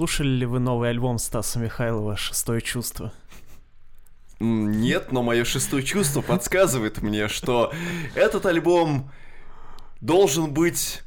[0.00, 3.12] Слушали ли вы новый альбом Стаса Михайлова «Шестое чувство»?
[4.38, 7.70] Нет, но мое шестое чувство подсказывает мне, что
[8.14, 9.10] этот альбом
[10.00, 11.02] должен быть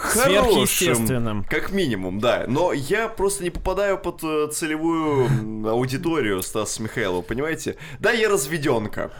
[0.00, 2.44] хорошим, как минимум, да.
[2.48, 7.76] Но я просто не попадаю под э, целевую аудиторию Стаса Михайлова, понимаете?
[7.98, 9.10] Да, я разведенка.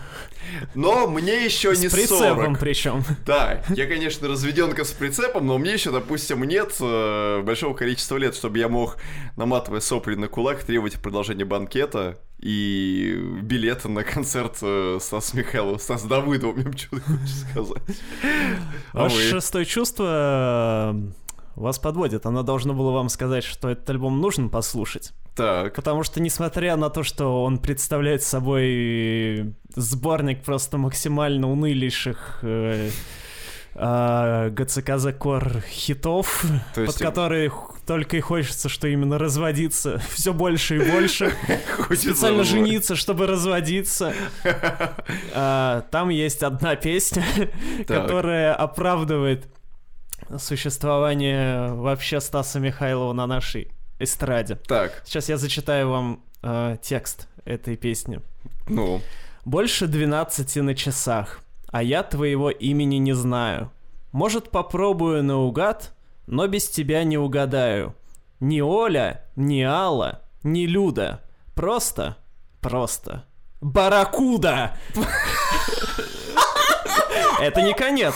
[0.74, 2.58] Но мне еще не с прицепом 40.
[2.58, 3.04] причем.
[3.26, 8.34] Да, я, конечно, разведенка с прицепом, но мне еще, допустим, нет э, большого количества лет,
[8.34, 8.96] чтобы я мог,
[9.36, 16.04] наматывая сопли на кулак, требовать продолжения банкета и билеты на концерт э, Стаса Михайлова, Стас
[16.04, 17.82] Давыдова, мне что-то хочешь сказать.
[18.92, 21.10] А Ваше шестое чувство э,
[21.54, 22.24] вас подводит.
[22.26, 25.12] Оно должно было вам сказать, что этот альбом нужно послушать.
[25.36, 25.74] Так.
[25.74, 32.90] Потому что, несмотря на то, что он представляет собой сборник просто максимально унылейших э,
[33.74, 36.98] э, ГЦКЗ Кор хитов, под есть...
[36.98, 37.50] которые
[37.86, 41.32] только и хочется, что именно разводиться все больше и больше.
[41.94, 44.12] Специально жениться, чтобы разводиться.
[45.32, 47.24] А, там есть одна песня,
[47.86, 49.48] которая оправдывает
[50.38, 54.56] существование вообще Стаса Михайлова на нашей эстраде.
[54.56, 55.02] Так.
[55.04, 58.20] Сейчас я зачитаю вам э, текст этой песни.
[58.68, 59.00] Ну.
[59.44, 63.70] Больше 12 на часах, а я твоего имени не знаю.
[64.12, 65.92] Может, попробую наугад,
[66.30, 67.94] но без тебя не угадаю.
[68.38, 71.22] Ни Оля, ни Алла, ни Люда.
[71.56, 72.16] Просто,
[72.60, 73.24] просто.
[73.60, 74.76] Баракуда!
[77.40, 78.14] Это не конец.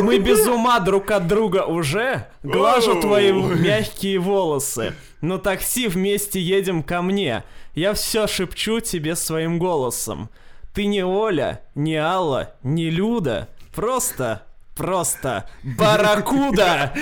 [0.00, 2.26] Мы без ума друг от друга уже.
[2.42, 4.94] Глажу твои мягкие волосы.
[5.20, 7.44] На такси вместе едем ко мне.
[7.74, 10.30] Я все шепчу тебе своим голосом.
[10.74, 13.48] Ты не Оля, не Алла, не Люда.
[13.72, 14.42] Просто
[14.74, 16.92] просто Барракуда!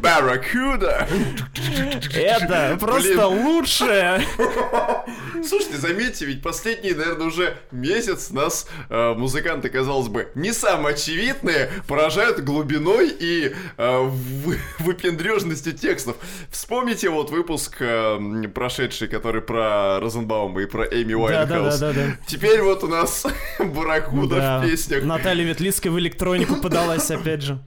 [0.00, 1.08] Барракуда!
[2.14, 4.22] Это просто лучшее!
[5.46, 11.70] Слушайте, заметьте, ведь последний, наверное, уже месяц нас э, музыканты, казалось бы, не самые очевидные,
[11.88, 14.10] поражают глубиной и э,
[14.80, 16.16] выпендрежностью текстов.
[16.50, 18.18] Вспомните вот выпуск э,
[18.54, 21.82] прошедший, который про Розенбаума и про Эми Уайнхаус.
[22.26, 23.26] Теперь вот у нас
[23.58, 24.58] Барракуда да.
[24.60, 25.04] в песнях.
[25.04, 27.58] Наталья Ветлицкая в электронной электронику подалась, опять же.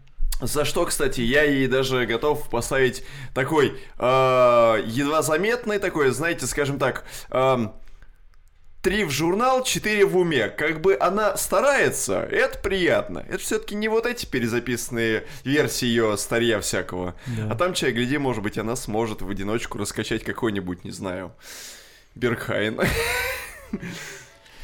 [0.41, 3.03] За что, кстати, я ей даже готов поставить
[3.33, 7.67] такой э, едва заметный такой, знаете, скажем так, э,
[8.81, 10.49] три в журнал, четыре в уме.
[10.49, 13.25] Как бы она старается, это приятно.
[13.29, 17.15] Это все-таки не вот эти перезаписанные версии ее старья всякого.
[17.27, 17.51] Да.
[17.51, 21.31] А там, чай, гляди, может быть, она сможет в одиночку раскачать какой-нибудь, не знаю,
[22.15, 22.81] Берхайн.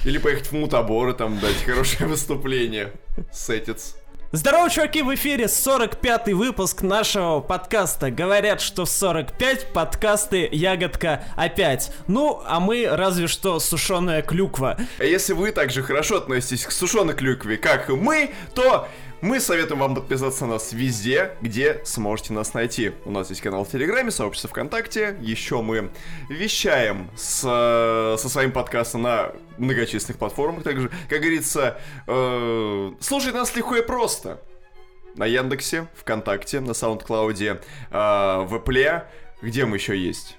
[0.06, 2.94] Или поехать в Мутабор и там дать хорошее выступление.
[3.34, 3.96] Сетец.
[4.32, 8.12] Здорово, чуваки, в эфире 45-й выпуск нашего подкаста.
[8.12, 11.92] Говорят, что в 45 подкасты ягодка опять.
[12.08, 14.78] Ну, а мы разве что сушеная клюква.
[15.00, 18.88] А если вы также хорошо относитесь к сушеной клюкве, как и мы, то
[19.22, 22.94] мы советуем вам подписаться на нас везде, где сможете нас найти.
[23.04, 25.18] У нас есть канал в Телеграме, сообщество ВКонтакте.
[25.20, 25.92] Еще мы
[26.30, 30.64] вещаем с, со своим подкастом на многочисленных платформах.
[30.64, 34.42] Также, как говорится, э, слушать нас легко и просто.
[35.16, 37.60] На Яндексе, ВКонтакте, на Саундклауде,
[37.92, 39.04] э, в Apple.
[39.42, 40.39] Где мы еще есть?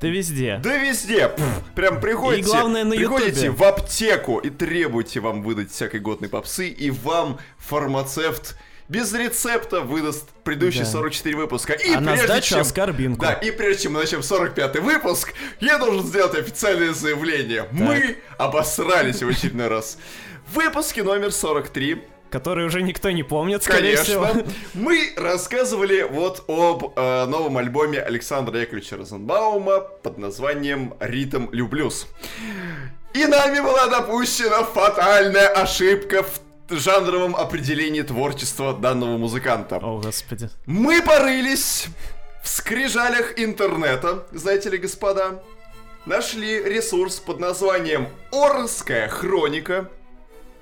[0.00, 0.60] Да везде.
[0.62, 1.28] Да везде.
[1.28, 6.28] Пфф, прям приходите, и главное, на приходите в аптеку и требуете вам выдать всякой годной
[6.28, 8.56] попсы, и вам фармацевт
[8.88, 10.90] без рецепта выдаст предыдущие да.
[10.90, 11.72] 44 выпуска.
[11.72, 13.22] И а на чем, оскорбинку.
[13.22, 17.62] Да, и прежде чем мы начнем 45 выпуск, я должен сделать официальное заявление.
[17.62, 17.72] Так.
[17.72, 19.98] Мы обосрались в очередной раз.
[20.46, 22.02] В выпуске номер 43
[22.34, 24.04] который уже никто не помнит, скорее Конечно.
[24.04, 24.26] всего.
[24.74, 32.08] Мы рассказывали вот об э, новом альбоме Александра Яковлевича Розенбаума под названием «Ритм люблюс».
[33.14, 39.76] И нами была допущена фатальная ошибка в жанровом определении творчества данного музыканта.
[39.76, 40.50] О, господи.
[40.66, 41.86] Мы порылись
[42.42, 45.40] в скрижалях интернета, знаете ли, господа,
[46.04, 49.88] нашли ресурс под названием «Орская хроника»,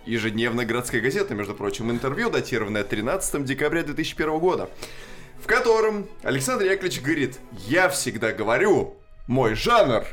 [0.07, 4.71] ежедневная городская газета, между прочим, интервью, датированное 13 декабря 2001 года,
[5.43, 8.97] в котором Александр Яковлевич говорит, я всегда говорю,
[9.27, 10.05] мой жанр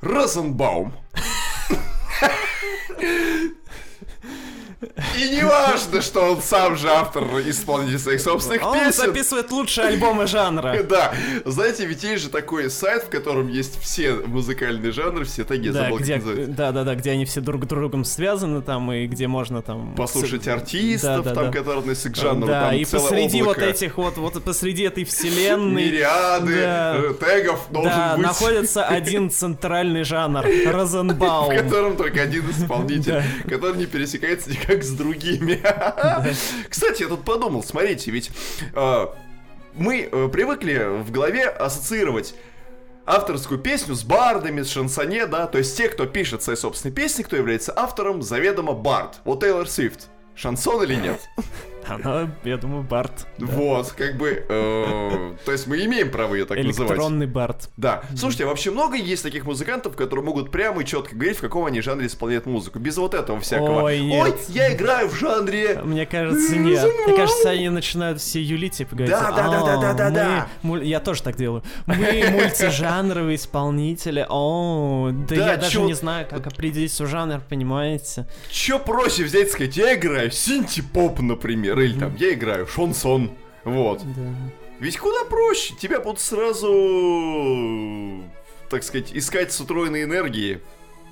[0.00, 0.94] Розенбаум.
[5.18, 8.92] И не важно, что он сам же автор исполнитель своих собственных Он песен.
[8.92, 10.76] записывает лучшие альбомы жанра.
[10.88, 11.12] Да,
[11.44, 15.84] знаете, ведь есть же такой сайт, в котором есть все музыкальные жанры, все теги, Да,
[15.84, 19.26] забыл, где, да, да, да, где они все друг с другом связаны там, и где
[19.26, 19.94] можно там...
[19.94, 21.58] Послушать артистов, Да, да, там, да.
[21.58, 23.70] которые относятся к жанру, да, там и посреди вот облако.
[23.70, 25.84] этих вот, вот посреди этой вселенной...
[25.86, 26.94] Мириады Да.
[26.96, 28.26] э, тегов должен Да, быть.
[28.26, 31.52] находится один центральный жанр— Розенбаум.
[31.52, 35.62] в котором только один исполнитель, который не пересекается никак с другими.
[36.68, 38.30] Кстати, я тут подумал, смотрите, ведь
[38.74, 39.06] э,
[39.74, 42.34] мы э, привыкли в голове ассоциировать
[43.06, 47.22] авторскую песню с бардами, с шансоне, да, то есть те, кто пишет свои собственные песни,
[47.22, 49.20] кто является автором, заведомо бард.
[49.24, 50.08] Вот Тейлор Свифт.
[50.34, 51.20] Шансон или нет?
[51.88, 53.26] Она, я думаю, Барт.
[53.38, 56.90] Вот, как бы, э, то есть мы имеем право ее так называть.
[56.92, 57.70] Электронный Барт.
[57.76, 58.02] Да.
[58.16, 61.66] Слушайте, а вообще много есть таких музыкантов, которые могут прямо и четко говорить, в каком
[61.66, 63.82] они жанре исполняют музыку, без вот этого всякого.
[63.82, 64.36] Ой, нет.
[64.48, 65.80] я играю в жанре.
[65.84, 66.84] Мне кажется, нет.
[67.06, 70.10] Мне кажется, они начинают все юлить, типа говорить, Да, да, да, да, да, да, «А,
[70.10, 70.78] да.
[70.82, 71.62] Я тоже так делаю.
[71.86, 74.26] Мы мультижанровые исполнители.
[74.28, 78.26] О, да я даже не знаю, как определить свой жанр, понимаете?
[78.50, 83.30] Чё проще взять и сказать, я играю синти-поп, например, или там, я играю шансон.
[83.64, 84.02] Вот.
[84.16, 84.30] Да.
[84.80, 88.22] Ведь куда проще, тебя будут сразу,
[88.68, 90.60] так сказать, искать с утроенной энергией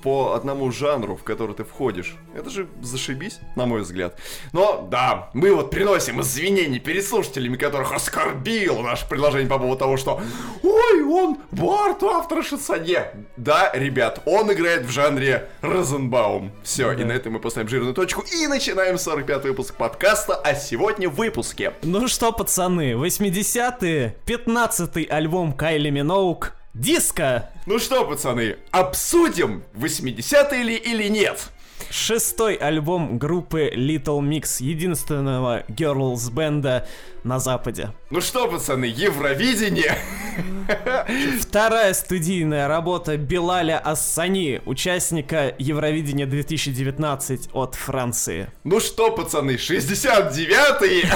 [0.03, 2.15] по одному жанру, в который ты входишь.
[2.35, 4.19] Это же зашибись, на мой взгляд.
[4.51, 9.97] Но, да, мы вот приносим извинения перед слушателями, которых оскорбил наше предложение по поводу того,
[9.97, 10.21] что
[10.61, 13.13] «Ой, он Барт, автор шансонье».
[13.37, 16.51] Да, ребят, он играет в жанре Розенбаум.
[16.63, 17.05] Все, и Да.
[17.05, 21.73] на этом мы поставим жирную точку и начинаем 45 выпуск подкаста, а сегодня в выпуске
[21.81, 30.75] Ну что, пацаны, 80-е, 15-й альбом Кайли Миноук, Диско, Ну что, пацаны, обсудим 80-е ли
[30.75, 31.51] или нет?
[31.93, 36.87] Шестой альбом группы Little Mix, единственного girls бенда
[37.23, 37.91] на Западе.
[38.09, 39.97] Ну что, пацаны, Евровидение?
[41.39, 48.49] Вторая студийная работа Белаля Ассани, участника Евровидения 2019 от Франции.
[48.63, 51.11] Ну что, пацаны, 69-е?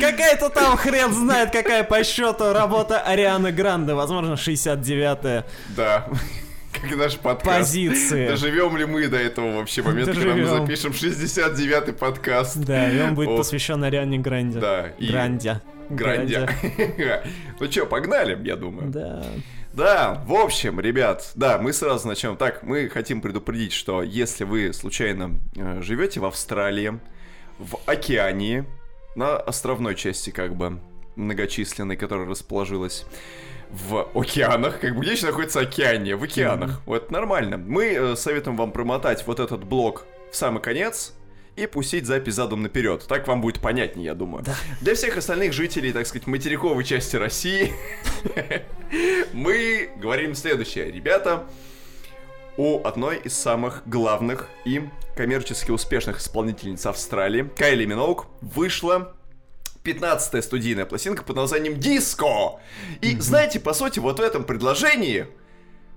[0.00, 5.44] Какая-то там хрен знает, какая по счету работа Арианы Гранде, возможно, 69-я
[5.76, 6.08] Да,
[6.88, 7.58] как наш подкаст.
[7.58, 8.28] позиция.
[8.30, 10.66] Доживем ли мы до этого вообще момента, когда мы Доживем.
[10.66, 12.56] запишем 69-й подкаст?
[12.58, 13.36] Да, и он будет О.
[13.38, 14.58] посвящен Ариане Гранде.
[14.60, 15.60] Да, и- Гранде.
[15.90, 16.48] Грандя.
[17.60, 18.90] Ну что, погнали, я думаю.
[18.90, 19.24] Да.
[19.74, 22.36] Да, в общем, ребят, да, мы сразу начнем.
[22.36, 27.00] Так, мы хотим предупредить, что если вы случайно э, живете в Австралии,
[27.58, 28.64] в Океании,
[29.16, 30.78] на островной части, как бы,
[31.16, 33.04] многочисленной, которая расположилась
[33.74, 36.14] в океанах, как бы еще находится океания?
[36.16, 36.80] В океанах.
[36.86, 37.58] Вот нормально.
[37.58, 41.12] Мы э, советуем вам промотать вот этот блок в самый конец
[41.56, 43.04] и пустить запись задом наперед.
[43.08, 44.44] Так вам будет понятнее, я думаю.
[44.80, 47.72] Для всех остальных жителей, так сказать, материковой части России,
[49.32, 50.90] мы говорим следующее.
[50.92, 51.44] Ребята,
[52.56, 59.13] у одной из самых главных и коммерчески успешных исполнительниц Австралии, Кайли Миноук, вышла
[59.84, 62.58] 15-я студийная пластинка под названием «Диско».
[63.02, 65.26] И знаете, по сути, вот в этом предложении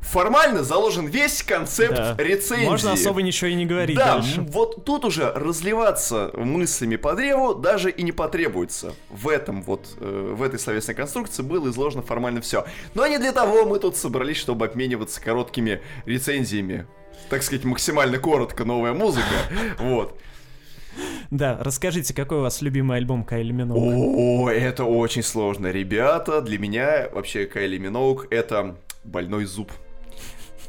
[0.02, 2.16] формально заложен весь концепт Да.
[2.18, 2.66] рецензии.
[2.66, 4.42] Можно особо ничего и не говорить Да, дальше.
[4.42, 8.94] вот тут уже разливаться мыслями по древу даже и не потребуется.
[9.10, 12.66] В этом вот, э, в этой словесной конструкции было изложено формально все.
[12.94, 16.86] Но не для того мы тут собрались, чтобы обмениваться короткими рецензиями.
[17.30, 19.26] Так сказать, максимально коротко новая музыка.
[19.80, 20.18] Вот.
[21.32, 23.78] Да, расскажите, какой у вас любимый альбом Кайли Миноук?
[23.84, 26.42] О, это очень сложно, ребята.
[26.42, 29.72] Для меня вообще Кайли Миноук это больной зуб.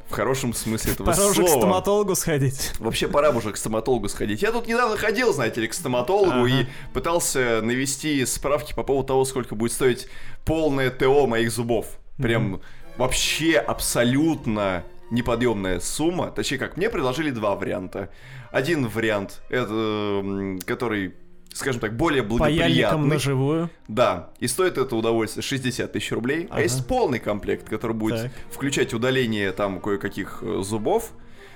[0.09, 1.61] В хорошем смысле этого Пора уже к слова.
[1.61, 2.73] стоматологу сходить.
[2.78, 4.40] Вообще пора уже к стоматологу сходить.
[4.40, 6.49] Я тут недавно ходил, знаете ли, к стоматологу Ага.
[6.49, 10.09] и пытался навести справки по поводу того, сколько будет стоить
[10.47, 11.99] полное ТО моих зубов.
[12.16, 12.62] Прям
[12.97, 16.31] вообще абсолютно неподъемная сумма.
[16.31, 18.11] Точнее, как мне предложили два варианта.
[18.50, 21.15] Один вариант, это, который,
[21.53, 23.09] скажем так, более благоприятный.
[23.09, 23.71] на живую.
[23.88, 26.47] Да, и стоит это удовольствие 60 тысяч рублей.
[26.50, 26.62] А Ага.
[26.62, 28.33] есть полный комплект, который будет Так.
[28.50, 31.12] включать удаление там кое-каких э, зубов.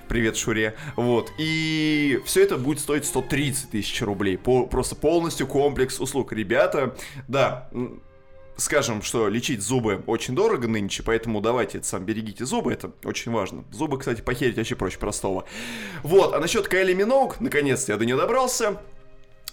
[0.09, 0.75] Привет, Шуре.
[0.97, 1.31] Вот.
[1.37, 4.37] И все это будет стоить 130 тысяч рублей.
[4.37, 6.33] По- просто полностью комплекс услуг.
[6.33, 6.95] Ребята,
[7.29, 7.69] да,
[8.57, 13.63] скажем, что лечить зубы очень дорого нынче, поэтому давайте сам берегите зубы, это очень важно.
[13.71, 15.45] Зубы, кстати, похерить вообще проще простого.
[16.03, 18.81] Вот, а насчет Кайли Миноук, наконец-то я до нее добрался.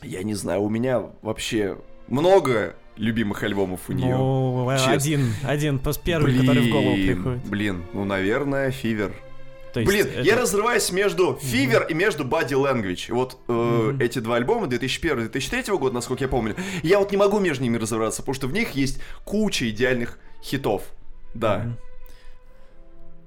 [0.03, 1.79] Я не знаю, у меня вообще
[2.09, 4.17] много любимых альбомов у нее.
[4.17, 4.93] Ну, честно.
[4.93, 7.47] один, один, просто первый, который в голову Блин, приходит.
[7.47, 9.15] Блин, ну, наверное, Фивер.
[9.73, 13.13] То есть Блин, это- я разрываюсь между Fever и между Body Language.
[13.13, 17.63] Вот э, эти два альбома 2001-2003 года, насколько я помню, я вот не могу между
[17.63, 20.83] ними разобраться, потому что в них есть куча идеальных хитов.
[21.35, 21.59] Да.
[21.59, 21.77] Мгм.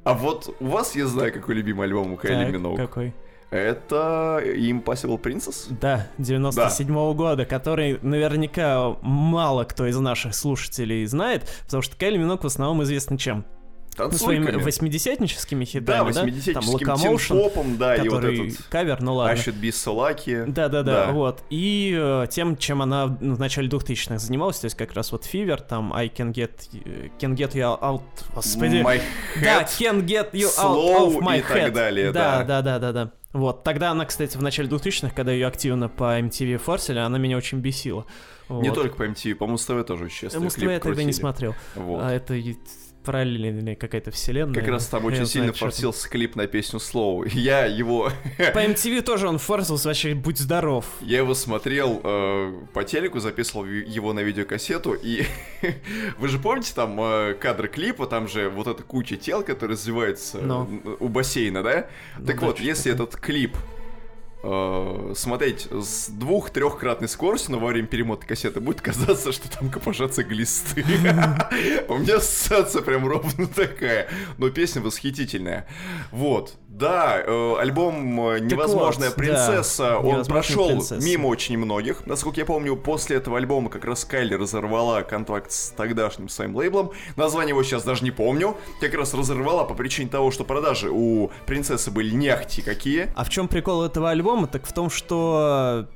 [0.03, 2.77] А вот у вас, я знаю, какой любимый альбом у Кайли Миноуг.
[2.77, 3.13] какой?
[3.51, 5.67] Это Impossible Princess?
[5.79, 12.43] Да, 97 года, который наверняка мало кто из наших слушателей знает, потому что Кайли Минок
[12.43, 13.45] в основном известен чем?
[13.97, 14.63] Ну, своими Танцульками.
[14.63, 19.35] восьмидесятническими хитами, Да, Там 80-ическим Locomotion, тинпопом, да, и вот этот кавер, ну ладно.
[19.35, 20.45] Be So Lucky.
[20.49, 21.43] Да-да-да, вот.
[21.49, 25.61] И э, тем, чем она в начале 2000-х занималась, то есть как раз вот Fever,
[25.67, 28.01] там I Can Get, э, can get You Out,
[28.33, 28.77] господи.
[28.77, 29.01] My
[29.43, 29.67] Да, Head.
[29.79, 31.71] Can Get You Slow Out of My и так Head.
[31.71, 32.43] далее, да.
[32.43, 32.61] да.
[32.61, 33.11] Да, да, да, да.
[33.33, 37.35] Вот, тогда она, кстати, в начале 2000-х, когда ее активно по MTV форсили, она меня
[37.35, 38.05] очень бесила.
[38.49, 38.75] Не Вот.
[38.75, 41.55] только по MTV, по Муз-ТВ тоже Муз-ТВ клип я тогда не смотрел.
[41.75, 42.01] Вот.
[42.03, 42.35] А это
[43.03, 44.55] параллельная какая-то вселенная.
[44.59, 47.27] Как раз там очень сильно форсился клип на песню Slow.
[47.33, 50.85] Я его, По MTV тоже он форсился, вообще, будь здоров.
[51.01, 55.25] я его смотрел э, по телеку, записывал его на видеокассету, и
[56.17, 60.37] вы же помните там э, кадры клипа, там же вот эта куча тел, которые развиваются
[60.39, 60.81] Ну.
[60.99, 61.87] у бассейна, да?
[62.17, 63.07] Ну так да, вот, если такое.
[63.07, 63.55] этот клип
[64.43, 70.23] э, смотреть с двух-трехкратной скоростью, но во время перемота кассеты будет казаться, что там копошатся
[70.23, 70.83] глисты.
[71.87, 74.09] У меня ассоциация прям ровно такая.
[74.37, 75.67] Но песня восхитительная.
[76.11, 76.55] Вот.
[76.73, 81.05] Да, э, альбом э, «Невозможная вот, да, принцесса», он «Невозможная прошел принцесса».
[81.05, 82.07] мимо очень многих.
[82.07, 86.91] Насколько я помню, после этого альбома как раз Кайли разорвала контракт с тогдашним своим лейблом.
[87.15, 88.57] Название его сейчас даже не помню.
[88.81, 93.13] Как раз разорвала по причине того, что продажи у принцессы были не ахти какие.
[93.15, 94.47] А в чем прикол этого альбома?
[94.47, 95.87] Так в том, что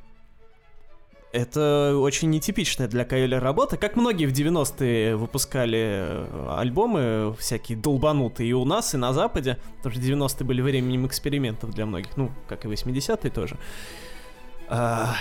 [1.31, 3.77] это очень нетипичная для Кайли работа.
[3.77, 9.57] Как многие в 90-е выпускали э, альбомы всякие долбанутые и у нас, и на Западе.
[9.77, 12.15] Потому что 90-е были временем экспериментов для многих.
[12.15, 13.57] Ну, как и 80-е тоже.
[14.69, 15.15] А,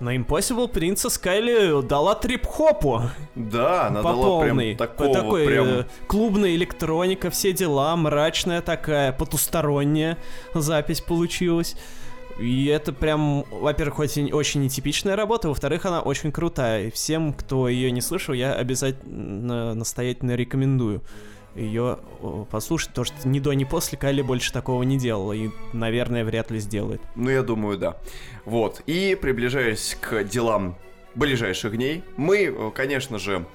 [0.00, 3.02] на Impossible Princess Кайли дала трип-хопу
[3.34, 4.74] Да, она по дала прям полной.
[4.74, 5.66] такого Такой, прям...
[5.66, 10.18] э, клубная электроника, все дела, мрачная такая, потусторонняя
[10.52, 11.76] запись получилась.
[12.38, 16.88] И это прям, во-первых, очень, очень нетипичная работа, во-вторых, она очень крутая.
[16.88, 21.02] И всем, кто ее не слышал, я обязательно настоятельно рекомендую
[21.54, 21.98] ее
[22.50, 26.50] послушать, потому что ни до, ни после Кайли больше такого не делала, и, наверное, вряд
[26.50, 27.00] ли сделает.
[27.14, 27.96] Ну, я думаю, да.
[28.44, 28.82] Вот.
[28.86, 30.76] И приближаясь к делам
[31.14, 33.46] ближайших дней, мы, э, конечно же,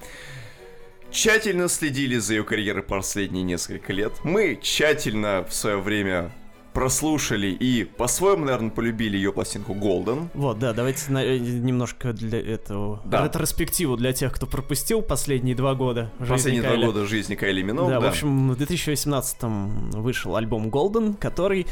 [1.10, 4.12] тщательно следили за ее карьерой последние несколько лет.
[4.24, 6.32] Мы тщательно в свое время
[6.72, 10.28] прослушали и по-своему, наверное, полюбили ее пластинку Golden.
[10.34, 13.24] Вот, да, давайте на- э, немножко для этого Да.
[13.24, 16.86] ретроспективу для тех, кто пропустил последние два года жизни Последние два Кайли.
[16.86, 18.06] года жизни Кайли Миноуг, да, да.
[18.06, 21.66] в общем, в 2018 вышел альбом Golden, который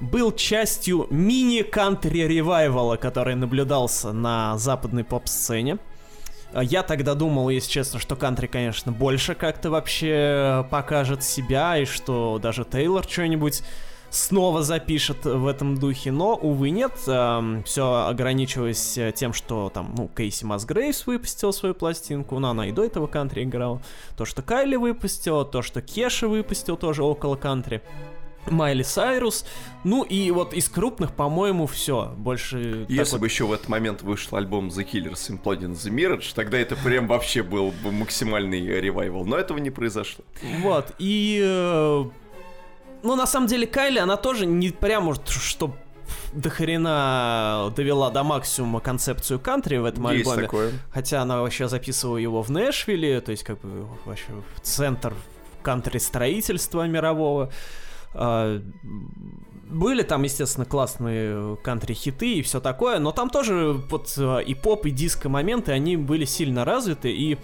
[0.00, 5.78] был частью мини-кантри ревайвала, который наблюдался на западной поп-сцене.
[6.60, 12.38] Я тогда думал, если честно, что кантри, конечно, больше как-то вообще покажет себя, и что
[12.42, 13.62] даже Тейлор что-нибудь
[14.12, 16.92] снова запишет в этом духе, но, увы, нет.
[16.98, 22.72] все ограничивалось э, тем, что там, ну, Кейси Масгрейвс выпустил свою пластинку, но она и
[22.72, 23.82] до этого кантри играла.
[24.16, 27.82] То, что Кайли выпустила, то, что Кеша выпустил тоже около кантри.
[28.50, 29.46] Майли Сайрус.
[29.84, 32.12] Ну и вот из крупных, по-моему, все.
[32.16, 36.58] Больше Если бы еще в этот момент вышел альбом The Killers Imploding the Mirage, тогда
[36.58, 39.24] это прям вообще был бы максимальный ревайвал.
[39.24, 40.24] Но этого не произошло.
[40.60, 42.10] Вот, и...
[43.02, 45.74] Ну, на самом деле, Кайли, она тоже не прям уж, что
[46.32, 50.42] до хрена довела до максимума концепцию кантри в этом Есть альбоме.
[50.42, 50.72] такое.
[50.90, 55.14] Хотя она вообще записывала его в Нэшвилле, то есть как бы вообще в центр
[55.62, 57.50] кантри-строительства мирового.
[58.14, 58.60] А,
[59.68, 64.86] Были там, естественно, классные кантри-хиты и все такое, но там тоже вот э, и поп,
[64.86, 67.38] и диско моменты, они были сильно развиты, и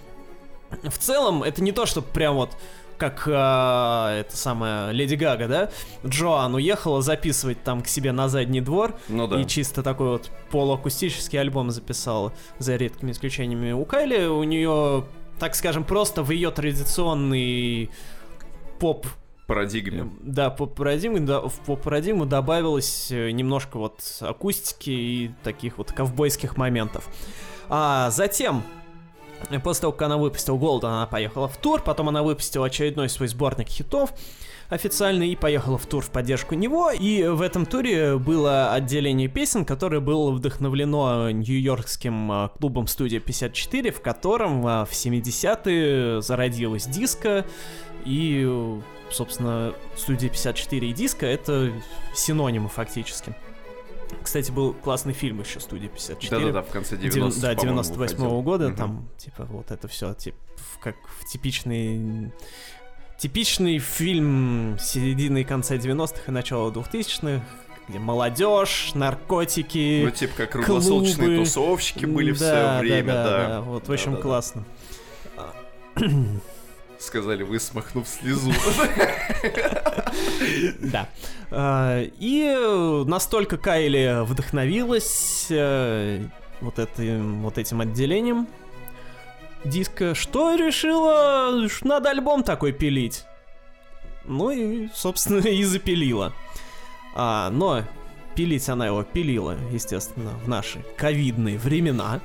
[0.83, 2.51] в целом это не то, что прям вот
[2.99, 5.71] как а, это самая Леди Гага, да?
[6.05, 9.41] Джоан уехала записывать там к себе на задний двор, Ну да.
[9.41, 13.73] и чисто такой вот полуакустический альбом записала, за редкими исключениями.
[13.73, 15.05] У Кайли у нее,
[15.39, 17.91] так скажем, просто в ее традиционный
[18.79, 19.07] поп
[19.47, 20.11] Парадигме.
[20.21, 25.91] да, поп парадигмы, да, в поп парадигму добавилось э, немножко вот акустики и таких вот
[25.93, 27.09] ковбойских моментов.
[27.71, 28.63] А затем,
[29.63, 33.29] после того, как она выпустила Голден, она поехала в тур, потом она выпустила очередной свой
[33.29, 34.13] сборник хитов.
[34.69, 36.91] официально и поехала в тур в поддержку него.
[36.91, 43.91] И в этом туре было отделение песен, которое было вдохновлено нью-йоркским а, клубом студия 54,
[43.93, 47.47] в котором а, в 70-е зародилась диско.
[48.05, 48.47] И,
[49.11, 51.73] собственно, студия 54 и диско— это
[52.15, 53.35] синонимы фактически.
[54.23, 56.31] Кстати, был классный фильм еще «Студия 54».
[56.31, 58.77] Да-да-да, в конце 90 Да, 98 -го года, Мгм.
[58.77, 60.37] там, типа, вот это все, типа,
[60.83, 62.33] как в типичный...
[63.19, 67.45] Типичный фильм середины и конца 90-х и начала 2000-х,
[67.89, 70.03] где молодежь, наркотики...
[70.05, 71.45] Ну, типа, как круглосуточные клубы.
[71.45, 73.49] тусовщики были в Да, свое да, время, да, да.
[73.49, 74.23] да, Вот, в общем, Да-да-да.
[74.23, 74.65] классно.
[76.99, 78.53] Сказали вы, смахнув слезу.
[80.81, 81.09] Да.
[81.51, 86.25] А, И настолько Кайли вдохновилась э,
[86.61, 88.49] вот, этим, вот этим отделением
[89.65, 93.25] диска, что решила, надо альбом такой пилить.
[94.25, 96.33] Ну и, собственно, и запилила.
[97.15, 97.83] А, но
[98.35, 102.21] пилить она его пилила, естественно, в наши ковидные времена.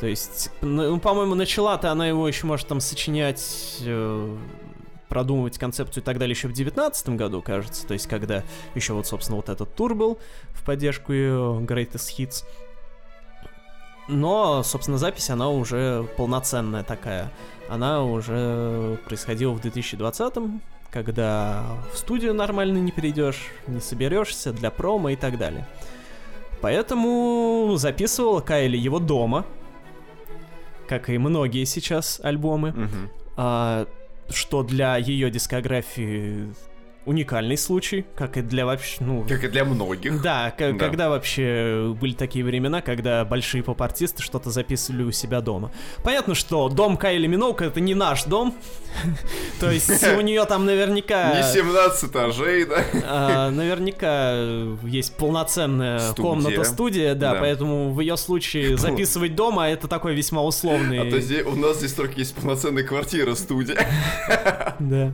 [0.00, 4.36] То есть, ну, по-моему, начала-то она его еще, может, там сочинять, э,
[5.08, 7.86] продумывать концепцию и так далее еще в девятнадцатом году, кажется.
[7.86, 8.42] То есть, когда
[8.74, 10.18] еще вот, собственно, вот этот тур был
[10.50, 12.44] в поддержку ее Greatest Hits.
[14.08, 17.32] Но, собственно, запись, она уже полноценная такая.
[17.68, 20.60] Она уже происходила в 2020-м,
[20.90, 25.66] когда в студию нормально не придешь, не соберешься для промо и так далее.
[26.60, 29.44] Поэтому записывала Кайли его дома,
[30.88, 33.10] как и многие сейчас альбомы, Мгм.
[33.36, 33.86] а,
[34.30, 36.52] что для ее дискографии
[37.06, 40.20] уникальный случай, как и для вообще, ну, Как и для многих.
[40.20, 40.72] да, Да.
[40.78, 45.70] когда вообще были такие времена, когда большие поп-артисты что-то записывали у себя дома.
[46.02, 48.54] Понятно, что дом Кайли Миноук это не наш дом,
[49.60, 51.34] то есть у нее там наверняка...
[51.36, 53.50] Не 17 этажей, да?
[53.50, 54.34] Наверняка
[54.86, 56.22] есть полноценная Студия.
[56.22, 60.98] комната-студия, да, поэтому в ее случае записывать дома это такой весьма условный.
[61.00, 63.76] А то у нас здесь только есть полноценная квартира, студия.
[64.78, 65.12] Да.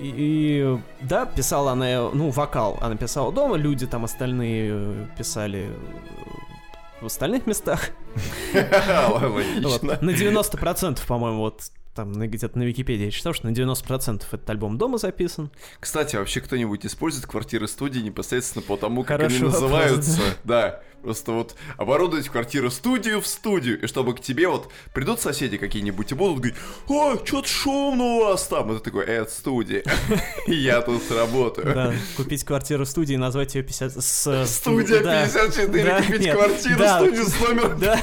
[0.00, 5.68] И, и, да, писала она, ну, вокал она писала дома, люди там остальные э, писали
[5.68, 7.90] э, в остальных местах.
[8.54, 14.78] На 90%, по-моему, вот там где-то на Википедии я читал, что на 90% этот альбом
[14.78, 15.50] дома записан.
[15.80, 20.20] Кстати, вообще кто-нибудь использует квартиры студии непосредственно по тому, как Хороший они вопрос, называются?
[20.44, 20.80] Да.
[21.02, 26.10] Просто вот оборудовать квартиру студию в студию, и чтобы к тебе вот придут соседи какие-нибудь
[26.10, 26.56] и будут говорить,
[26.88, 28.72] о, что-то шумно у вас там.
[28.72, 29.82] И ты такой, «Э, это студия.
[30.46, 31.74] Я тут работаю.
[31.74, 34.02] Да, купить квартиру студии и назвать ее 50...
[34.02, 35.26] С, Студия да.
[35.26, 36.98] 54, Да, купить квартиру, да.
[37.00, 37.78] студию с номером.
[37.78, 38.00] Да.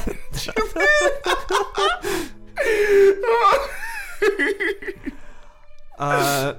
[5.98, 6.58] А,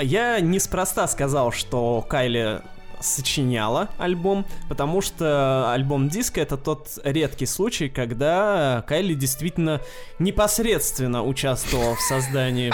[0.00, 2.60] Я неспроста сказал, что Кайли
[3.00, 9.80] сочиняла альбом, потому что альбом диска это тот редкий случай, когда Кайли действительно
[10.18, 12.72] непосредственно участвовала в создании.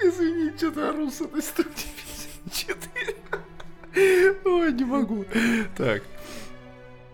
[0.00, 1.70] Извини, что-то ору с этой студии
[2.44, 3.16] 54.
[4.44, 5.24] Ой, не могу.
[5.76, 6.02] Так.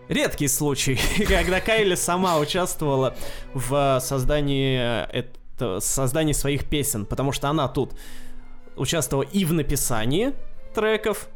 [0.07, 3.15] Редкий случай, когда Кайли сама участвовала
[3.53, 5.07] в создании
[5.79, 7.93] создании своих песен, потому что она тут
[8.75, 10.33] участвовала и в написании
[10.73, 11.27] треков,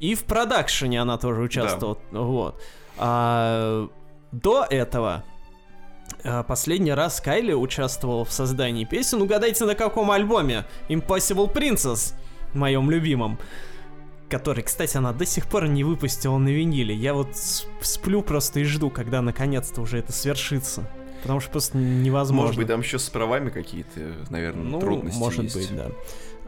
[0.00, 1.98] и в продакшене она тоже участвовала.
[2.10, 2.60] Вот.
[2.98, 3.88] А,
[4.32, 5.24] до этого
[6.24, 9.22] а, последний раз Кайли участвовала в создании песен.
[9.22, 10.66] Угадайте, на каком альбоме?
[10.88, 12.14] Impossible Princess,
[12.54, 13.38] моем любимом.
[14.28, 16.94] Который, кстати, она до сих пор не выпустила на виниле.
[16.94, 17.36] Я вот
[17.82, 20.88] сплю просто и жду, когда наконец-то уже это свершится.
[21.22, 22.46] Потому что просто невозможно.
[22.46, 25.56] Может быть, там еще с правами какие-то, наверное, Ну, трудности может есть.
[25.56, 25.86] быть, да.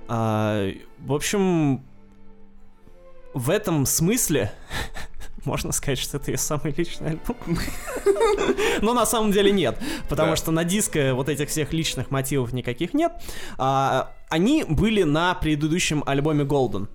[0.08, 1.82] А, в общем,
[3.32, 4.52] в этом смысле
[5.44, 7.36] можно сказать, что это ее самый личный альбом.
[8.82, 12.94] Но на самом деле нет, потому что на диске вот этих всех личных мотивов никаких
[12.94, 13.12] нет.
[13.58, 16.88] А, Они были на предыдущем альбоме Golden.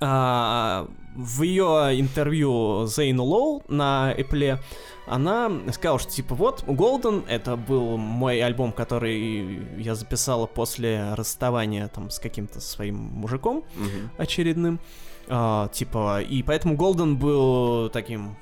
[0.00, 4.58] А, В ее интервью Зейну Лоу на Apple
[5.06, 11.88] она сказала, что типа вот Golden это был мой альбом, который я записала после расставания
[11.88, 14.10] там с каким-то своим мужиком Мгм.
[14.18, 14.80] очередным.
[15.28, 18.36] А, типа, и поэтому Golden был таким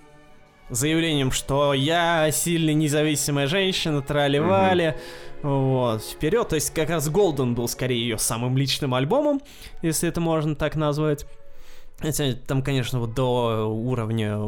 [0.70, 4.94] заявлением, что я сильно независимая женщина, трали-вали,
[5.42, 6.48] вот, вперед.
[6.48, 9.40] То есть как раз Golden был скорее ее самым личным альбомом,
[9.82, 11.26] если это можно так назвать.
[11.98, 14.38] Хотя там, конечно, вот до уровня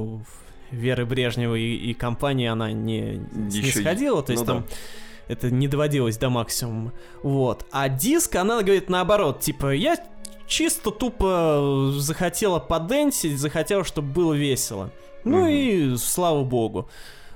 [0.70, 4.52] Веры Брежневой и, и компании она не Ещё снисходила, то есть ну да.
[4.54, 4.66] там
[5.28, 6.92] это не доводилось до максимума.
[7.22, 7.66] Вот.
[7.70, 9.96] А диск, она говорит наоборот, типа, я
[10.46, 14.90] чисто тупо захотела поденсить, захотела, чтобы было весело.
[15.24, 15.94] Ну mm-hmm.
[15.94, 16.88] и слава богу.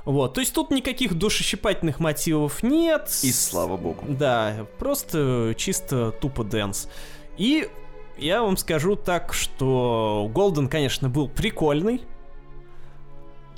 [0.05, 3.11] Вот, то есть тут никаких душещипательных мотивов нет.
[3.23, 4.05] И слава богу.
[4.09, 6.89] Да, просто чисто тупо dance.
[7.37, 7.69] И
[8.17, 12.03] я вам скажу так, что Голден, конечно, был прикольный,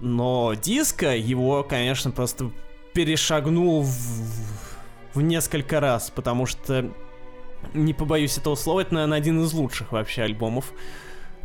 [0.03, 2.51] но Диско его, конечно, просто
[2.93, 3.95] перешагнул в,
[5.15, 6.91] в несколько раз, потому что,
[7.73, 10.73] не побоюсь этого слова, это, наверное, один из лучших вообще альбомов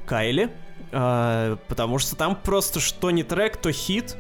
[0.08, 0.50] Кайли,
[0.92, 4.18] э, потому что там просто что не трек, то хит,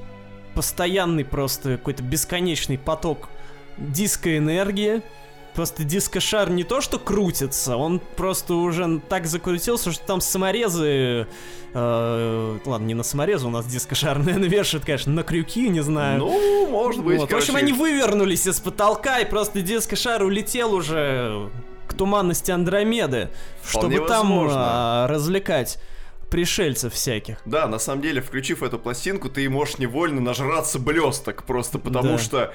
[0.53, 3.29] постоянный просто какой-то бесконечный поток
[3.77, 5.01] диско-энергии,
[5.57, 11.25] Просто дискошар не то что крутится, он просто уже так закрутился, что там саморезы...
[11.73, 16.19] Э, ладно, не на саморезы, у нас дискошар, наверное, вешают, конечно, на крюки, не знаю.
[16.19, 17.31] Ну, может быть, вот.
[17.31, 21.49] В общем, они вывернулись из потолка, и просто дискошар улетел уже
[21.87, 23.31] к туманности Андромеды,
[23.63, 25.79] Вполне чтобы там а, развлекать
[26.29, 27.39] пришельцев всяких.
[27.45, 32.17] Да, на самом деле, включив эту пластинку, ты можешь невольно нажраться блесток, просто потому да.
[32.19, 32.53] что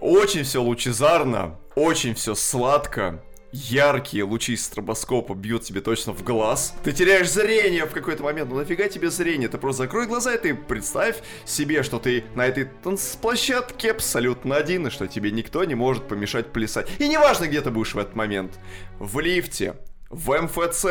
[0.00, 3.22] очень все лучезарно, очень все сладко.
[3.56, 6.74] Яркие лучи стробоскопа бьют тебе точно в глаз.
[6.82, 8.50] Ты теряешь зрение в какой-то момент.
[8.50, 9.48] Ну нафига тебе зрение?
[9.48, 14.88] Ты просто закрой глаза и ты представь себе, что ты на этой танцплощадке абсолютно один,
[14.88, 16.88] и что тебе никто не может помешать плясать.
[16.98, 18.58] И неважно, где ты будешь в этот момент.
[18.98, 19.76] В лифте,
[20.10, 20.86] в МФЦ,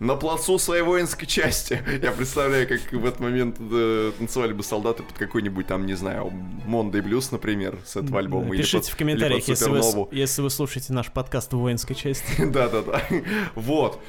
[0.00, 1.80] на плацу своей воинской части.
[2.02, 6.32] Я представляю, как в этот момент э, танцевали бы солдаты под какой-нибудь там, не знаю,
[6.66, 8.56] Монday Блюз, например, с этого альбома.
[8.56, 12.26] Пишите под, в комментариях, если вы, если вы слушаете наш подкаст в воинской части.
[12.44, 13.02] Да-да-да.
[13.54, 14.00] Вот.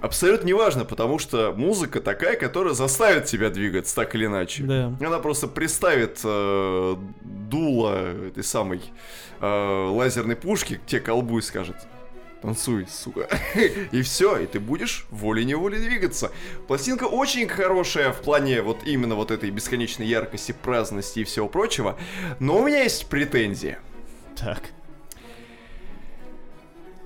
[0.00, 4.62] Абсолютно неважно, потому что музыка такая, которая заставит тебя двигаться так или иначе.
[4.62, 4.94] Да.
[5.00, 8.82] Она просто представит э, дуло этой самой
[9.40, 11.76] э, лазерной пушки к тебе колбу и скажет
[12.46, 13.28] танцуй, сука.
[13.92, 16.30] и все, и ты будешь волей-неволей двигаться.
[16.68, 21.98] Пластинка очень хорошая в плане вот именно вот этой бесконечной яркости, праздности и всего прочего,
[22.38, 23.80] но у меня есть претензия.
[24.36, 24.62] Так.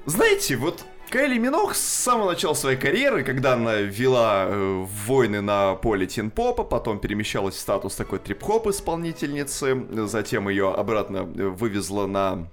[0.04, 5.74] Знаете, вот Кайли Миноуг с самого начала своей карьеры, когда она вела э, войны на
[5.74, 12.46] поле тин-попа, потом перемещалась в статус такой трип-хоп исполнительницы, затем ее обратно вывезла на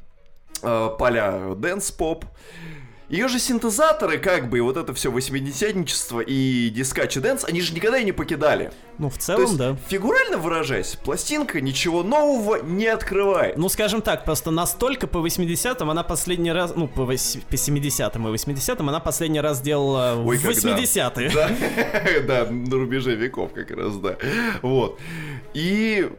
[0.62, 2.24] э, поля дэнс-поп.
[3.10, 7.74] Ее же синтезаторы, как бы, и вот это все восьмидесятничество и дискачи dance, они же
[7.74, 8.72] никогда и не покидали.
[8.98, 9.78] Ну, в целом, есть, да.
[9.88, 13.58] Фигурально выражаясь, пластинка ничего нового не открывает.
[13.58, 18.90] Ну, скажем так, просто настолько по 80-м она последний раз, ну, по, 70-м и 80-м
[18.90, 21.32] она последний раз делала Ой, в 80-е.
[21.34, 21.50] Да,
[22.46, 24.18] да, на рубеже веков как раз, да.
[24.62, 25.00] Вот.
[25.54, 26.10] И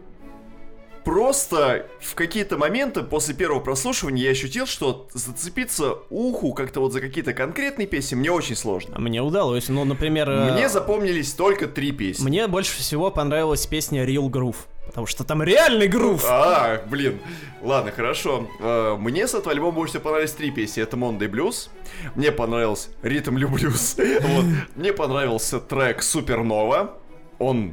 [1.08, 7.00] просто в какие-то моменты после первого прослушивания я ощутил, что зацепиться уху как-то вот за
[7.00, 8.98] какие-то конкретные песни мне очень сложно.
[8.98, 10.28] Мне удалось, ну, например...
[10.28, 12.24] Э, мне запомнились только три песни.
[12.24, 14.56] Мне больше всего понравилась песня Real Groove.
[14.86, 16.24] Потому что там реальный грув.
[16.26, 17.20] А, блин.
[17.62, 18.46] Ладно, хорошо.
[18.60, 20.82] Э, мне с этого альбома больше всего понравились три песни.
[20.82, 21.70] Это Monday Blues.
[22.16, 23.96] Мне понравился Ритм Люблюс.
[24.20, 24.44] Вот.
[24.76, 26.98] Мне понравился трек Супернова.
[27.38, 27.72] Он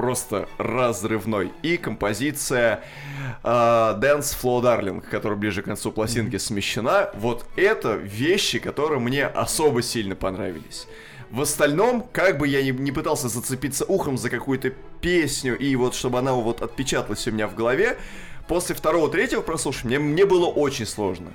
[0.00, 1.52] просто разрывной.
[1.62, 2.82] И композиция
[3.42, 7.10] э, Dance Flow Darling, которая ближе к концу пластинки смещена.
[7.12, 10.86] Вот это вещи, которые мне особо сильно понравились.
[11.30, 15.94] В остальном, как бы я ни, не пытался зацепиться ухом за какую-то песню, и вот
[15.94, 17.98] чтобы она вот отпечаталась у меня в голове,
[18.48, 21.30] после второго-третьего прослушивания мне, мне было очень сложно.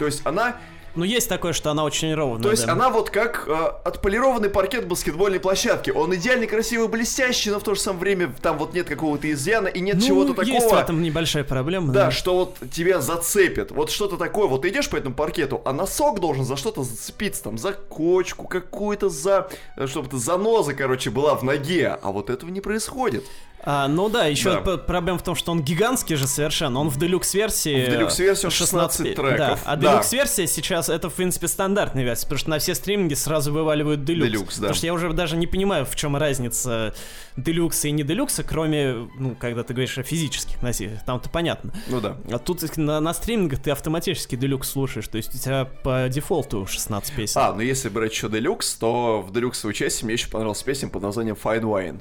[0.00, 0.56] То есть она
[0.96, 2.42] ну, есть такое, что она очень ровная.
[2.42, 2.72] То есть да.
[2.72, 3.52] она вот как э,
[3.84, 5.90] отполированный паркет баскетбольной площадки.
[5.90, 9.68] Он идеально красивый, блестящий, но в то же самое время там вот нет какого-то изъяна
[9.68, 10.54] и нет ну, чего-то такого.
[10.54, 11.92] есть в этом небольшая проблема.
[11.92, 13.70] Да, да, что вот тебя зацепит.
[13.72, 14.46] Вот что-то такое.
[14.46, 17.44] Вот ты идешь по этому паркету, а носок должен за что-то зацепиться.
[17.44, 19.48] Там за кочку какую-то, за...
[19.76, 21.98] Э, чтобы-то заноза, короче, была в ноге.
[22.02, 23.24] А вот этого не происходит.
[23.66, 24.76] А, ну да, еще да.
[24.76, 26.80] проблема в том, что он гигантский же совершенно.
[26.80, 27.86] Он в делюкс-версии...
[27.86, 29.38] В делюкс-версии 16, 16 треков.
[29.38, 29.92] Да, а да.
[29.92, 34.30] делюкс-версия сейчас, это, в принципе, стандартная версия, потому что на все стриминги сразу вываливают делюкс.
[34.30, 34.60] Делюкс, да.
[34.62, 36.94] Потому что я уже даже не понимаю, в чем разница
[37.38, 41.72] делюкса и не делюкса, кроме, ну, когда ты говоришь о физических носителях, там-то понятно.
[41.88, 42.18] Ну да.
[42.30, 46.66] А тут на, на стримингах ты автоматически делюкс слушаешь, то есть у тебя по дефолту
[46.66, 47.40] 16 песен.
[47.40, 51.02] А, ну если брать еще делюкс, то в делюксовой части мне еще понравилась песня под
[51.02, 52.00] названием Fine Wine.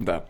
[0.00, 0.26] Да.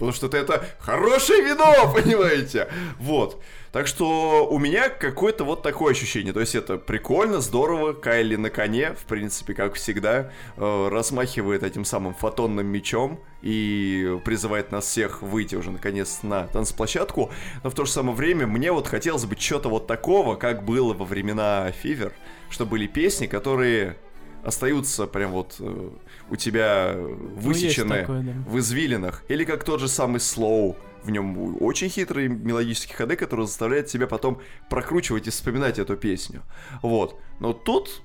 [0.00, 2.68] Потому что это хорошее вино, понимаете?
[2.98, 3.38] Вот.
[3.70, 6.32] Так что у меня какое-то вот такое ощущение.
[6.32, 7.92] То есть это прикольно, здорово.
[7.92, 14.72] Кайли на коне, в принципе, как всегда, э, размахивает этим самым фотонным мечом и призывает
[14.72, 17.30] нас всех выйти уже наконец на танцплощадку.
[17.62, 20.94] Но в то же самое время мне вот хотелось бы чего-то вот такого, как было
[20.94, 22.14] во времена Фивер,
[22.48, 23.98] что были песни, которые
[24.42, 25.90] остаются прям вот э,
[26.30, 28.32] у тебя высечены ну, такое, да.
[28.46, 29.24] в извилинах.
[29.28, 30.76] Или как тот же самый Slow.
[31.02, 36.42] В нем очень хитрые мелодические ходы, которые заставляют тебя потом прокручивать и вспоминать эту песню.
[36.82, 37.18] Вот.
[37.40, 38.02] Но тут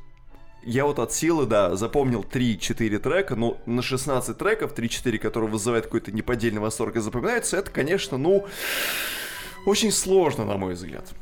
[0.63, 5.85] я вот от силы, да, запомнил 3-4 трека, но на 16 треков, 3-4, которые вызывают
[5.85, 8.47] какой-то неподдельный восторг и запоминаются, это, конечно, ну,
[9.65, 11.13] очень сложно, на мой взгляд.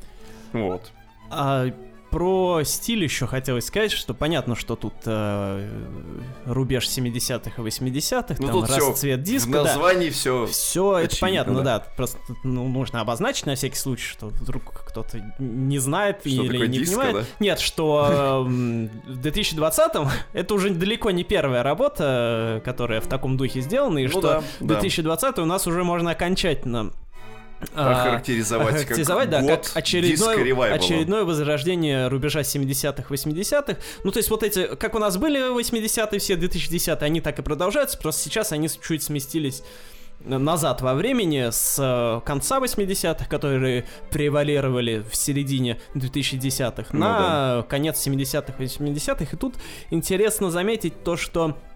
[0.53, 0.91] Вот.
[1.29, 1.67] А
[2.13, 5.67] про стиль еще хотелось сказать, что понятно, что тут э,
[6.45, 9.47] рубеж 70-х и 80-х, ну, там расцвет диска.
[9.47, 10.13] В названии да.
[10.13, 10.45] все.
[10.45, 11.79] Все это понятно, да.
[11.79, 11.85] да.
[11.97, 16.77] Просто ну, нужно обозначить на всякий случай, что вдруг кто-то не знает что или не
[16.79, 17.15] диско, понимает.
[17.15, 17.23] Да?
[17.39, 23.61] Нет, что э, в 2020-м это уже далеко не первая работа, которая в таком духе
[23.61, 25.41] сделана, и ну, что да, 2020 да.
[25.41, 26.91] у нас уже можно окончательно
[27.73, 33.77] охарактеризовать, охарактеризовать как да, как очередное, очередное возрождение рубежа 70-х, 80-х.
[34.03, 37.41] Ну, то есть вот эти, как у нас были 80-е, все 2010-е, они так и
[37.41, 39.63] продолжаются, просто сейчас они чуть сместились
[40.25, 47.65] назад во времени с э, конца 80-х, которые превалировали в середине 2010-х, ну, на да.
[47.67, 49.25] конец 70-х, 80-х.
[49.31, 49.55] И тут
[49.89, 51.72] интересно заметить то, что а,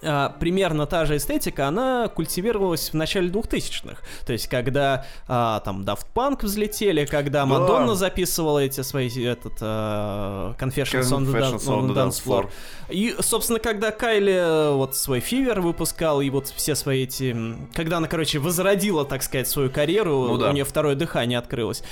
[0.00, 4.02] примерно та же эстетика, она культивировалась в начале 2000-х.
[4.26, 7.46] То есть, когда а, там Daft Punk взлетели, когда да.
[7.46, 12.50] Мадонна записывала эти свои, этот, а, Confessions, on the, on the Dance Floor.
[12.88, 17.36] И, собственно, когда Кайли э, вот свой Фивер выпускал, и вот все свои эти...
[17.74, 20.50] Когда она, короче, возродила, так сказать, свою карьеру, ну, да.
[20.50, 21.82] у нее второе дыхание открылось.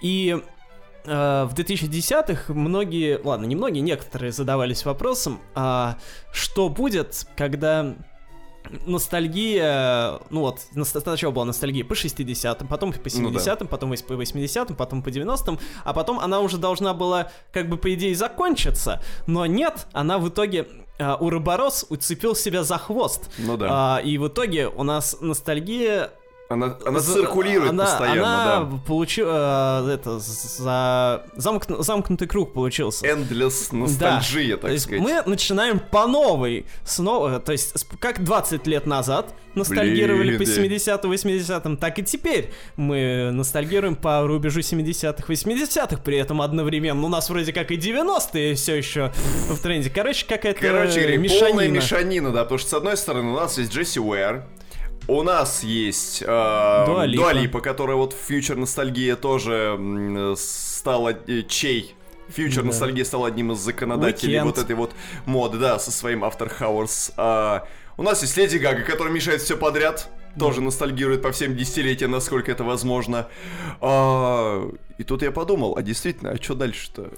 [0.00, 0.40] И
[1.04, 5.96] в 2010-х многие, ладно, не многие, некоторые задавались вопросом, а
[6.32, 7.94] что будет, когда
[8.86, 13.66] ностальгия, ну вот, сначала была ностальгия по 60-м, потом по 70-м, ну да.
[13.66, 17.92] потом по 80-м, потом по 90-м, а потом она уже должна была, как бы, по
[17.94, 20.66] идее, закончиться, но нет, она в итоге
[20.98, 23.30] Uh, Уроборос уцепил себя за хвост.
[23.38, 24.00] Ну да.
[24.00, 26.10] Uh, и в итоге у нас ностальгия
[26.48, 28.76] она, она циркулирует она, постоянно, она да.
[28.86, 33.06] получила э, это за замкну, замкнутый круг получился.
[33.06, 34.62] Endless ностальжия, да.
[34.62, 35.00] так то сказать.
[35.00, 41.12] Мы начинаем по новой, снова, то есть как 20 лет назад ностальгировали Блин, по 70-м,
[41.12, 47.28] 80-м, так и теперь мы ностальгируем по рубежу 70-х, 80-х, при этом одновременно у нас
[47.28, 49.12] вроде как и 90-е все еще
[49.50, 49.90] в тренде.
[49.90, 51.48] Короче, какая-то Короче, мешанина.
[51.48, 54.44] полная мешанина, да, потому что с одной стороны у нас есть Джесси Уэр,
[55.08, 57.60] у нас есть э, Дуалипа.
[57.60, 61.94] которая вот фьючер ностальгия тоже стала э, чей
[62.28, 62.68] Фьючер да.
[62.68, 64.44] ностальгия стал одним из законодателей Weekend.
[64.44, 64.92] вот этой вот
[65.24, 67.12] моды, да, со своим After Hours.
[67.16, 67.66] А,
[67.96, 70.10] у нас есть Леди Гага, которая мешает все подряд.
[70.34, 70.46] Да.
[70.46, 73.28] Тоже ностальгирует по всем десятилетиям, насколько это возможно.
[73.80, 77.10] А, и тут я подумал, а действительно, а что дальше-то?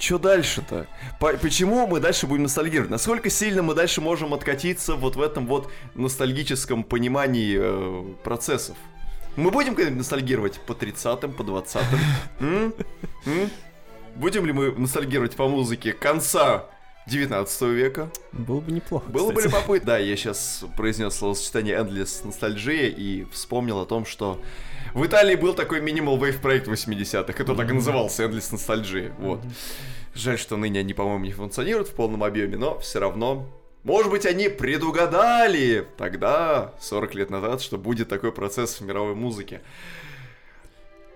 [0.00, 0.86] Что дальше-то?
[1.18, 2.90] Почему мы дальше будем ностальгировать?
[2.90, 8.76] Насколько сильно мы дальше можем откатиться вот в этом вот ностальгическом понимании э, процессов?
[9.36, 12.74] Мы будем когда-нибудь ностальгировать по 30-м, по 20-м?
[14.16, 16.66] Будем ли мы ностальгировать по музыке конца
[17.06, 18.10] 19 века.
[18.32, 19.08] Было бы неплохо.
[19.10, 19.46] Было кстати.
[19.46, 19.86] бы любопытно.
[19.90, 24.40] Да, я сейчас произнес словосочетание Endless ностальжия и вспомнил о том, что
[24.94, 29.12] в Италии был такой Minimal Wave проект 80-х, который так и назывался Endless Nostalgia.
[29.18, 29.40] Вот.
[30.14, 33.46] Жаль, что ныне они, по-моему, не функционируют в полном объеме, но все равно
[33.82, 39.62] может быть, они предугадали тогда, 40 лет назад, что будет такой процесс в мировой музыке.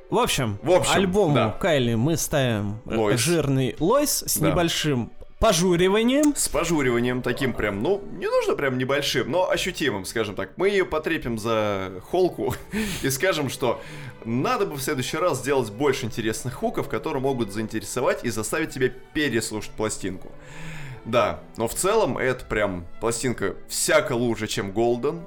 [0.08, 1.50] В общем, в общем альбому да.
[1.60, 3.20] Кайли мы ставим Лойс.
[3.20, 4.50] жирный Лойс с да.
[4.50, 5.10] небольшим
[5.44, 6.34] пожуриванием.
[6.34, 10.52] С пожуриванием таким прям, ну, не нужно прям небольшим, но ощутимым, скажем так.
[10.56, 12.54] Мы ее потрепим за холку
[13.02, 13.82] и скажем, что
[14.24, 18.88] надо бы в следующий раз сделать больше интересных хуков, которые могут заинтересовать и заставить тебя
[19.12, 20.32] переслушать пластинку.
[21.04, 25.20] Да, но в целом это прям пластинка всяко лучше, чем Golden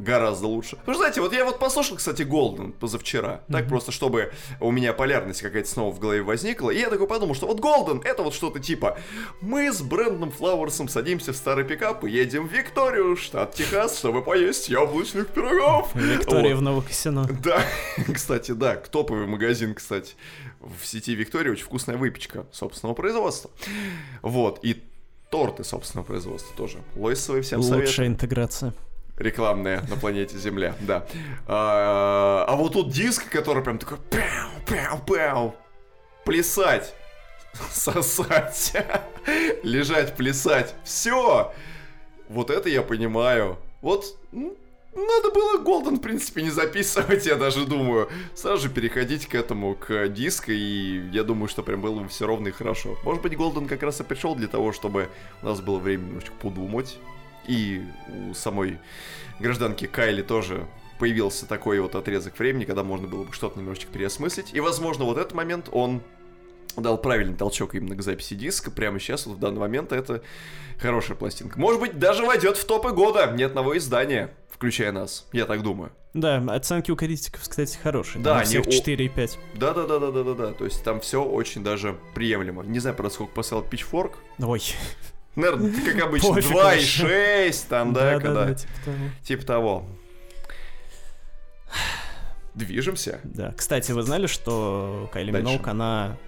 [0.00, 0.78] гораздо лучше.
[0.86, 3.42] Вы знаете, вот я вот послушал, кстати, Голден позавчера.
[3.48, 3.52] Mm-hmm.
[3.52, 6.70] Так просто, чтобы у меня полярность какая-то снова в голове возникла.
[6.70, 8.98] И я такой подумал, что вот Голден это вот что-то типа
[9.40, 14.22] мы с Брэндом Флауэрсом садимся в старый пикап и едем в Викторию, штат Техас, чтобы
[14.22, 15.94] поесть яблочных пирогов.
[15.94, 16.60] Виктория вот.
[16.60, 17.28] в Новокосино.
[17.42, 17.62] Да,
[18.12, 20.14] кстати, да, топовый магазин, кстати.
[20.60, 23.50] В сети Виктория очень вкусная выпечка собственного производства.
[24.22, 24.82] Вот, и
[25.30, 26.78] торты собственного производства тоже.
[26.96, 28.06] Лойсовые всем Лучшая советую.
[28.08, 28.74] интеграция.
[29.20, 31.06] Рекламная на планете Земля, да.
[31.46, 35.54] А, а вот тут диск, который прям такой пяу, пяу, пяу,
[36.24, 36.94] плясать,
[37.70, 38.74] сосать,
[39.62, 41.52] лежать, плясать, все.
[42.28, 43.58] Вот это я понимаю.
[43.82, 48.08] Вот надо было Голден, в принципе, не записывать, я даже думаю.
[48.34, 52.26] Сразу же переходить к этому, к диско, и я думаю, что прям было бы все
[52.26, 52.96] ровно и хорошо.
[53.04, 55.08] Может быть, Голден как раз и пришел для того, чтобы
[55.42, 56.98] у нас было время немножечко подумать.
[57.46, 58.78] И у самой
[59.38, 60.66] гражданки Кайли тоже
[60.98, 64.52] появился такой вот отрезок времени, когда можно было бы что-то немножечко переосмыслить.
[64.52, 66.02] И, возможно, вот этот момент, он
[66.76, 68.70] дал правильный толчок именно к записи диска.
[68.70, 70.22] Прямо сейчас, вот в данный момент, это
[70.78, 71.58] хорошая пластинка.
[71.58, 75.90] Может быть, даже войдет в топы года ни одного издания включая нас, я так думаю.
[76.12, 78.22] Да, оценки у критиков, кстати, хорошие.
[78.22, 79.38] Да, они 4,5.
[79.54, 80.52] Да, да, да, да, да, да, да.
[80.52, 82.62] То есть там все очень даже приемлемо.
[82.64, 84.16] Не знаю, правда, сколько поставил Pitchfork.
[84.38, 84.60] Ой.
[85.36, 88.44] Наверное, как обычно, 2,6 там, да, да, когда...
[88.46, 88.96] Да, типа того.
[89.22, 89.86] Типа того.
[92.54, 93.20] Движемся.
[93.24, 93.54] Да.
[93.56, 96.18] Кстати, вы знали, что Кайли Миноук, она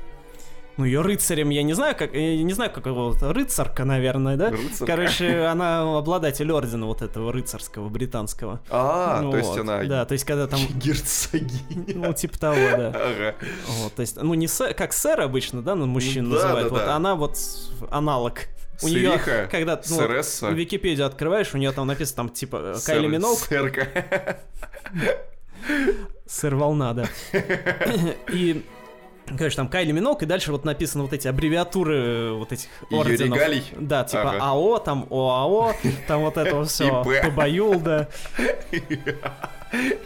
[0.79, 4.51] ну, ее рыцарем, я не знаю, как, я не знаю, как его, рыцарка, наверное, да?
[4.51, 4.87] Рыцарка.
[4.87, 8.61] Короче, она обладатель ордена вот этого рыцарского, британского.
[8.71, 9.47] А, ну, то вот.
[9.47, 9.85] есть она...
[9.85, 10.61] Да, то есть когда там...
[10.75, 11.95] Герцогиня.
[11.95, 12.89] Ну, типа того, да.
[12.89, 13.35] Ага.
[13.67, 14.73] Вот, то есть, ну, не сэ...
[14.73, 16.97] как сэр обычно, да, ну, мужчин да, называют, да, вот да.
[16.97, 17.39] она вот
[17.91, 18.41] аналог.
[18.81, 20.51] У нее, когда ну, Сэресса.
[20.51, 23.39] Википедию открываешь, у нее там написано, там, типа, Сэр, Кайли Минок.
[23.39, 24.39] Сэрка.
[26.27, 27.09] Сэр волна, да.
[28.33, 28.65] И
[29.27, 32.99] Конечно, там Кайли Минок, и дальше вот написаны вот эти аббревиатуры э, вот этих Ее
[32.99, 33.39] орденов.
[33.39, 33.65] регалий?
[33.79, 34.39] Да, типа ага.
[34.41, 35.75] АО, там ОАО,
[36.09, 38.09] там вот это все, Побаюл, да.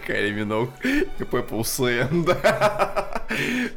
[0.07, 0.71] Кайли Минок,
[1.19, 3.23] КП Пулсен, да.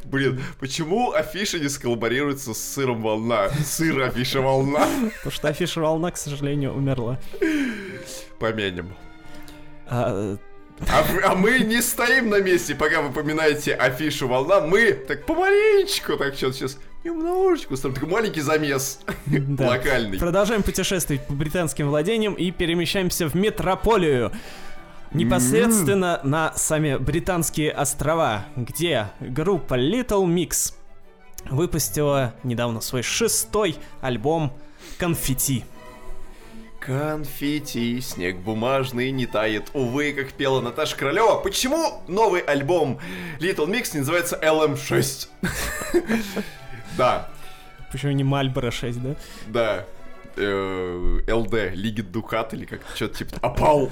[0.04, 3.48] Блин, почему афиша не сколлаборируется с сыром волна?
[3.64, 4.86] Сыр афиша волна.
[5.16, 7.18] Потому что афиша волна, к сожалению, умерла.
[8.38, 8.94] Помянем.
[9.88, 10.36] А,
[10.88, 14.60] а, а мы не стоим на месте, пока вы поминаете афишу волна.
[14.60, 19.68] Мы так помаленечку, так сейчас, сейчас немножечко, такой маленький замес да.
[19.68, 20.18] локальный.
[20.18, 24.32] Продолжаем путешествовать по британским владениям и перемещаемся в метрополию.
[25.12, 26.26] Непосредственно mm.
[26.26, 30.74] на сами британские острова, где группа Little Mix
[31.50, 34.52] выпустила недавно свой шестой альбом
[34.98, 35.64] «Конфетти».
[36.78, 41.34] Конфетти, снег бумажный не тает, увы, как пела Наташа Королева.
[41.40, 42.98] Почему новый альбом
[43.38, 45.28] Little Mix не называется LM6?
[46.96, 47.30] Да.
[47.92, 49.14] Почему не Мальборо 6, да?
[49.46, 49.86] Да.
[50.36, 53.90] ЛД, э, Лиги Дукат или как-то что-то типа Апал.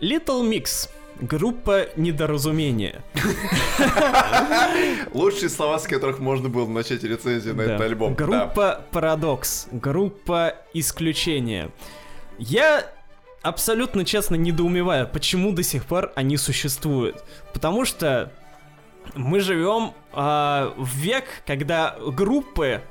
[0.00, 0.88] Little Mix
[1.20, 3.02] Группа недоразумения.
[5.12, 8.14] Лучшие слова, с которых можно было начать рецензию на этот альбом.
[8.14, 9.68] Группа Парадокс.
[9.70, 11.70] Группа Исключения.
[12.38, 12.86] Я
[13.42, 17.22] абсолютно честно недоумеваю, почему до сих пор они существуют.
[17.52, 18.32] Потому что
[19.14, 22.82] мы живем э, в век, когда группы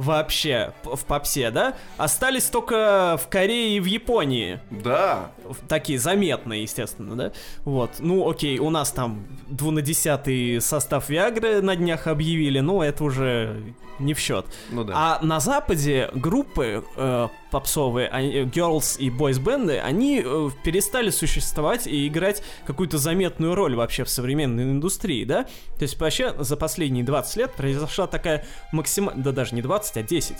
[0.00, 4.58] вообще в попсе, да, остались только в Корее и в Японии.
[4.70, 5.30] Да.
[5.68, 7.32] Такие заметные, естественно, да.
[7.64, 13.74] Вот, ну окей, у нас там двунадесятый состав Виагры на днях объявили, но это уже
[14.00, 14.46] не в счет.
[14.70, 14.92] Ну да.
[14.96, 21.10] А на Западе группы э, попсовые, они, э, girls и boys бенды, они э, перестали
[21.10, 25.44] существовать и играть какую-то заметную роль вообще в современной индустрии, да?
[25.78, 30.02] То есть вообще за последние 20 лет произошла такая максимальная, да даже не 20, а
[30.02, 30.36] 10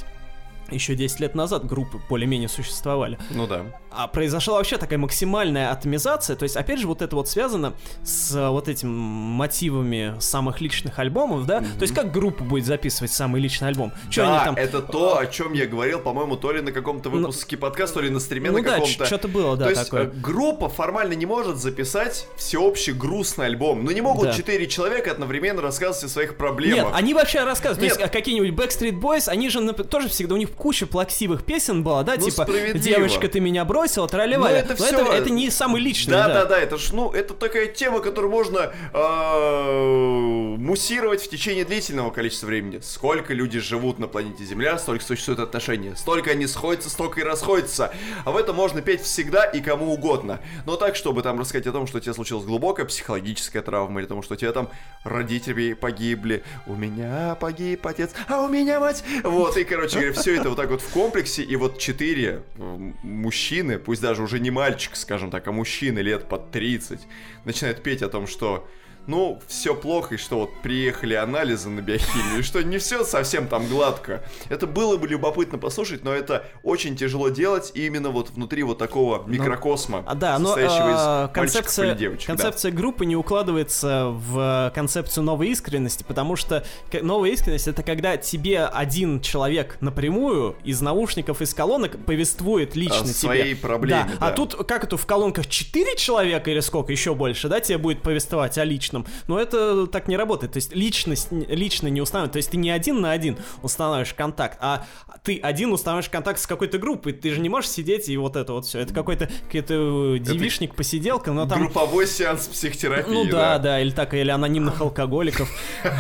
[0.75, 3.19] еще 10 лет назад группы более-менее существовали.
[3.31, 3.65] Ну да.
[3.93, 8.35] А произошла вообще такая максимальная атомизация, то есть, опять же, вот это вот связано с
[8.37, 11.59] э, вот этими мотивами самых личных альбомов, да?
[11.59, 11.79] Mm-hmm.
[11.79, 13.93] То есть, как группа будет записывать самый личный альбом?
[14.09, 14.57] Чё да, они там...
[14.57, 17.95] это то, о чем я говорил, по-моему, то ли на каком-то ну, выпуске ну, подкаста,
[17.95, 18.99] то ли на стриме ну, на каком-то.
[19.01, 20.05] Да, что-то было, да, То есть, такое.
[20.05, 23.85] Э, группа формально не может записать всеобщий грустный альбом.
[23.85, 24.71] Ну, не могут четыре да.
[24.71, 26.85] человека одновременно рассказывать о своих проблемах.
[26.85, 27.83] Нет, они вообще рассказывают.
[27.83, 27.95] Нет.
[27.95, 32.03] То есть, какие-нибудь Backstreet Boys, они же тоже всегда, у них куча плаксивых песен была,
[32.03, 34.53] да, ну, типа «Девочка, ты меня бросила», тролливали.
[34.53, 35.01] Ну, это, все...
[35.01, 36.29] это, это не самый личный, да.
[36.29, 41.65] Да, да, да, это ж, ну, это такая тема, которую можно э, муссировать в течение
[41.65, 42.81] длительного количества времени.
[42.83, 45.97] Сколько люди живут на планете Земля, столько существует отношения.
[45.97, 47.93] Столько они сходятся, столько и расходятся.
[48.27, 50.41] А в этом можно петь всегда и кому угодно.
[50.67, 54.07] Но так, чтобы там рассказать о том, что у тебя случилась глубокая психологическая травма, или
[54.07, 54.69] тому, что у тебя там
[55.05, 59.03] родители погибли, у меня погиб отец, а у меня мать.
[59.25, 63.79] Вот, и, короче говоря, все это вот так вот в комплексе, и вот четыре мужчины,
[63.79, 67.01] пусть даже уже не мальчик, скажем так, а мужчины лет под 30,
[67.45, 68.69] начинают петь о том, что
[69.07, 73.49] ну, все плохо, и что вот приехали анализы на биохимию, и что не все совсем
[73.49, 74.23] там гладко.
[74.49, 79.27] Это было бы любопытно послушать, но это очень тяжело делать именно вот внутри вот такого
[79.27, 82.29] микрокосма, А, да, но состоящего э, из мальчиков концепция, девочек.
[82.29, 82.35] да.
[82.35, 86.65] концепция группы не укладывается в концепцию новой искренности, потому что
[87.03, 93.05] новая искренность это когда тебе один человек напрямую из наушников, из колонок повествует лично О
[93.05, 93.13] тебе.
[93.15, 94.17] своей проблеме, Да.
[94.27, 94.37] А да.
[94.37, 98.59] тут как это в колонках 4 человека или сколько, еще больше, да, тебе будет повествовать
[98.59, 98.90] о личном.
[99.27, 100.53] Но это так не работает.
[100.53, 102.33] То есть личность лично не устанавливает.
[102.33, 104.87] То есть ты не один на один устанавливаешь контакт, а
[105.23, 107.13] ты один устанавливаешь контакт с какой-то группой.
[107.13, 108.81] Ты же не можешь сидеть и вот это вот все.
[108.81, 111.61] Это какой-то какой-то девишник, посиделка, но там...
[111.61, 115.51] Групповой сеанс психотерапии, Ну да, да, или так, или анонимных алкоголиков.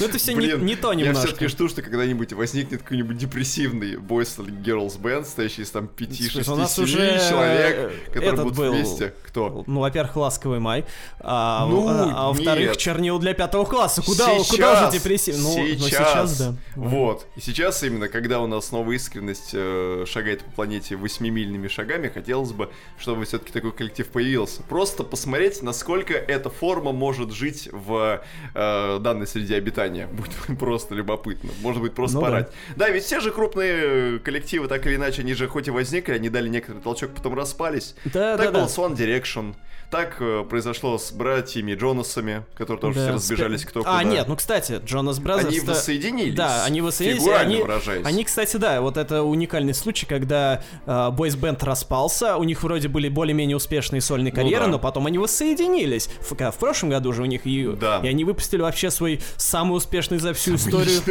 [0.00, 1.26] Ну это все не то Я немножко.
[1.28, 6.16] все-таки жду, что когда-нибудь возникнет какой-нибудь депрессивный Boys или Girls Band, стоящий из там 5
[6.16, 9.14] 6 Слушай, у нас уже человек, которые этот будут вместе.
[9.26, 9.64] Кто?
[9.66, 10.84] Ну, во-первых, ласковый май,
[11.20, 14.02] а, Ну, а- а во-вторых, чернил для пятого класса.
[14.02, 15.36] Куда, куда Сейчас, уже депрессив?
[15.38, 16.54] Ну, ну, сейчас, сейчас, да.
[16.76, 17.26] Вот.
[17.36, 22.52] И сейчас именно, когда у нас новая искренность э, шагает по планете восьмимильными шагами, хотелось
[22.52, 24.62] бы, чтобы все-таки такой коллектив появился.
[24.62, 28.22] Просто посмотреть, насколько эта форма может жить в
[28.54, 30.06] э, данной среде обитания.
[30.06, 31.50] Будет просто любопытно.
[31.60, 32.26] Может быть, просто Ну да.
[32.28, 32.48] поорать.
[32.76, 32.88] Да.
[32.90, 36.48] ведь все же крупные коллективы, так или иначе, они же хоть и возникли, они дали
[36.48, 37.94] некоторый толчок, потом распались.
[38.04, 38.72] Да, так да, был да.
[38.72, 39.54] One Direction.
[39.92, 43.98] Так э, произошло с братьями Джонасами, которые тоже Да, все разбежались кто куда.
[43.98, 45.48] А, нет, ну, кстати, Jonas Brothers...
[45.48, 46.34] Они воссоединились.
[46.34, 47.28] Да, они воссоединились.
[47.38, 48.06] Они, выражаясь.
[48.06, 53.10] они, кстати, да, вот это уникальный случай, когда э, бойсбенд распался, у них вроде были
[53.10, 54.70] более-менее успешные сольные Ну карьеры, да.
[54.70, 56.08] но потом они воссоединились.
[56.22, 58.00] В, в прошлом году же у них и, Да.
[58.02, 61.02] и они выпустили вообще свой самый успешный за всю историю.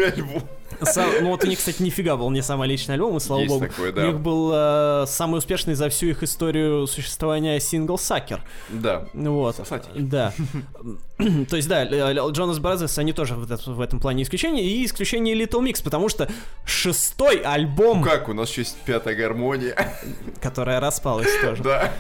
[0.82, 3.54] Сам- ну вот у них, кстати, нифига был не самый личный альбом, и слава Есть
[3.54, 3.66] богу.
[3.68, 4.08] такое, У да.
[4.08, 8.42] них был э, самый успешный за всю их историю существования сингл Sucker.
[8.70, 9.06] Да.
[9.14, 9.56] Вот.
[9.56, 9.92] Сосатель.
[9.96, 10.34] Да.
[11.50, 11.86] То есть, да,
[12.30, 14.64] Jonas Brothers, они тоже в, это- в этом плане исключение.
[14.64, 16.28] И исключение Little Mix, потому что
[16.66, 19.76] шестой альбом, Ну как, у нас еще есть пятая гармония.
[20.42, 21.62] которая распалась тоже.
[21.64, 21.92] Да.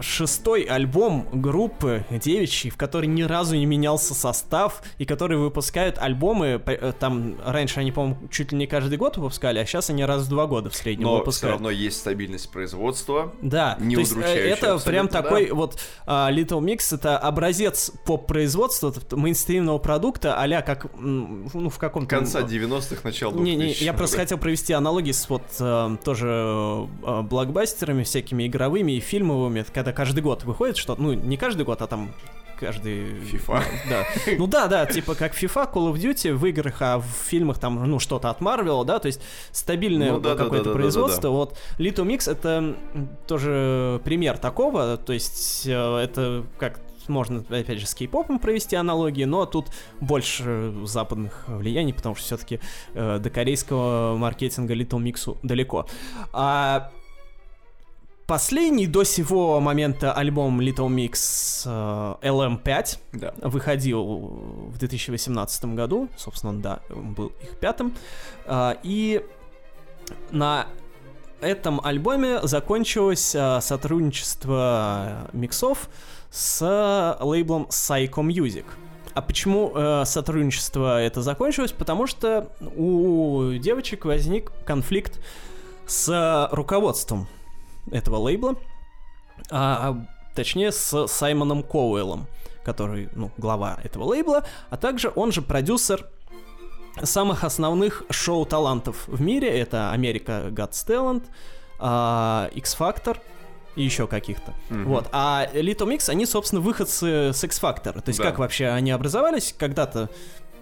[0.00, 6.60] Шестой альбом группы девичьей, в которой ни разу не менялся состав, и которые выпускают альбомы,
[6.64, 10.22] э, там раньше они, по-моему, чуть ли не каждый год выпускали, а сейчас они раз
[10.22, 11.54] в два года в среднем Но все выпускают.
[11.54, 13.32] равно есть стабильность производства.
[13.42, 15.54] Да, Не то есть э, это прям такой да.
[15.54, 22.08] вот а, Little Mix это образец поп-производства, мейнстримного продукта, а как, ну, в каком-то...
[22.08, 23.42] Конца 90-х, начала 2000-х.
[23.42, 26.88] Не, не, я просто хотел провести аналогии с вот э, тоже
[27.22, 31.86] блокбастерами всякими игровыми и фильмовыми, когда каждый год выходит что ну, не каждый год, а
[31.86, 32.10] там
[32.58, 33.12] каждый...
[33.20, 33.62] FIFA.
[33.88, 34.04] Да.
[34.36, 37.88] Ну да, да, типа как FIFA, Call of Duty в играх, а в фильмах там,
[37.88, 39.20] ну, что-то от Marvel, да, то есть
[39.52, 41.28] стабильное Ну да, да, какое-то да, да, да, производство.
[41.28, 42.76] Вот Little Mix это
[43.28, 49.24] тоже пример такого, то есть э, это как можно, опять же, с кей-попом провести аналогии,
[49.24, 49.68] но тут
[50.00, 52.60] больше западных влияний, потому что все-таки
[52.94, 55.86] до корейского маркетинга Little Mix далеко.
[56.32, 56.90] А
[58.28, 63.32] последний до сего момента альбом Little Mix э, LM5 Да.
[63.40, 67.94] выходил в 2018 году, собственно, да, он был их пятым,
[68.44, 69.24] А, и
[70.30, 70.66] на
[71.40, 75.88] этом альбоме закончилось а, сотрудничество миксов
[76.30, 78.66] с лейблом Psycho Music.
[79.14, 81.72] А почему э, сотрудничество это закончилось?
[81.72, 85.18] Потому что у девочек возник конфликт
[85.86, 87.26] с руководством
[87.92, 88.56] этого лейбла,
[89.50, 92.26] а, а, точнее с Саймоном Коуэллом,
[92.64, 96.06] который, ну, глава этого лейбла, а также он же продюсер
[97.02, 99.48] самых основных шоу талантов в мире.
[99.60, 101.24] Это Америка Got Talent,
[101.78, 103.18] а, X-Factor
[103.76, 104.52] и еще каких-то.
[104.70, 104.84] Мгм.
[104.86, 105.08] Вот.
[105.12, 108.00] А Little Mix, они, собственно, выходцы с X-Factor.
[108.00, 108.24] То есть Да.
[108.24, 110.10] как вообще они образовались когда-то,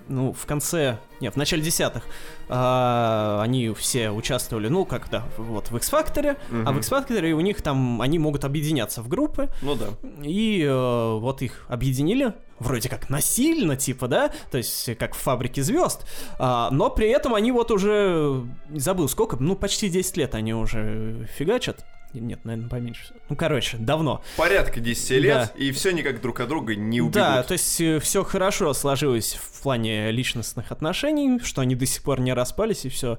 [0.09, 2.05] ну, в конце, нет, в начале десятых
[2.49, 6.79] а, они все участвовали, ну, как, да, вот в X-Factor, а в.
[6.79, 9.87] X-Factor у них там, они могут объединяться в группы, Ну да.
[10.23, 15.63] и э, вот их объединили, вроде как насильно, типа, да, то есть как в «Фабрике
[15.63, 16.07] звезд»,
[16.39, 21.29] а, но при этом они вот уже, забыл сколько, ну почти 10 лет они уже
[21.37, 21.85] фигачат.
[22.21, 23.15] Нет, наверное, поменьше.
[23.29, 24.23] Ну, короче, давно.
[24.37, 27.15] Порядка 10 лет, и все никак друг от друга не убегут.
[27.15, 32.21] Да, то есть все хорошо сложилось в плане личностных отношений, что они до сих пор
[32.21, 33.19] не распались, и все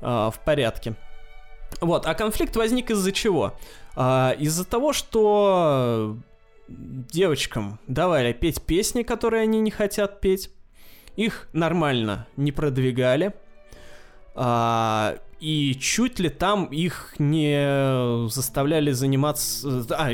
[0.00, 0.94] в порядке.
[1.80, 3.54] Вот, а конфликт возник из-за чего?
[3.94, 6.16] А, из-за того, что
[6.68, 10.50] девочкам давали петь песни, которые они не хотят петь,
[11.16, 13.34] их нормально не продвигали,
[14.34, 19.86] а, и чуть ли там их не заставляли заниматься...
[19.90, 20.10] А,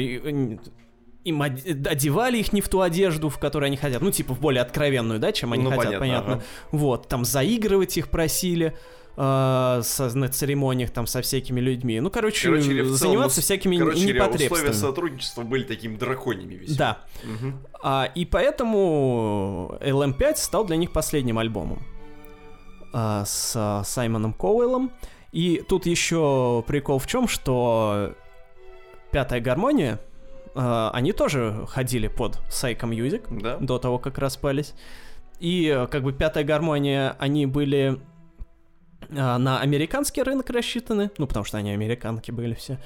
[1.25, 4.63] им одевали их не в ту одежду, в которой они хотят, ну, типа, в более
[4.63, 6.01] откровенную, да, чем они ну, хотят, понятно.
[6.01, 6.33] понятно.
[6.35, 6.45] Ага.
[6.71, 8.77] Вот, там заигрывать их просили
[9.17, 11.99] э, со, на церемониях там со всякими людьми.
[12.01, 14.59] Ну, короче, короче заниматься всякими короче, непотребствами.
[14.59, 16.77] условия сотрудничества были такими драконьими весьма.
[16.77, 16.99] Да.
[17.23, 17.53] Угу.
[17.83, 21.83] А, и поэтому LM5 стал для них последним альбомом
[22.93, 24.93] а, с Саймоном Коуэллом.
[25.35, 28.15] И тут еще прикол в чем, что
[29.11, 29.99] пятая гармония
[30.55, 33.57] э, они тоже ходили под Psycho Music да.
[33.57, 34.75] до того, как распались.
[35.41, 38.01] И э, как бы пятая гармония, они были
[39.09, 42.79] э, на американский рынок рассчитаны, ну потому что они американки были все.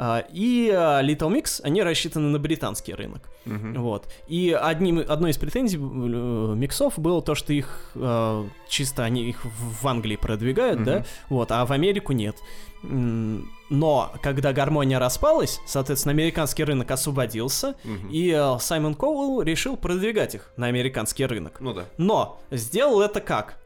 [0.00, 3.28] Uh, и uh, Little Mix, они рассчитаны на британский рынок.
[3.44, 3.78] Uh-huh.
[3.80, 4.10] Вот.
[4.28, 9.44] И одним, одной из претензий uh, миксов было то, что их uh, чисто они их
[9.44, 10.84] в Англии продвигают, uh-huh.
[10.84, 12.36] да, вот, а в Америку нет.
[12.82, 18.08] Но когда гармония распалась, соответственно, американский рынок освободился, угу.
[18.10, 21.58] и э, Саймон Коуэлл решил продвигать их на американский рынок.
[21.60, 21.84] Ну да.
[21.98, 23.58] Но сделал это как?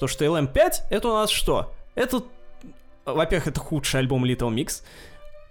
[0.00, 1.72] То, что LM5 это у нас что?
[1.94, 2.22] Это,
[3.04, 4.82] во-первых, это худший альбом Little Mix.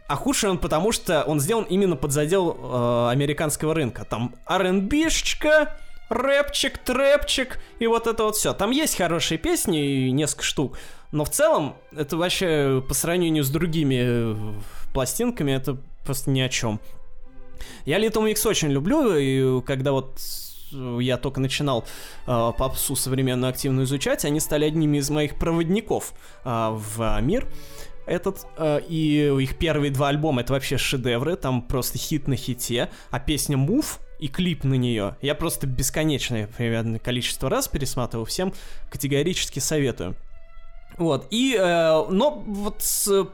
[0.07, 4.05] А худший он потому, что он сделан именно под задел э, американского рынка.
[4.05, 5.77] Там R&B-шечка,
[6.09, 8.53] рэпчик, трэпчик и вот это вот все.
[8.53, 10.77] Там есть хорошие песни, несколько штук,
[11.11, 14.35] но в целом это вообще по сравнению с другими э,
[14.93, 16.79] пластинками это просто ни о чем.
[17.85, 20.19] Я Little Mix очень люблю, и когда вот
[20.71, 21.85] я только начинал
[22.25, 27.47] э, попсу современную активно изучать, они стали одними из моих проводников э, в мир
[28.07, 32.89] этот, э, и их первые два альбома это вообще шедевры, там просто хит на хите,
[33.11, 35.15] а песня Move и клип на нее.
[35.21, 38.53] Я просто бесконечное примерно количество раз пересматривал, всем
[38.89, 40.15] категорически советую.
[40.97, 43.27] Вот, и, э, но вот с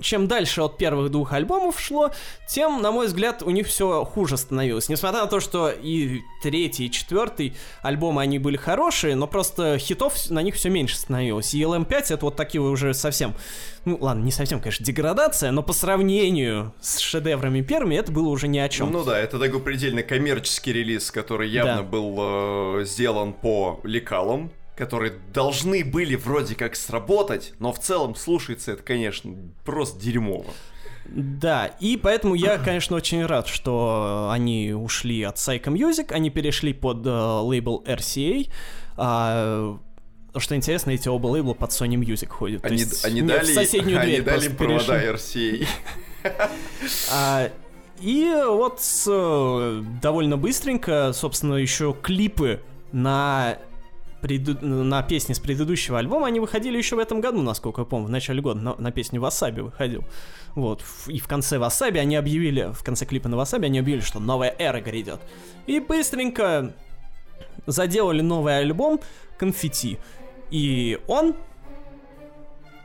[0.00, 2.10] чем дальше от первых двух альбомов шло,
[2.48, 4.88] тем, на мой взгляд, у них все хуже становилось.
[4.88, 10.30] Несмотря на то, что и третий, и четвертый альбомы, они были хорошие, но просто хитов
[10.30, 11.54] на них все меньше становилось.
[11.54, 13.34] И LM5 это вот такие уже совсем,
[13.84, 18.48] ну ладно, не совсем, конечно, деградация, но по сравнению с шедеврами первыми это было уже
[18.48, 18.90] ни о чем.
[18.90, 21.82] Ну да, это такой предельно коммерческий релиз, который явно да.
[21.82, 28.72] был э, сделан по лекалам которые должны были вроде как сработать, но в целом слушается
[28.72, 30.52] это, конечно, просто дерьмово.
[31.06, 36.72] Да, и поэтому я, конечно, очень рад, что они ушли от Psycho Music, они перешли
[36.72, 38.50] под uh, лейбл RCA.
[38.96, 39.78] А,
[40.36, 42.64] что интересно, эти оба лейбла под Sony Music ходят.
[42.64, 45.66] Они, есть, они дали, в соседнюю они дверь дали провода RCA.
[47.12, 47.50] А,
[48.00, 52.62] и вот э, довольно быстренько, собственно, еще клипы
[52.92, 53.58] на
[54.24, 54.56] преду...
[54.66, 58.10] на песни с предыдущего альбома, они выходили еще в этом году, насколько я помню, в
[58.10, 60.02] начале года на, на песню Васаби выходил.
[60.54, 60.82] Вот.
[61.08, 64.54] И в конце Васаби они объявили, в конце клипа на Васаби они объявили, что новая
[64.58, 65.20] эра грядет.
[65.66, 66.72] И быстренько
[67.66, 69.00] заделали новый альбом
[69.36, 69.98] «Конфетти».
[70.50, 71.34] И он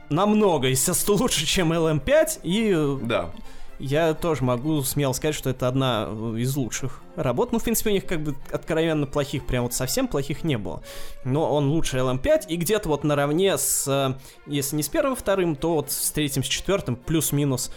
[0.09, 3.05] намного, естественно, лучше, чем LM5, и...
[3.05, 3.31] Да
[3.79, 7.51] я тоже могу смело сказать, что это одна из лучших работ.
[7.51, 10.83] Ну, в принципе, у них как бы откровенно плохих, прям вот совсем плохих не было.
[11.23, 15.55] Но он лучше LM5 и где-то вот наравне с, э, если не с первым, вторым,
[15.55, 17.71] то вот с третьим, с четвертым, плюс-минус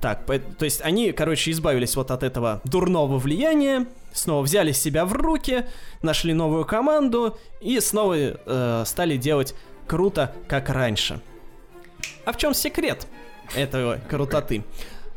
[0.00, 5.12] так, то есть они, короче, избавились вот от этого дурного влияния, снова взяли себя в
[5.12, 5.66] руки,
[6.02, 9.54] нашли новую команду и снова э, стали делать
[9.88, 11.20] круто, как раньше.
[12.24, 13.08] А в чем секрет
[13.56, 14.62] этого крутоты?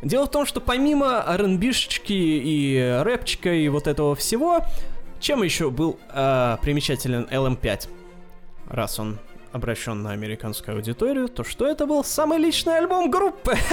[0.01, 4.61] Дело в том, что помимо R&B-шечки и рэпчика и вот этого всего,
[5.19, 7.87] чем еще был э, примечателен LM5?
[8.67, 9.19] Раз он
[9.51, 13.55] обращен на американскую аудиторию, то что это был самый личный альбом группы.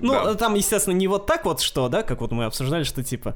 [0.00, 3.34] Ну, там, естественно, не вот так вот что, да, как вот мы обсуждали, что типа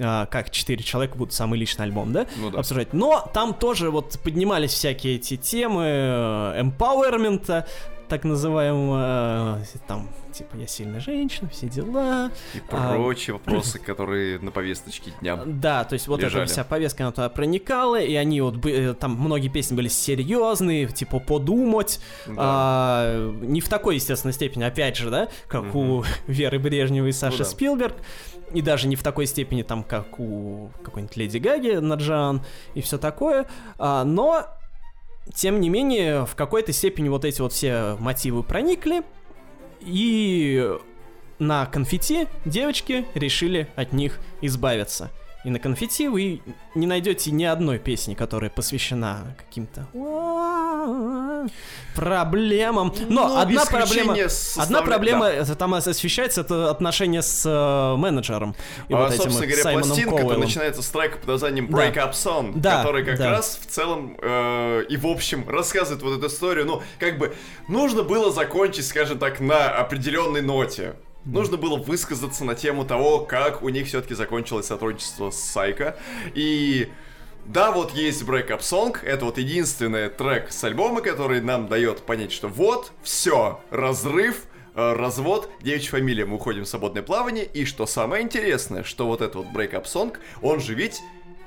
[0.00, 2.92] а, как четыре человека будут самый личный альбом, да, ну, да, обсуждать.
[2.92, 5.84] Но там тоже вот поднимались всякие эти темы
[6.58, 7.66] эмпауэрмента,
[8.08, 12.30] так называемого, э, там, типа, я сильная женщина, все дела.
[12.54, 16.44] И прочие а, вопросы, которые на повесточке дня Да, то есть вот лежали.
[16.44, 20.86] эта вся повестка, она туда проникала, и они вот, э, там многие песни были серьезные,
[20.88, 22.00] типа, подумать.
[22.26, 22.34] Да.
[22.36, 25.78] А, не в такой, естественно, степени, опять же, да, как угу.
[25.78, 27.50] у Веры Брежневой и Саши ну, да.
[27.50, 27.96] Спилберг.
[28.52, 32.42] И даже не в такой степени, там, как у какой-нибудь Леди Гаги, Наджан
[32.74, 33.46] и все такое.
[33.78, 34.46] А, но
[35.32, 39.02] тем не менее, в какой-то степени вот эти вот все мотивы проникли,
[39.80, 40.76] и
[41.38, 45.10] на конфетти девочки решили от них избавиться.
[45.44, 46.40] И на конфетти вы
[46.74, 49.86] не найдете ни одной песни, которая посвящена каким-то
[51.94, 52.92] проблемам.
[53.08, 54.16] Но Ну, одна проблема,
[54.56, 55.32] одна проблема да.
[55.32, 58.54] это там освещается, это отношения с э, менеджером.
[58.88, 60.40] И А, вот этим собственно вот говоря, Саймоном пластинка-то Коуэллом.
[60.40, 61.78] начинается с трека под названием Да.
[61.78, 63.30] Break Up Song, Да, который как да.
[63.30, 66.66] раз в целом э, и в общем рассказывает вот эту историю.
[66.66, 67.34] Ну, как бы,
[67.68, 70.94] нужно было закончить, скажем так, на определенной ноте.
[71.24, 75.96] Нужно было высказаться на тему того, как у них все-таки закончилось сотрудничество с Сайко.
[76.34, 76.90] И
[77.46, 82.32] да, вот есть Breakup Song, это вот единственный трек с альбома, который нам дает понять,
[82.32, 84.44] что вот, все, разрыв,
[84.74, 89.20] э, развод, девичья фамилия, мы уходим в свободное плавание, и что самое интересное, что вот
[89.20, 91.00] этот вот Breakup Song, он же ведь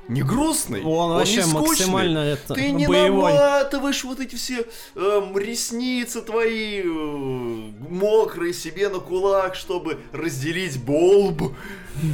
[0.07, 1.61] не грустный, Он не вообще скучный.
[1.61, 3.33] максимально это, Ты не боевой.
[3.33, 11.53] наматываешь вот эти все эм, ресницы твои э, мокрые себе на кулак, чтобы разделить болб.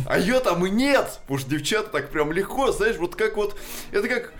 [0.07, 3.55] А ее там и нет, потому что девчата так прям легко, знаешь, вот как вот,
[3.91, 4.33] это как,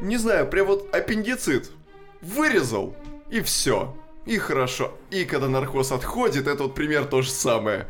[0.00, 1.70] не знаю, прям вот аппендицит.
[2.20, 2.96] Вырезал,
[3.30, 3.96] и все.
[4.24, 4.92] И хорошо.
[5.10, 7.86] И когда наркоз отходит, это вот пример то же самое.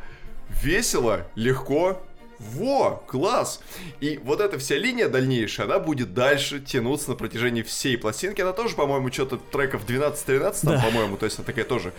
[0.62, 2.02] Весело, легко,
[2.38, 3.60] во, класс!
[4.00, 8.40] И вот эта вся линия дальнейшая, она будет дальше тянуться на протяжении всей пластинки.
[8.40, 10.82] Она тоже, по-моему, что-то треков 12-13, там, Да.
[10.82, 11.92] по-моему, то есть она такая тоже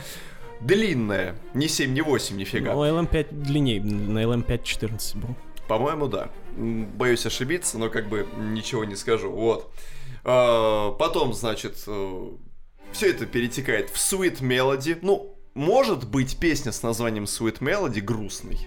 [0.62, 1.36] длинная.
[1.54, 2.76] Не 7, не 8, нифига.
[2.76, 5.36] У LM5 длинней, на LM5 14 был.
[5.68, 6.30] По-моему, да.
[6.56, 9.30] Боюсь ошибиться, но как бы ничего не скажу.
[9.32, 9.72] Вот.
[10.24, 14.98] А, Потом, значит, все это перетекает в Sweet Melody.
[15.02, 18.60] Ну, может быть песня с названием Sweet Melody грустной?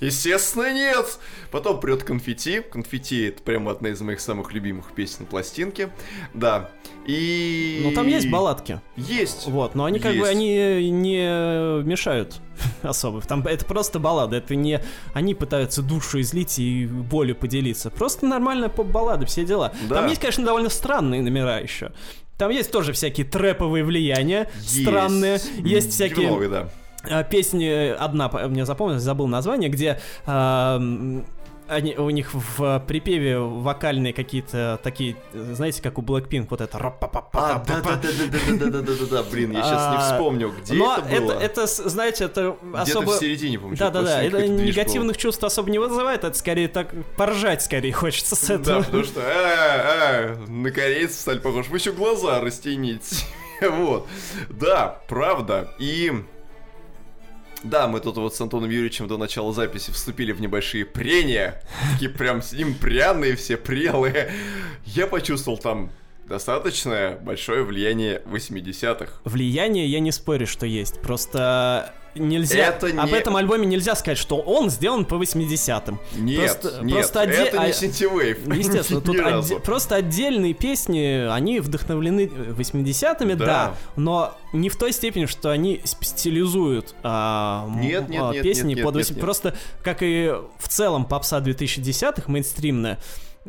[0.00, 1.18] Естественно, нет.
[1.50, 2.60] Потом прет конфетти.
[2.60, 5.90] Конфетти это прямо одна из моих самых любимых песен на пластинке.
[6.34, 6.70] Да.
[7.06, 7.80] И...
[7.84, 8.80] Ну там есть балладки.
[8.96, 9.46] Есть.
[9.46, 10.30] Вот, но они как бы Есть.
[10.30, 12.40] они не мешают
[12.82, 13.20] особо.
[13.22, 14.80] Там это просто баллада, это не
[15.14, 17.90] они пытаются душу излить и болью поделиться.
[17.90, 19.72] Просто нормальная поп-баллада, все дела.
[19.88, 19.96] Да.
[19.96, 21.92] Там есть, конечно, довольно странные номера еще.
[22.38, 25.40] Там есть тоже всякие трэповые влияния, странные.
[25.58, 26.68] Есть всякие Дерьмовые, да.
[27.10, 31.24] А, песни, одна по- мне запомнилась, забыл название, где м,
[31.68, 36.78] они, у них в припеве вокальные какие-то такие, э, знаете, как у Blackpink, вот это
[36.78, 37.64] А, ра-па-па-па-па-па.
[37.66, 41.32] да-да-да-да-да-да-да-да, блин, я сейчас не вспомню, где это было.
[41.32, 43.10] это, знаете, это особо...
[43.12, 44.22] в середине, по-моему, Да, да, да.
[44.22, 48.54] что-то Это негативных чувств особо не вызывает, это скорее так поржать скорее хочется с Да,
[48.54, 48.82] этого.
[48.84, 51.66] потому что, на корейцев стали похож.
[51.68, 53.24] Вы еще глаза растяните.
[53.62, 54.06] Вот.
[54.50, 55.70] Да, правда.
[55.78, 56.12] И...
[57.62, 61.62] Да, мы тут вот с Антоном Юрьевичем до начала записи вступили в небольшие прения.
[61.92, 64.30] Такие прям сидим пряные все, прелые.
[64.84, 65.90] Я почувствовал там
[66.28, 69.20] достаточно большое влияние 80-х.
[69.24, 71.00] Влияние я не спорю, что есть.
[71.00, 72.68] Просто нельзя...
[72.68, 75.98] Это Об не- этом альбоме нельзя сказать, что он сделан по 80-м.
[76.16, 78.46] Нет, Просто- нет, просто отде- это не а- синтивейв.
[78.56, 79.60] Естественно, тут разу.
[79.60, 83.46] просто отдельные песни, они вдохновлены 80-ми, да.
[83.46, 83.74] Да.
[83.96, 88.84] но не в той степени, что они стилизуют а, Нет, нет, а, нет, песни нет,
[88.84, 89.20] под нет, 80 нет.
[89.20, 92.98] Просто, как и в целом попса 2010-х, мейнстримная,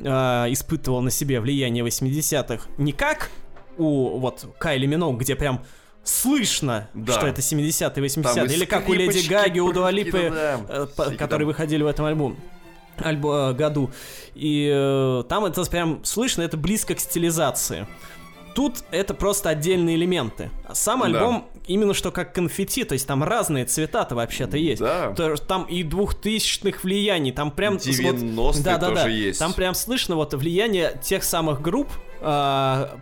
[0.04, 3.30] а, испытывал на себе влияние 80-х не как
[3.78, 5.64] у вот Кайли Миноуг, где прям
[6.08, 7.14] слышно, Да.
[7.14, 10.36] что это 70-е, 80-е, Там и или как у Леди Гаги, у Дуа какие-то, Липы,
[10.36, 10.60] да,
[11.10, 12.36] э, которые выходили в этом альбоме
[12.98, 13.92] альбо- э, году.
[14.34, 17.88] И э, там это прям слышно, это близко к стилизации.
[18.58, 20.50] Тут это просто отдельные элементы.
[20.74, 21.06] Сам Да.
[21.06, 24.82] альбом именно что как конфетти, то есть там разные цвета-то вообще-то есть.
[24.82, 25.14] Да.
[25.48, 27.74] Там и двухтысячных влияний, там прям...
[27.74, 28.96] вот- 90-е Да-да-да.
[29.04, 29.38] тоже есть.
[29.38, 31.88] Там прям слышно вот влияние тех самых групп,
[32.20, 32.98] а,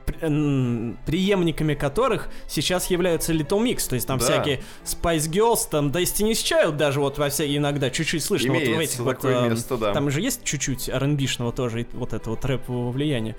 [1.06, 4.26] преемниками которых сейчас являются Little Mix, то есть там Да.
[4.26, 8.66] всякие Spice Girls, там Destiny's Child даже вот во все иногда чуть-чуть слышно вот в
[8.66, 9.94] Имеется этих вот, а, место, да.
[9.94, 13.38] там же есть чуть-чуть R&B-шного тоже вот этого трэпового влияния.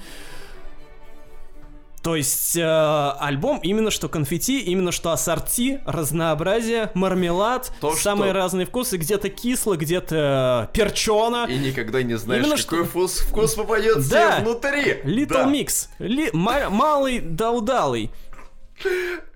[2.06, 2.62] То есть э,
[3.18, 9.28] альбом именно что конфетти, именно что ассорти, разнообразие, мармелад, То, самые что- разные вкусы, где-то
[9.28, 11.46] кисло, где-то перчено.
[11.48, 14.38] И никогда не знаешь, Именно какой что- вкус, вкус попадет Да.
[14.40, 15.00] внутри.
[15.02, 15.50] Little Да.
[15.52, 15.88] Mix.
[15.98, 18.12] Ли- ма- малый да удалый.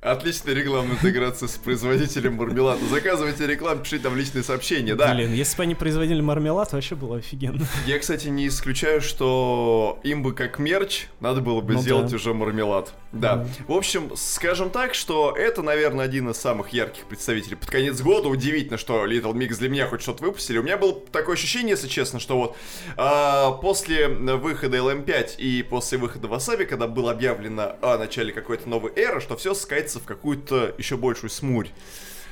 [0.00, 2.84] Отличная рекламная интеграция с производителем мармелада.
[2.86, 5.12] Заказывайте рекламу, пишите там личные сообщения, да.
[5.14, 7.66] Блин, если бы они производили мармелад, вообще было офигенно.
[7.86, 12.16] Я, кстати, не исключаю, что им бы как мерч надо было бы Ну сделать да.
[12.16, 12.94] уже мармелад.
[13.12, 13.46] Да.
[13.66, 17.56] В общем, скажем так, что это, наверное, один из самых ярких представителей.
[17.56, 20.58] Под конец года удивительно, что Little Mix для меня хоть что-то выпустили.
[20.58, 22.56] У меня было такое ощущение, если честно, что вот
[22.96, 28.92] а, после выхода LM5 и после выхода Wasabi, когда было объявлено о начале какой-то новой
[28.96, 31.68] эры, что все скатится в какую-то еще большую смурь.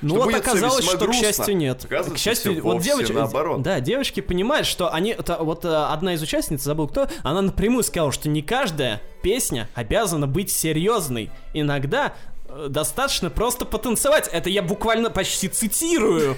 [0.01, 1.22] Ну что вот оказалось, что, к грустно.
[1.22, 1.84] счастью, нет.
[1.84, 3.62] Оказывается, к счастью, вот девочки, наоборот.
[3.62, 7.82] да, девочки понимают, что они, та- вот э, одна из участниц, забыл кто, она напрямую
[7.84, 11.30] сказала, что не каждая песня обязана быть серьезной.
[11.53, 12.14] Иногда
[12.49, 14.28] э, достаточно просто потанцевать.
[14.28, 16.36] Это я буквально почти цитирую.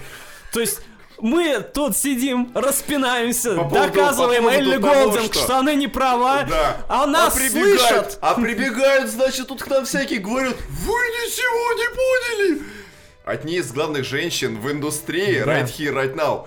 [0.52, 0.80] То есть
[1.22, 5.56] мы тут сидим, распинаемся, По поводу- доказываем по Элли Голдинг, что- что...
[5.58, 6.76] она не права, Да.
[6.88, 8.18] а нас прибегают, слышат.
[8.20, 12.62] а прибегают, значит, тут к нам всякие говорят, вы ничего не поняли.
[13.24, 15.60] Одни из главных женщин в индустрии, Да.
[15.60, 16.46] right here, right now,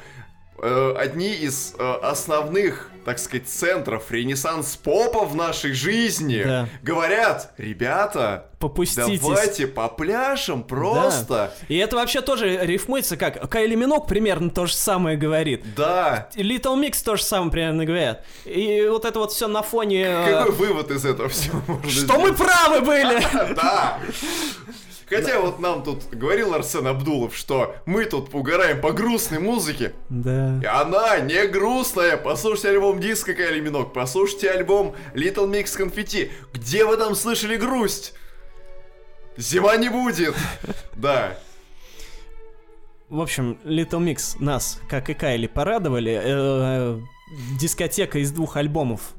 [0.98, 6.70] одни из э, основных, так сказать, центров ренессанс-попа в нашей жизни, Да.
[6.82, 9.20] говорят, ребята, Попуститесь.
[9.20, 11.54] давайте попляшем просто.
[11.68, 15.66] И это вообще тоже рифмуется как Кайли Минок примерно то же самое говорит.
[15.76, 16.30] Да.
[16.36, 18.24] Little Mix то же самое примерно говорят.
[18.46, 20.04] И вот это вот все на фоне...
[20.06, 23.22] э, Какой вывод из этого всего Что мы правы были!
[23.56, 24.00] Да.
[25.10, 29.94] Хотя вот нам тут говорил Арсен Абдулов, что мы тут угораем по грустной музыке.
[30.10, 30.60] Да.
[30.62, 32.18] И она не грустная.
[32.18, 36.32] Послушайте альбом Диско Кайли Минок, послушайте альбом Little Mix Конфетти.
[36.54, 38.14] Где вы там слышали грусть?
[39.38, 40.36] Зима не будет.
[40.96, 41.38] Да.
[43.10, 46.20] В общем, Little Mix нас, как и Кайли, порадовали.
[46.24, 47.00] Э,
[47.60, 49.14] Дискотека из двух альбомов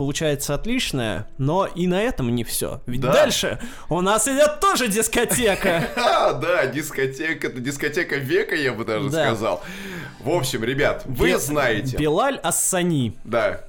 [0.00, 2.80] получается отличная, но и на этом не все.
[2.86, 3.12] Ведь Да.
[3.12, 3.58] дальше
[3.90, 5.88] у нас идет тоже дискотека.
[6.40, 9.26] Да, дискотека, это дискотека века, я бы даже Да.
[9.26, 9.62] сказал.
[10.20, 11.98] В общем, ребят, вы знаете.
[11.98, 13.14] Белаль Ассани.
[13.24, 13.60] Да.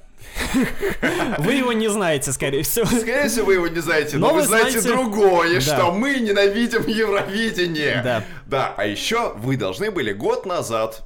[1.38, 2.86] Вы его не знаете, скорее всего.
[2.86, 5.60] Скорее всего, вы его не знаете, но, Но вы вы знаете, знаете- другое, Да.
[5.60, 8.00] что мы ненавидим Евровидение.
[8.02, 8.24] Да.
[8.46, 11.02] Да, а еще вы должны были год назад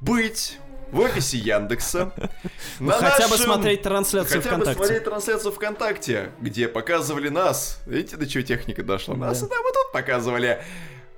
[0.00, 0.56] быть
[0.92, 2.12] в офисе Яндекса.
[2.80, 4.78] на Хотя бы нашем- смотреть трансляцию Хотя бы ВКонтакте.
[4.84, 7.80] смотреть трансляцию ВКонтакте, где показывали нас.
[7.86, 9.14] Видите, до чего техника дошла?
[9.16, 9.46] Нас Да.
[9.46, 10.62] и там и тут показывали.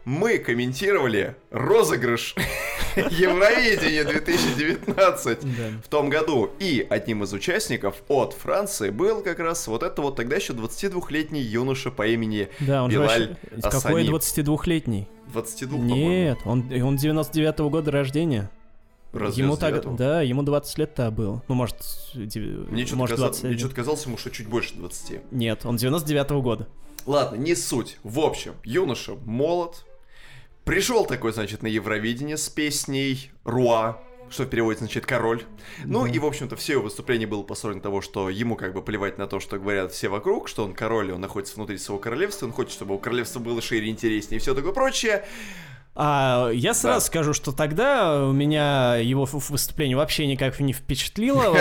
[0.06, 2.34] Мы комментировали розыгрыш
[2.96, 5.48] Евровидения 2019 Да.
[5.84, 6.50] в том году.
[6.58, 11.42] И одним из участников от Франции был как раз вот это вот тогда еще 22-летний
[11.42, 13.36] юноша по имени Да, он Билаль.
[13.62, 14.08] Какой Ассани.
[14.08, 15.08] 22-летний?
[15.32, 15.94] 22, по-моему.
[16.10, 18.50] Нет, он, он 99-го года рождения.
[19.12, 21.42] Разве ему так, да, ему 20 лет-то было.
[21.48, 21.76] Ну, может,
[22.14, 23.50] Мне что-то может казалось, 21.
[23.50, 25.32] мне что-то казалось ему, что чуть больше 20.
[25.32, 26.68] Нет, он 99-го года.
[27.06, 27.98] Ладно, не суть.
[28.02, 29.84] В общем, юноша молод.
[30.64, 33.98] Пришел такой, значит, на Евровидение с песней «Руа»,
[34.28, 35.42] что в переводе значит «король».
[35.84, 36.10] Ну Да.
[36.12, 39.26] и, в общем-то, все его выступление было построено того, что ему как бы плевать на
[39.26, 42.52] то, что говорят все вокруг, что он король, и он находится внутри своего королевства, он
[42.52, 45.24] хочет, чтобы его королевство было шире, интереснее и все такое прочее.
[45.96, 47.06] А я сразу Да.
[47.06, 51.54] скажу, что тогда у меня его выступление вообще никак не впечатлило.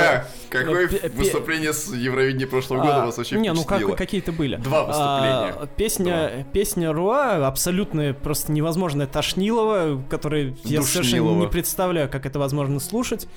[0.50, 4.58] Какое выступление с Евровидения прошлого года А, вас вообще Не, ну какие-то были.
[4.58, 5.56] Два выступления.
[5.60, 12.38] А, песня, песня Руа абсолютно просто невозможное тошнилово, которое я совершенно не представляю, как это
[12.40, 13.28] возможно слушать.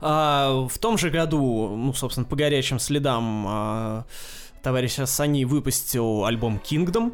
[0.00, 4.04] А, в том же году, ну, собственно, по горячим следам а,
[4.62, 7.12] товарищ Сани выпустил альбом Kingdom,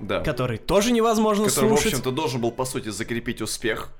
[0.00, 0.20] Да.
[0.20, 1.86] который тоже невозможно Который, в слушать.
[1.88, 3.90] общем-то, должен был, по сути, закрепить успех,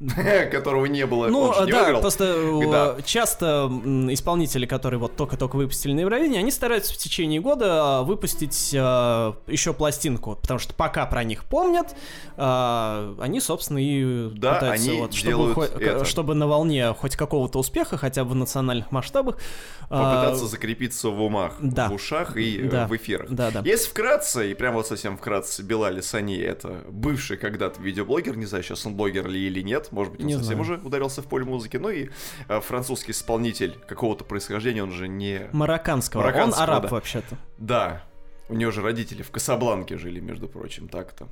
[0.50, 1.28] которого не было.
[1.28, 2.00] Ну, да, выиграл.
[2.00, 2.96] просто э, Да.
[3.04, 3.70] часто
[4.10, 8.76] исполнители, которые вот только-только выпустили на Евровидение, они стараются в течение года э, выпустить э,
[9.46, 11.94] еще пластинку, потому что пока про них помнят,
[12.36, 16.34] э, они, собственно, и Да, пытаются, они вот, чтобы, это.
[16.34, 21.54] на волне хоть какого-то успеха, хотя бы в национальных масштабах, э, Попытаться закрепиться в умах,
[21.60, 21.88] да.
[21.88, 22.86] в ушах и Да.
[22.86, 23.28] в эфирах.
[23.30, 23.60] Да, да.
[23.64, 28.64] Если вкратце, и прям вот совсем вкратце, Белали Сани это бывший когда-то видеоблогер, не знаю,
[28.64, 30.78] сейчас он блогер ли или нет, может быть, он Не совсем знаю.
[30.80, 32.10] уже ударился в поле музыки, ну и
[32.48, 35.48] э, французский исполнитель какого-то происхождения, он же не...
[35.52, 36.22] Марокканского.
[36.22, 36.88] Марокканского, Он араб да.
[36.88, 37.36] вообще-то.
[37.58, 38.04] Да,
[38.48, 41.28] у него же родители в Касабланке жили, между прочим, так-то.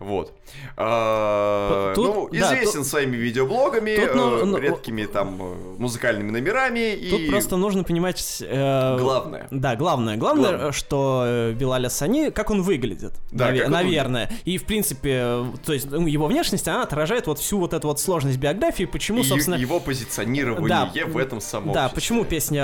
[0.00, 0.32] Вот.
[0.76, 6.30] А, Тут- ну, да, известен своими видеоблогами, тут, ну, э, ну, редкими там э, музыкальными
[6.30, 8.42] номерами и Тут просто нужно понимать...
[8.46, 9.48] э, главное.
[9.50, 10.16] Да, главное.
[10.16, 10.72] Главное, Главное.
[10.72, 13.14] что э, Билаля Сани, как он выглядит.
[13.32, 14.30] Да, наве- как он наверное.
[14.44, 18.00] И, в принципе, то есть ну, его внешность, она отражает вот всю вот эту вот
[18.00, 19.54] сложность биографии, почему, И собственно...
[19.56, 21.94] его позиционирование Да, в этом самом Да, обществе.
[21.94, 22.62] почему песня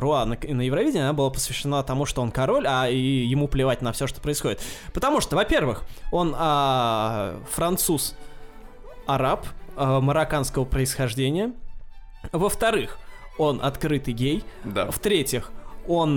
[0.00, 3.82] Руа на, на Евровидении, она была посвящена тому, что он король, а и ему плевать
[3.82, 4.60] на все, что происходит.
[4.92, 8.14] Потому что, во-первых, он а, француз,
[9.06, 11.52] араб, а, марокканского происхождения.
[12.32, 12.98] Во-вторых,
[13.38, 14.44] он открытый гей.
[14.64, 14.90] Да.
[14.90, 15.50] В-третьих,
[15.86, 16.16] он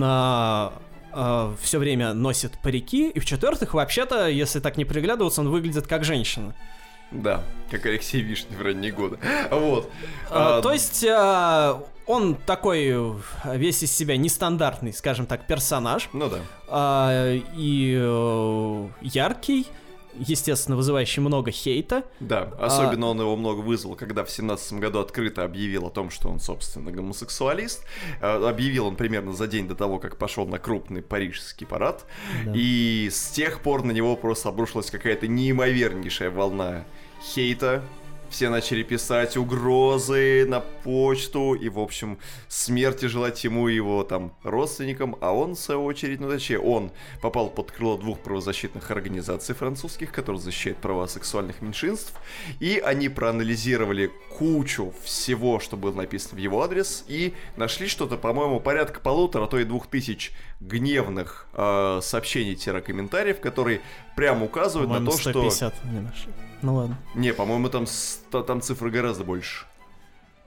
[1.62, 3.10] все время носит парики.
[3.10, 6.54] И в-четвертых, вообще-то, если так не приглядываться, он выглядит как женщина.
[7.12, 9.18] Да, как Алексей Вишни в ранние годы.
[9.50, 9.90] Вот.
[10.30, 13.14] А, А, То есть а, он такой э,
[13.56, 16.10] весь из себя нестандартный, скажем так, персонаж.
[16.14, 16.40] Ну да.
[16.68, 19.68] а, И э, яркий,
[20.16, 22.04] естественно, вызывающий много хейта.
[22.20, 23.10] Да, особенно а...
[23.12, 26.92] он его много вызвал, когда в семнадцатом году открыто объявил о том, что он, собственно,
[26.92, 27.86] гомосексуалист.
[28.22, 32.06] А, объявил он примерно за день до того, как пошел на крупный парижский парад.
[32.46, 32.54] Да.
[32.56, 36.86] И с тех пор на него просто обрушилась какая-то неимовернейшая волна
[37.22, 37.84] хейта,
[38.30, 42.18] все начали писать угрозы на почту и, в общем,
[42.48, 46.92] смерти желать ему и его там родственникам, а он, в свою очередь, ну точнее, он
[47.22, 52.14] попал под крыло двух правозащитных организаций французских, которые защищают права сексуальных меньшинств,
[52.60, 58.60] и они проанализировали кучу всего, что было написано в его адрес, и нашли что-то, по-моему,
[58.60, 63.82] порядка полутора, а то и двух тысяч гневных э, сообщений-комментариев, которые
[64.16, 65.88] прямо указывают на то, 150 что...
[65.88, 66.34] не нашли.
[66.62, 66.98] Ну ладно.
[67.16, 67.86] Не, по-моему, там,
[68.32, 69.66] там цифры гораздо больше.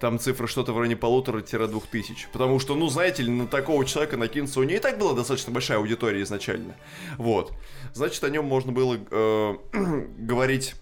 [0.00, 2.26] Там цифра что-то в районе полутора-двух тысяч.
[2.32, 5.52] Потому что, ну, знаете ли, на такого человека накинуться у нее и так была достаточно
[5.52, 6.74] большая аудитория изначально.
[7.18, 7.52] Вот.
[7.92, 9.54] Значит, о нем можно было э,
[10.18, 10.74] говорить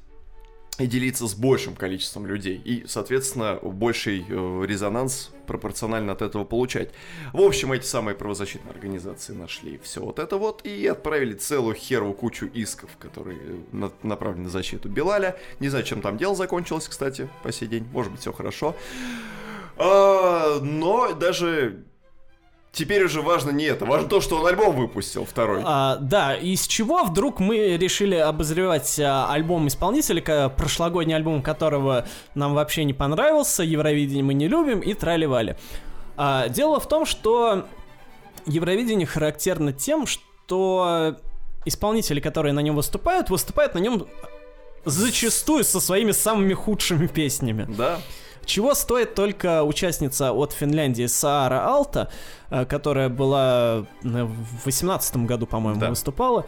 [0.78, 2.60] и делиться с большим количеством людей.
[2.64, 6.90] И, соответственно, больший э, резонанс пропорционально от этого получать.
[7.32, 12.12] В общем, эти самые правозащитные организации нашли все вот это вот и отправили целую херу
[12.12, 13.38] кучу исков, которые
[13.72, 15.36] на направлены на защиту Белаля.
[15.58, 17.86] Не знаю, чем там дело закончилось, кстати, по сей день.
[17.92, 18.76] Может быть, все хорошо.
[19.76, 21.84] А, но даже
[22.72, 25.62] Теперь уже важно не это, важно то, что он альбом выпустил второй.
[25.64, 32.54] А, да, из чего вдруг мы решили обозревать а, альбом исполнителя, прошлогодний альбом которого нам
[32.54, 35.56] вообще не понравился, Евровидение мы не любим и трали-вали.
[36.16, 37.66] А, дело в том, что
[38.46, 41.16] Евровидение характерно тем, что
[41.64, 44.06] исполнители, которые на нем выступают, выступают на нем
[44.84, 47.66] зачастую со своими самыми худшими песнями.
[47.76, 47.98] Да.
[48.48, 52.10] Чего стоит только участница от Финляндии Саара Алта,
[52.48, 55.90] э, которая была э, в 18 году, по-моему, да.
[55.90, 56.46] выступала,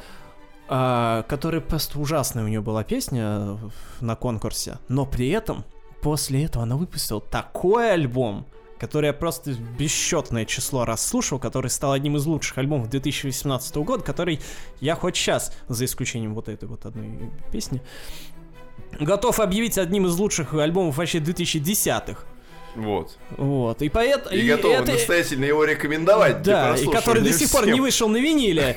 [0.71, 3.59] э, которая просто ужасная у нее была песня
[4.01, 5.67] на конкурсе, но при этом
[6.01, 8.47] после этого она выпустила такой альбом,
[8.79, 14.03] который я просто бесчетное число раз слушал, который стал одним из лучших альбомов 2018 года,
[14.03, 14.41] который
[14.81, 17.83] я хоть сейчас, за исключением вот этой вот одной песни,
[18.99, 22.25] готов объявить одним из лучших альбомов вообще 2010-х.
[22.75, 23.19] Вот.
[23.37, 23.83] Вот.
[23.83, 24.35] И поэтому...
[24.35, 24.93] И, и готовы это...
[24.93, 26.43] настоятельно его рекомендовать.
[26.43, 28.77] Да, и который до сих пор не вышел на виниле.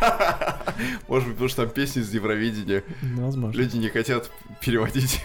[1.08, 2.84] Может быть, потому что там песни с Евровидения.
[3.16, 3.56] Возможно.
[3.56, 5.20] Люди не хотят переводить.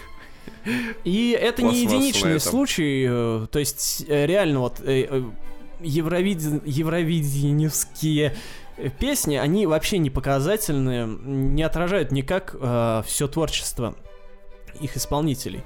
[1.04, 3.06] И это не единичный случай.
[3.10, 5.24] Э, то есть, э, реально, вот э,
[5.80, 6.62] евровиди...
[6.66, 8.36] евровиденевские
[9.00, 13.96] песни, они вообще не показательные, не отражают никак э, все творчество
[14.80, 15.64] их исполнителей.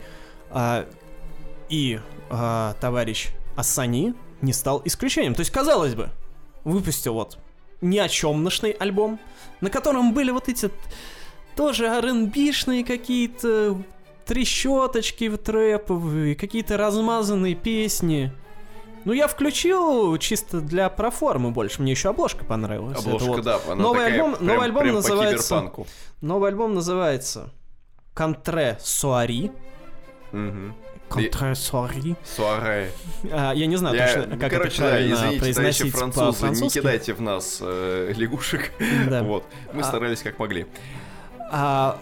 [0.49, 0.87] А,
[1.69, 1.99] и
[2.29, 5.35] а, товарищ Ассани не стал исключением.
[5.35, 6.09] То есть, казалось бы,
[6.63, 7.37] выпустил вот
[7.81, 9.19] ни о чемношный альбом,
[9.59, 10.69] на котором были вот эти
[11.55, 13.81] тоже rb какие-то
[14.25, 18.31] трещоточки в трэповые, какие-то размазанные песни.
[19.03, 21.81] Ну, я включил чисто для проформы больше.
[21.81, 22.99] Мне еще обложка понравилась.
[22.99, 23.41] Обложка, вот.
[23.41, 23.59] да.
[23.65, 25.71] Она новый такая альбом, прям, новый альбом прям называется.
[26.21, 27.51] Новый альбом называется
[28.13, 29.51] Контре Суари.
[30.31, 30.73] Угу.
[31.09, 32.15] Контре Суари.
[32.23, 32.91] Суаре.
[33.31, 36.69] А, я не знаю я, точно, как короче, это правильно да, извините, произносить французы, не
[36.69, 38.71] кидайте в нас э, лягушек.
[39.09, 39.23] Да.
[39.23, 39.43] вот.
[39.73, 40.67] Мы а, старались как могли.
[41.51, 41.99] А,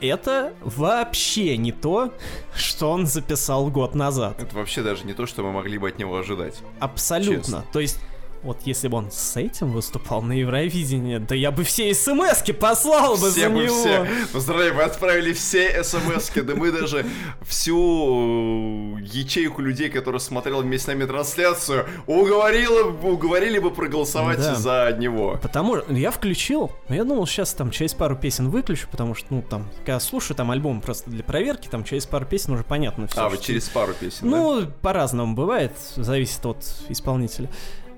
[0.00, 2.12] это вообще не то,
[2.54, 4.42] что он записал год назад.
[4.42, 6.62] Это вообще даже не то, что мы могли бы от него ожидать.
[6.80, 7.42] Абсолютно.
[7.42, 7.64] Честно.
[7.72, 8.00] То есть
[8.44, 13.12] вот если бы он с этим выступал на Евровидении, да я бы все смс послал
[13.16, 13.74] бы все за бы него.
[13.74, 14.06] Все.
[14.32, 17.06] Поздравляю, вы отправили все смс да мы даже
[17.42, 24.54] всю э, ячейку людей, которые смотрел вместе с нами трансляцию, уговорили, уговорили бы проголосовать да.
[24.54, 25.38] за него.
[25.40, 29.42] Потому что я включил, я думал, сейчас там через пару песен выключу, потому что, ну,
[29.42, 33.20] там, когда слушаю там альбом просто для проверки, там через пару песен уже понятно все.
[33.20, 34.70] А, вы через пару песен, Ну, да?
[34.82, 37.48] по-разному бывает, зависит от исполнителя.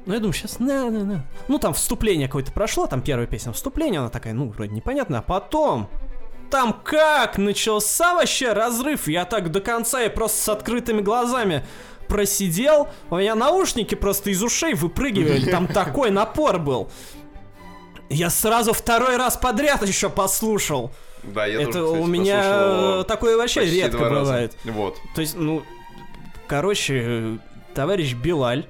[0.06, 1.26] Ну, я думаю, сейчас, на, на, на.
[1.48, 5.22] Ну, там вступление какое-то прошло, там первая песня вступление, она такая, ну, вроде непонятная, а
[5.22, 5.88] потом...
[6.48, 11.66] Там как начался вообще разрыв, я так до конца и просто с открытыми глазами
[12.06, 16.88] просидел, у меня наушники просто из ушей выпрыгивали, там такой напор был.
[18.08, 20.92] Я сразу второй раз подряд еще послушал.
[21.24, 24.56] Да, я Это тоже, кстати, у меня такое вообще редко бывает.
[24.64, 24.98] Вот.
[25.16, 25.64] То есть, ну,
[26.46, 27.38] короче,
[27.74, 28.66] товарищ Билаль,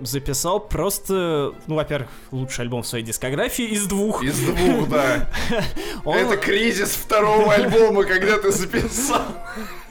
[0.00, 4.22] записал просто, ну, во-первых, лучший альбом в своей дискографии из двух.
[4.22, 5.28] Из двух, да.
[6.04, 6.16] Он...
[6.16, 9.22] Это кризис второго альбома, когда ты записал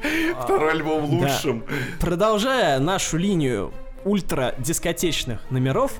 [0.44, 1.64] второй альбом лучшим.
[2.00, 3.74] Продолжая нашу линию
[4.06, 5.94] ультра-дискотечных номеров,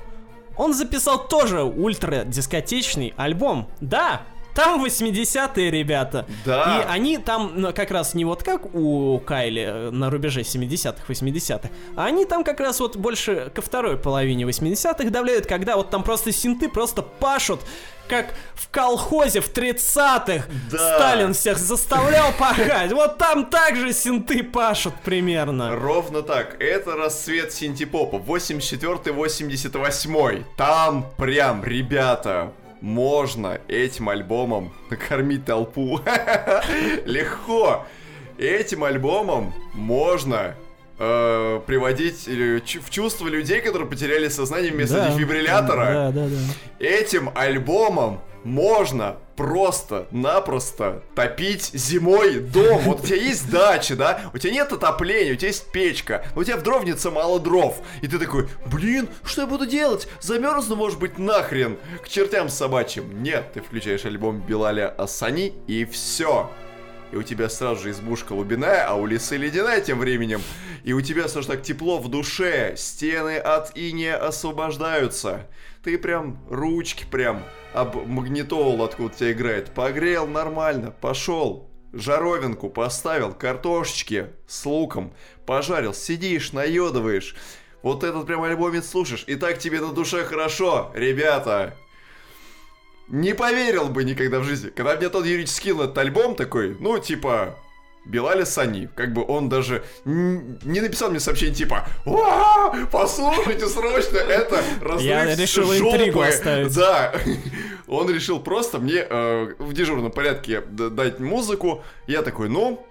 [0.56, 3.68] он записал тоже ультра-дискотечный альбом.
[3.80, 4.22] Да,
[4.54, 6.26] там 80-е ребята.
[6.44, 6.80] Да.
[6.80, 11.68] И они там как раз не вот как у Кайли э, на рубеже 70-х, 80-х,
[11.96, 16.02] а они там как раз вот больше ко второй половине 80-х давляют, когда вот там
[16.02, 17.60] просто синты просто пашут,
[18.08, 20.96] как в колхозе в 30-х Да.
[20.96, 22.92] Сталин всех заставлял пахать.
[22.92, 25.74] Вот там также синты пашут примерно.
[25.74, 26.60] Ровно так.
[26.60, 28.16] Это расцвет синтепопа.
[28.16, 30.44] 84-88.
[30.56, 36.00] Там прям, ребята, можно этим альбомом накормить толпу.
[37.04, 37.86] Легко.
[38.38, 40.54] Этим альбомом можно
[40.98, 45.10] э, приводить в чувство людей, которые потеряли сознание вместо Да.
[45.10, 45.84] дефибриллятора.
[45.84, 46.84] Да, да, да.
[46.84, 52.78] Этим альбомом можно просто-напросто топить зимой дом.
[52.80, 54.20] Вот у тебя есть дача, да?
[54.32, 57.78] У тебя нет отопления, у тебя есть печка, у тебя в дровнице мало дров.
[58.02, 60.08] И ты такой, блин, что я буду делать?
[60.20, 63.22] Замерзну, может быть, нахрен к чертям собачьим.
[63.22, 66.50] Нет, ты включаешь альбом Белаля Ассани и все.
[67.14, 70.42] И у тебя сразу же избушка лубиная, а у лисы ледяная тем временем.
[70.82, 75.46] И у тебя сразу так тепло в душе, стены от иния освобождаются.
[75.84, 81.70] Ты прям ручки прям об магнитол, откуда тебя играет, погрел нормально, пошел.
[81.92, 85.14] Жаровинку поставил, картошечки с луком,
[85.46, 87.36] пожарил, сидишь, наедываешь.
[87.82, 91.76] Вот этот прям альбомец слушаешь, и так тебе на душе хорошо, ребята.
[93.08, 94.70] Не поверил бы никогда в жизни.
[94.70, 97.58] Когда мне тот Юрич скинул этот альбом такой, ну, типа,
[98.04, 98.88] Белали Сани.
[98.94, 104.62] Как бы он даже не написал мне сообщение типа «Уа, Послушайте срочно, это
[105.00, 105.96] Я решил жопы».
[105.96, 106.74] интригу оставить.
[106.74, 107.14] Да.
[107.86, 111.84] Он решил просто мне э, в дежурном порядке дать музыку.
[112.06, 112.84] Я такой, ну,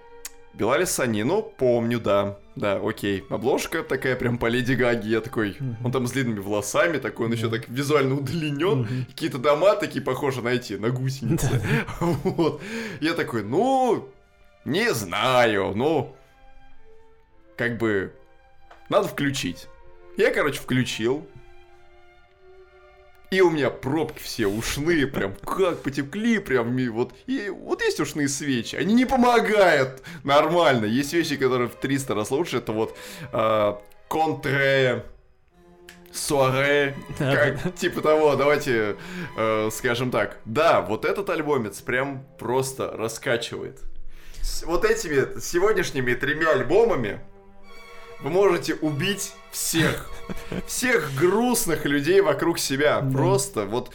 [0.52, 2.38] Белали Сани, ну, помню, да.
[2.56, 3.24] Да, окей.
[3.30, 5.08] Обложка такая прям по Леди Гаге.
[5.08, 9.06] Я такой, он там с длинными волосами, такой, он еще так визуально удлинен.
[9.08, 11.60] Какие-то дома такие похожи на эти, на гусеницы.
[12.00, 12.62] Вот.
[13.00, 14.08] Я такой, ну,
[14.64, 16.14] не знаю, ну,
[17.56, 18.12] как бы,
[18.88, 19.68] надо включить.
[20.16, 21.26] Я, короче, включил.
[23.34, 27.12] И у меня пробки все ушные, прям как потекли, прям ми- вот.
[27.26, 30.84] И вот есть ушные свечи, они не помогают нормально.
[30.84, 32.58] Есть вещи, которые в 300 раз лучше.
[32.58, 32.96] Это вот
[33.32, 35.04] а, контре,
[36.12, 38.94] суаре, как, типа того, давайте
[39.36, 40.36] э, скажем так.
[40.44, 43.80] Да, вот этот альбомец прям просто раскачивает.
[44.42, 47.18] С вот этими сегодняшними тремя альбомами
[48.20, 50.10] вы можете убить всех.
[50.66, 53.00] Всех грустных людей вокруг себя.
[53.12, 53.90] Просто вот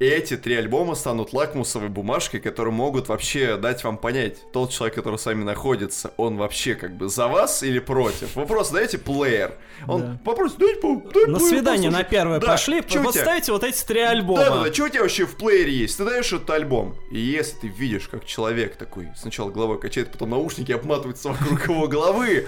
[0.00, 5.18] эти три альбома станут лакмусовой бумажкой, которые могут вообще дать вам понять, тот человек, который
[5.20, 8.34] с вами находится, он вообще как бы за вас или против.
[8.34, 9.54] Вы просто даете плеер.
[9.86, 10.18] Он Да.
[10.24, 12.10] попросит, дайте, по- дай На плеер свидание на послушать».
[12.10, 14.44] первое Да, пошли, чё вот ставите вот эти три альбома.
[14.44, 15.96] Да-да-да, что у тебя вообще в плеере есть?
[15.96, 20.30] Ты даешь этот альбом, и если ты видишь, как человек такой сначала головой качает, потом
[20.30, 22.46] наушники обматываются вокруг его головы,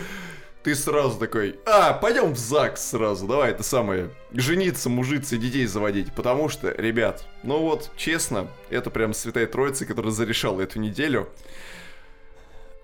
[0.67, 6.13] ты сразу такой, а, пойдем в ЗАГС сразу, давай это самое, жениться, мужиться детей заводить.
[6.13, 11.29] Потому что, ребят, ну вот, честно, это прям святая троица, которая зарешала эту неделю.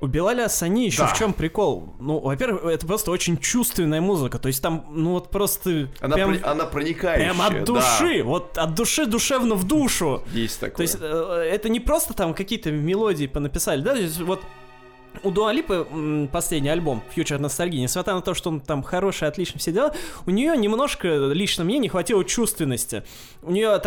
[0.01, 1.09] У Белаля Сани еще Да.
[1.09, 1.93] в чем прикол?
[1.99, 4.39] Ну, во-первых, это просто очень чувственная музыка.
[4.39, 7.65] То есть там, ну вот просто Она, прям, при- она проникающая, прям от да.
[7.65, 8.23] души.
[8.23, 10.23] Вот от души душевно в душу.
[10.33, 10.77] Есть такое.
[10.77, 13.95] То есть э, это не просто там какие-то мелодии понаписали, да?
[13.95, 14.41] То есть вот
[15.23, 19.73] у Дуалипы последний альбом Future Nostalgia, несмотря на то, что он там хороший, отлично, все
[19.73, 19.95] дела,
[20.27, 23.03] у нее немножко, лично мне, не хватило чувственности.
[23.43, 23.79] У нее,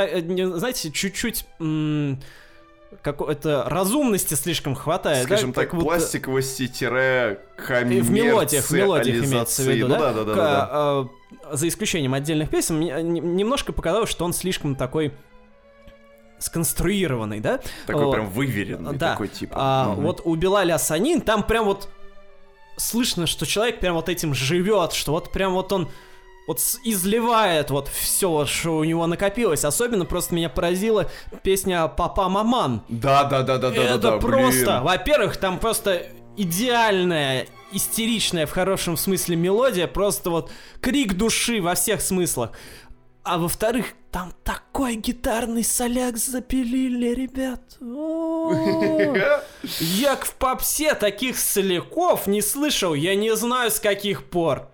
[0.57, 1.45] знаете, чуть-чуть...
[3.01, 5.26] какой-то разумности слишком хватает.
[5.26, 5.61] Скажем да?
[5.61, 9.99] так, Как пластиковости тире в мелодиях, в мелодиях имеется в виду, Ну да?
[9.99, 10.69] да, да, да, К- да.
[10.71, 11.07] а,
[11.53, 15.13] За исключением отдельных песен, мне н- немножко показалось, что он слишком такой
[16.45, 17.59] сконструированный, да?
[17.87, 18.11] Такой Вот.
[18.13, 19.11] прям выверенный Да.
[19.11, 19.55] такой типа.
[19.57, 20.03] А, Мгм.
[20.03, 21.89] Вот у Белаля Санин там прям вот
[22.77, 25.89] слышно, что человек прям вот этим живет, что вот прям вот он
[26.47, 29.65] вот изливает вот все, что у него накопилось.
[29.65, 31.09] Особенно просто меня поразила
[31.41, 32.81] песня «Папа Маман».
[32.87, 36.05] Да, да, да, да, да, Это да, да, просто, во-первых, там просто
[36.37, 42.51] идеальная, истеричная в хорошем смысле мелодия, просто вот крик души во всех смыслах.
[43.26, 47.59] А во-вторых, там такой гитарный соляк запилили, ребят.
[47.82, 48.53] О,
[49.80, 54.69] Я в попсе таких соляков не слышал, я не знаю с каких пор.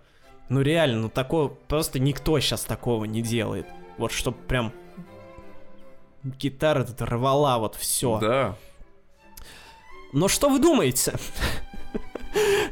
[0.49, 3.67] Ну реально, ну такого просто никто сейчас такого не делает.
[3.97, 4.73] Вот чтоб прям
[6.23, 8.19] гитара тут рвала вот все.
[8.19, 8.55] Да.
[10.11, 11.13] Но что вы думаете?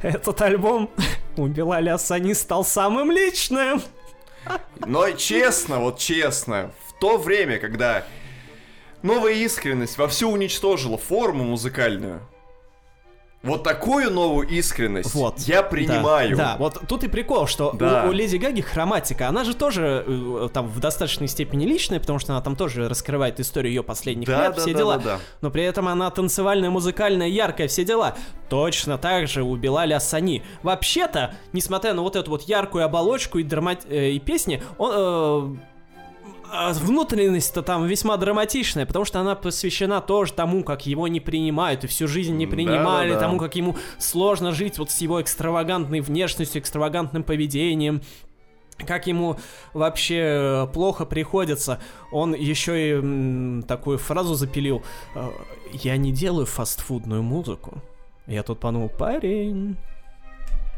[0.01, 0.89] Этот альбом
[1.37, 3.81] у Белаля Асани стал самым личным.
[4.85, 8.05] Но честно, вот честно, в то время, когда
[9.01, 12.21] новая искренность вовсю уничтожила форму музыкальную.
[13.41, 15.39] Вот такую новую искренность Вот.
[15.39, 16.35] я принимаю.
[16.35, 18.03] Да, да, вот тут и прикол, что Да.
[18.05, 22.19] у, у Леди Гаги хроматика, она же тоже э, там в достаточной степени личная, потому
[22.19, 24.97] что она там тоже раскрывает историю ее последних Да, лет, да, все да, дела.
[24.97, 25.19] да, да.
[25.39, 28.15] Но при этом она танцевальная, музыкальная, яркая, все дела.
[28.49, 30.43] Точно так же у Белаля Асани.
[30.61, 33.77] Вообще-то, несмотря на вот эту вот яркую оболочку и, драма...
[33.89, 34.91] э, и песни, он...
[34.93, 35.68] э,
[36.73, 41.87] внутренность-то там весьма драматичная, потому что она посвящена тоже тому, как его не принимают, и
[41.87, 43.27] всю жизнь не принимали, Да-да-да.
[43.27, 48.01] тому, как ему сложно жить вот с его экстравагантной внешностью, экстравагантным поведением,
[48.87, 49.37] как ему
[49.73, 51.79] вообще э, плохо приходится.
[52.11, 54.81] Он еще и м, такую фразу запилил.
[55.15, 55.29] э,
[55.73, 57.81] Я не делаю фастфудную музыку.
[58.25, 59.75] Я тут подумал, парень,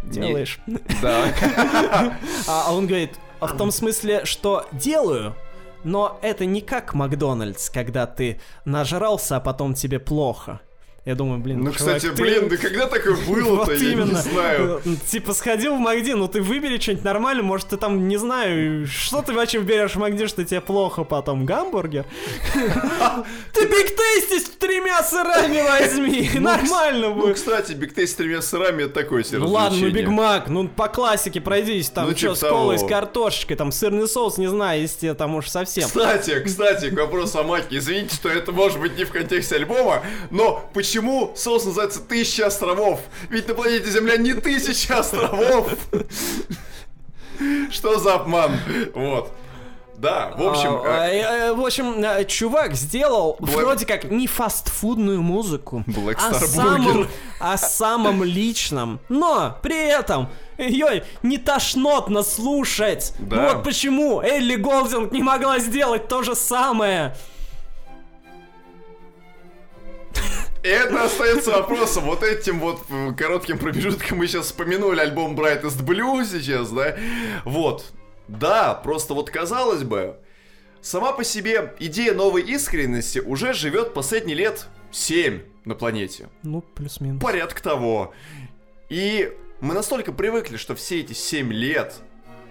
[0.04, 0.60] делаешь.
[1.02, 1.26] Да.
[2.48, 5.36] А а он говорит, а в том смысле, что делаю,
[5.84, 10.62] но это не как Макдональдс, когда ты нажрался, а потом тебе плохо.
[11.04, 13.92] Я думаю, блин, Ну, чувак, кстати, ты- блин, да когда такое было-то, Вот я не
[13.94, 14.22] именно.
[14.22, 14.82] знаю.
[14.86, 18.86] Э, Типа сходил в Макди, ну ты выбери что-нибудь нормальное, может ты там, не знаю,
[18.86, 22.06] что ты вообще берешь в Макди, что тебе плохо потом, гамбургер?
[23.54, 27.36] Ты Big Tasty с тремя сырами возьми, нормально Ну, будет.
[27.38, 29.90] кстати, Биг с тремя сырами это такое себе Ну ладно, ну.
[29.90, 33.72] Биг Мак, ну по классике пройдись, там Ну, что, типа с колой, с картошечкой, там
[33.72, 35.88] сырный соус, не знаю, если тебе там уж совсем.
[35.88, 37.78] Кстати, кстати, к вопросу о Маке.
[37.78, 40.91] Извините, что это может быть не в контексте альбома, но почему
[41.36, 43.00] соус называется «Тысяча островов»?
[43.30, 45.74] Ведь на планете Земля не тысяча островов.
[47.72, 48.52] Что за обман?
[48.94, 49.32] Вот.
[49.98, 54.06] Да, в общем, А, э, э, э, в общем, э, чувак сделал Black- вроде как
[54.06, 57.08] не фастфудную музыку, Black а Star самом, Burger.
[57.40, 59.00] о самом личном.
[59.10, 60.28] Но при этом
[60.58, 63.14] ее не тошнотно слушать.
[63.20, 63.36] Да.
[63.36, 67.16] Ну вот почему Элли Голдинг не могла сделать то же самое.
[70.64, 72.06] Это остается вопросом.
[72.06, 76.96] Вот этим вот э, коротким промежутком мы сейчас вспомянули альбом Brightest Blue сейчас, да?
[77.46, 77.86] Вот.
[78.28, 80.18] Да, просто вот казалось бы,
[80.82, 86.30] сама по себе идея новой искренности уже живет последние лет 7 на планете.
[86.44, 87.22] Ну, плюс-минус.
[87.22, 88.14] Порядка того.
[88.90, 91.96] И мы настолько привыкли, что все эти 7 лет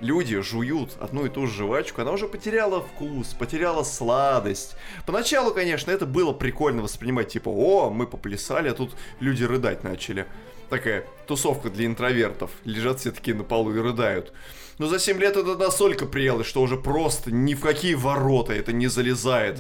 [0.01, 4.77] люди жуют одну и ту же жвачку, она уже потеряла вкус, потеряла сладость.
[5.07, 10.27] Поначалу, конечно, это было прикольно воспринимать, типа, о, мы поплясали, а тут люди рыдать начали.
[10.69, 12.51] Такая тусовка для интровертов.
[12.65, 14.33] Лежат все такие на полу и рыдают.
[14.79, 18.73] Но за 7 лет это настолько приелось, что уже просто ни в какие ворота это
[18.73, 19.59] не залезает.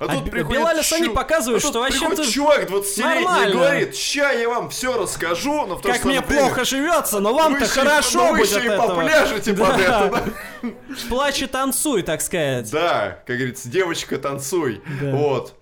[0.00, 3.52] А Б- Белаль Асани показывает, а тут что вообще приходит ты чувак 20-летний и нормально.
[3.54, 7.30] говорит, ща я вам все расскажу, но в то как мне время плохо живется, но
[7.32, 10.06] вы вам-то хорошо ну вы будет еще и попляжете под Да.
[10.06, 10.24] это,
[10.62, 10.68] да?
[11.08, 12.70] Плачь и танцуй, так сказать.
[12.70, 14.80] Да, как говорится, девочка, танцуй.
[15.00, 15.10] Да.
[15.16, 15.54] Вот.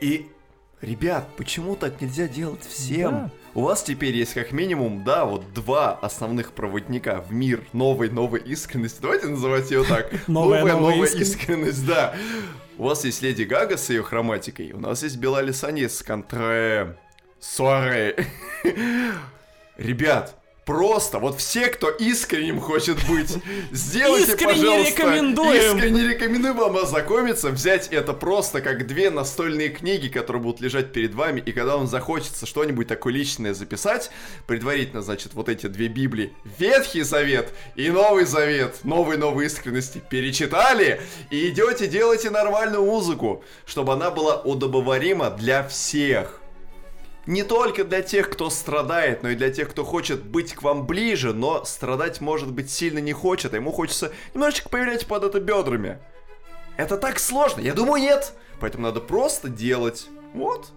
[0.00, 0.28] И,
[0.82, 3.10] ребят, почему так нельзя делать всем?
[3.10, 3.30] Да.
[3.54, 8.40] У вас теперь есть как минимум, да, вот два основных проводника в мир новой новой
[8.40, 8.98] искренности.
[9.00, 10.10] Давайте называть ее так.
[10.28, 11.36] Новая новая новая искренность.
[11.40, 12.14] искренность, да.
[12.78, 16.96] У вас есть Леди Гага с ее хроматикой, у нас есть Белали Сани с контре...
[17.40, 18.24] Суаре.
[19.76, 20.37] Ребят,
[20.68, 23.38] просто вот все, кто искренним хочет быть,
[23.72, 25.76] сделайте, Искренне пожалуйста, рекомендуем.
[25.76, 31.14] искренне рекомендую вам ознакомиться, взять это просто как две настольные книги, которые будут лежать перед
[31.14, 34.10] вами, и когда вам захочется что-нибудь такое личное записать,
[34.46, 41.00] предварительно, значит, вот эти две Библии, Ветхий Завет и Новый Завет, новой новой искренности, перечитали,
[41.30, 46.42] и идете, делайте нормальную музыку, чтобы она была удобоварима для всех.
[47.28, 50.86] Не только для тех, кто страдает, но и для тех, кто хочет быть к вам
[50.86, 55.38] ближе, но страдать, может быть, сильно не хочет, а ему хочется немножечко появлять под это
[55.38, 55.98] бедрами.
[56.78, 57.60] Это так сложно?
[57.60, 58.32] Я думаю, нет.
[58.60, 60.08] Поэтому надо просто делать.
[60.32, 60.70] Вот.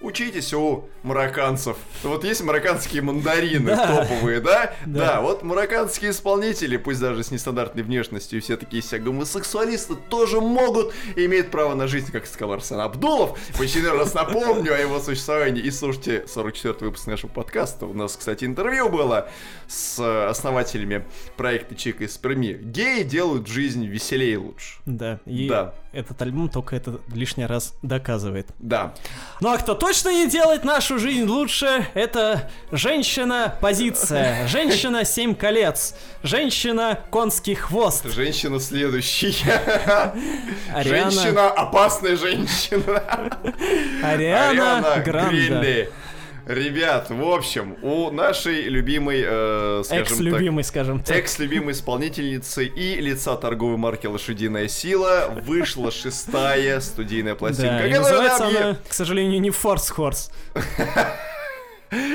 [0.00, 1.76] Учитесь у марокканцев.
[2.04, 4.04] Вот есть марокканские мандарины Да.
[4.06, 4.72] топовые, да?
[4.86, 5.06] Да.
[5.14, 10.94] Да, вот марокканские исполнители, пусть даже с нестандартной внешностью, все такие себя гомосексуалисты тоже могут
[11.16, 13.36] и имеют право на жизнь, как сказал Арсен Абдулов.
[13.54, 15.62] В очередной раз напомню о его существовании.
[15.64, 17.86] И слушайте 44 выпуск нашего подкаста.
[17.86, 19.28] У нас, кстати, интервью было
[19.66, 21.04] с основателями
[21.36, 22.52] проекта Чика из Перми.
[22.52, 24.78] Геи делают жизнь веселее и лучше.
[24.86, 25.74] Да, и Да.
[25.92, 28.46] этот альбом только это лишний раз доказывает.
[28.60, 28.94] Да.
[29.40, 36.98] Ну а кто точно не делает нашу жизнь лучше, это женщина-позиция, женщина семь колец, женщина
[37.08, 40.12] конский хвост, Женщина следующая.
[40.74, 43.02] Ариана, Женщина, опасная женщина.
[44.02, 45.36] Ариана, Гранде.
[45.48, 45.92] Грилли.
[46.48, 51.16] Ребят, в общем, у нашей любимой, э, скажем Экс-любимой, скажем так, так.
[51.18, 57.80] экс-любимой исполнительницы и лица торговой марки «Лошадиная сила» вышла шестая студийная пластинка.
[57.80, 60.30] Да, и называется она, к сожалению, не Force Horse.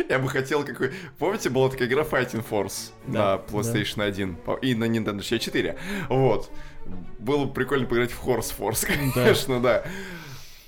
[0.10, 0.94] Я бы хотел какой...
[1.20, 5.78] Помните, была такая игра Fighting Force Да, на PlayStation 1 по- и на Nintendo 64?
[6.10, 6.50] Вот.
[7.20, 9.84] Было бы прикольно поиграть в Horse Force, конечно, да.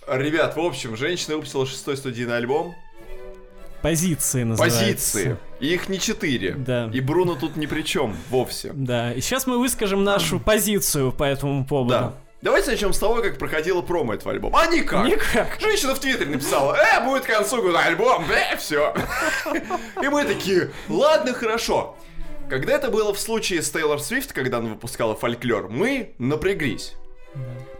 [0.07, 2.76] Ребят, в общем, женщина выпустила шестой студийный альбом.
[3.86, 4.80] Позиции называется.
[4.80, 5.38] Позиции.
[5.60, 6.56] И их не четыре.
[6.56, 6.90] Да.
[6.91, 8.72] И Бруно тут ни при чем вовсе.
[8.74, 11.90] Да, и сейчас мы выскажем нашу позицию по этому поводу.
[11.91, 12.14] Да.
[12.41, 14.60] Давайте начнем с того, как проходила промо этого альбома.
[14.60, 15.06] А никак.
[15.06, 15.60] Никак.
[15.62, 18.95] Женщина в Твиттере написала, э, будет к концу года альбом, э, все.
[20.02, 21.95] И мы такие, ладно, хорошо.
[22.49, 26.95] Когда это было в случае с Тейлор Свифт, когда она выпускала фольклор, мы напряглись.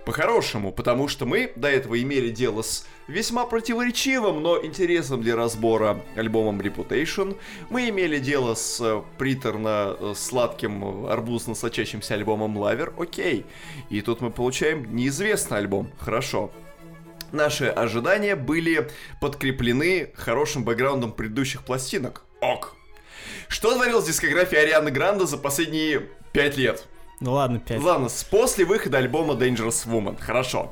[0.06, 6.04] По-хорошему, потому что мы до этого имели дело с весьма противоречивым, но интересным для разбора
[6.16, 7.36] альбомом Reputation.
[7.72, 12.94] Мы имели дело с э, приторно-сладким, арбузно-сочащимся альбомом Lover.
[13.02, 13.46] Окей.
[13.90, 15.92] И тут мы получаем неизвестный альбом.
[16.00, 16.52] Хорошо.
[17.32, 18.88] Наши ожидания были
[19.20, 22.22] подкреплены хорошим бэкграундом предыдущих пластинок.
[22.42, 22.76] Ок.
[23.48, 26.86] Что творилось в дискографии Арианы Гранде за последние пять лет?
[27.20, 27.82] Ну ладно, 5.
[27.82, 30.18] Ладно, после выхода альбома Dangerous Woman.
[30.20, 30.72] Хорошо.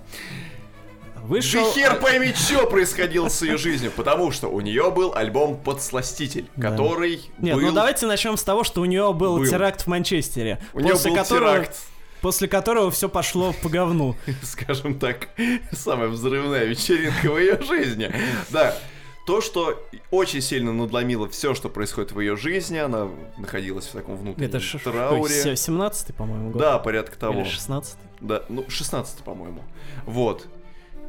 [1.24, 1.64] Вышел...
[1.64, 6.48] Да хер пойми, что происходило с ее жизнью, потому что у нее был альбом «Подсластитель»,
[6.58, 6.72] Да.
[6.72, 7.62] который Нет, был...
[7.62, 9.46] ну давайте начнем с того, что у нее был, Был.
[9.48, 10.60] теракт в Манчестере.
[10.74, 11.78] У нее был которого, теракт,
[12.22, 14.16] После которого все пошло по говну.
[14.44, 15.30] скажем так,
[15.72, 18.14] самая взрывная вечеринка в ее жизни.
[18.50, 18.78] Да,
[19.26, 19.82] то, что
[20.12, 24.60] очень сильно надломило все, что происходит в ее жизни, она находилась в таком внутреннем Это
[24.60, 25.56] ж трауре.
[25.56, 26.62] 17 по-моему, год.
[26.62, 27.42] Да, порядка того.
[27.42, 29.64] Или 16 Да, ну, 16 по-моему.
[30.06, 30.48] Вот.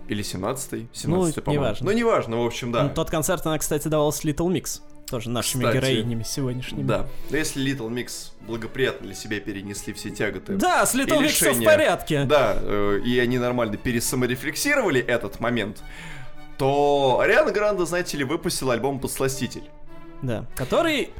[0.06, 1.64] Или 17 17 Ну, по-моему.
[1.64, 1.86] неважно.
[1.90, 2.84] Ну, неважно, в общем, да.
[2.84, 4.80] Ну, Тот концерт она, кстати, давала с Little Mix.
[5.10, 5.76] Тоже нашими Кстати.
[5.76, 6.82] героинями сегодняшними.
[6.82, 7.06] Да.
[7.30, 10.54] Но если Little Mix благоприятно для себя перенесли все тяготы.
[10.54, 12.24] Да, с Little Mix все в порядке.
[12.24, 15.82] Да, э, и они нормально пересаморефлексировали этот момент,
[16.58, 19.64] то Ариана Гранде, знаете ли, выпустила альбом «Подсластитель»,
[20.22, 20.46] Да.
[20.54, 21.10] Который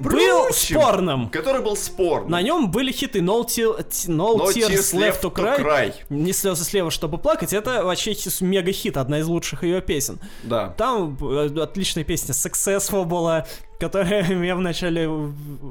[0.00, 1.28] был спорным.
[1.30, 2.30] который был спорным.
[2.30, 3.78] На нем были хиты No, Tear-
[4.08, 5.60] no, No Tears Tears Left to Cry.
[5.60, 5.94] Cry.
[6.10, 7.52] Не слезы слева, чтобы плакать.
[7.52, 10.18] Это вообще хи- мега-хит, одна из лучших ее песен.
[10.42, 10.68] Да.
[10.76, 13.46] Там э, отличная песня Successful была,
[13.78, 15.08] которая меня вначале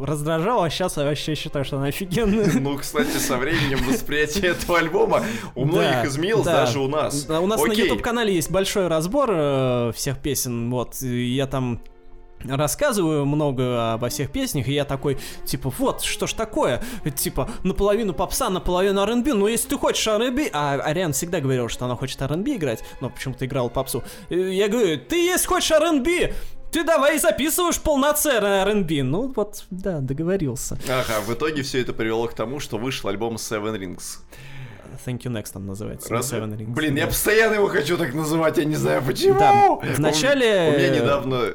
[0.01, 2.51] раздражала, а сейчас я вообще считаю, что она офигенная.
[2.59, 5.23] Ну, кстати, со временем восприятие этого альбома
[5.55, 6.65] у многих изменилось, да.
[6.65, 7.27] даже у нас.
[7.29, 7.73] У нас на.
[7.73, 11.81] YouTube-канале есть большой разбор э, всех песен, вот, я там
[12.45, 16.81] рассказываю много обо всех песнях, и я такой, типа, вот, что ж такое,
[17.15, 21.85] типа, наполовину попса, наполовину R&B, ну, если ты хочешь R&B, а Ариан всегда говорил, что
[21.85, 26.33] она хочет R&B играть, но почему-то играл попсу, я говорю, ты если хочешь R&B,
[26.71, 30.77] ты давай записываешь полноценный R&B, ну, вот, да, договорился.
[30.89, 34.19] Ага, в итоге все это привело к тому, что вышел альбом Seven Rings.
[35.05, 36.09] Thank you next он называется.
[36.09, 36.39] Разве?
[36.39, 36.65] Rings.
[36.73, 39.39] Блин, я постоянно его хочу так называть, я не знаю почему.
[39.39, 41.53] Да, вначале- У, у меня недавно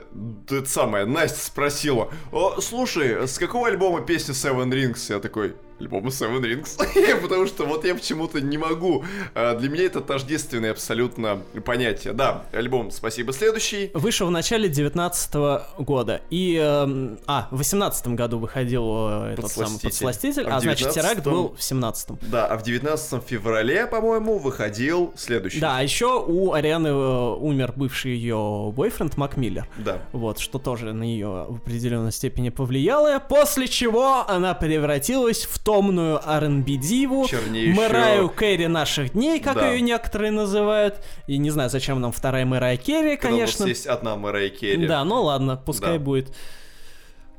[0.48, 5.12] это самое, Настя спросила, О, слушай, с какого альбома песня Seven Rings?
[5.12, 7.20] Я такой, альбома Seven Rings?
[7.22, 9.04] Потому что вот я почему-то не могу.
[9.34, 12.12] А, Для меня это тождественное абсолютно понятие.
[12.12, 13.90] Да, альбом «Спасибо, следующий».
[13.94, 15.34] Вышел в начале 19
[15.78, 16.20] года.
[16.30, 20.44] И, эм, а, в 18 году выходил э, этот самый Подсластитель.
[20.48, 21.32] А а значит теракт 19-м?
[21.32, 25.60] был в 17 Да, а в 19 феврале, по-моему, выходил следующий.
[25.60, 29.68] Да, а еще у Арианы э, умер бывший ее бойфренд Мак Миллер.
[29.76, 29.98] Да.
[30.12, 36.18] Вот, что тоже на нее в определенной степени повлияло, после чего она превратилась в томную
[36.24, 37.76] R&B диву, Чернейшую.
[37.76, 39.68] Мэрайю Кэрри наших дней, как Да.
[39.70, 40.94] ее некоторые называют.
[41.26, 43.66] И не знаю, зачем нам вторая Мэрайя Керри, Когда у нас конечно.
[43.68, 44.86] есть одна Мэрай Керри.
[44.86, 46.04] Да, ну ладно, пускай Да.
[46.04, 46.34] будет.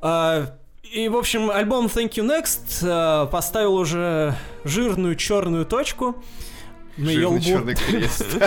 [0.02, 6.16] А, и, в общем, альбом Thank You Next а, поставил уже жирную черную точку
[7.00, 7.44] на ее Жирный лбу.
[7.44, 8.26] черный крест.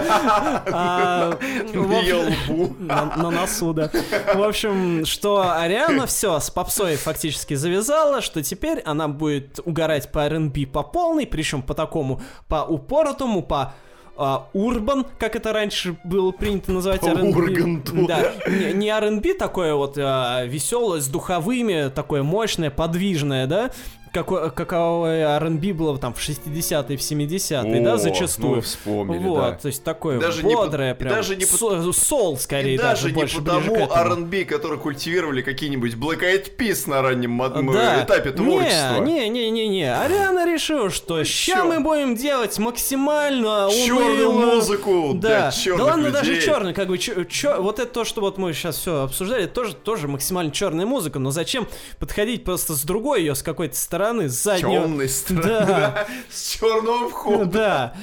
[0.74, 1.36] А,
[1.72, 2.16] в На ее
[2.48, 2.76] лбу.
[2.78, 3.90] на, носу, да.
[4.34, 10.20] В общем, что Ариана все с попсой фактически завязала, что теперь она будет угорать по
[10.20, 13.74] R&B по полной, причем по такому, по упоротому, по
[14.16, 18.06] а, урбан, как это раньше было принято называть R&B.
[18.06, 23.70] Да, не, не R&B такое вот веселое, с духовыми, такое мощное, подвижное, да,
[24.12, 28.56] какой, каковое R&B было там в 60-е, в 70-е, О, да, зачастую.
[28.56, 29.52] мы вспомнили, вот, да.
[29.52, 32.78] то есть такое Даже не по- бодрое, прям, даже не по- со- сол, скорее, И
[32.78, 33.74] даже, не больше потому.
[33.90, 37.36] R&B, который культивировали какие-нибудь Black Eyed Peas на раннем
[37.72, 38.04] Да.
[38.04, 38.98] этапе творчества.
[39.00, 39.92] Не, не, не, не, не.
[39.94, 44.54] Ариана решила, что ща мы будем делать максимально Черную уныло.
[44.56, 46.12] музыку Да, для да черных ладно, людей.
[46.12, 49.46] даже черный, как бы, чё- чё- вот это то, что вот мы сейчас все обсуждали,
[49.46, 51.66] тоже, тоже максимально черная музыка, но зачем
[51.98, 54.82] подходить просто с другой ее, с какой-то стороны, с заднего...
[54.84, 56.06] Темной стороны, Да.
[56.30, 57.44] с черного входа.
[57.46, 57.94] Да.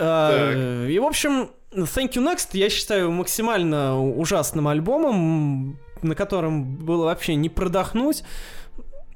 [0.00, 7.04] А, И, в общем, Thank You Next я считаю максимально ужасным альбомом, на котором было
[7.04, 8.24] вообще не продохнуть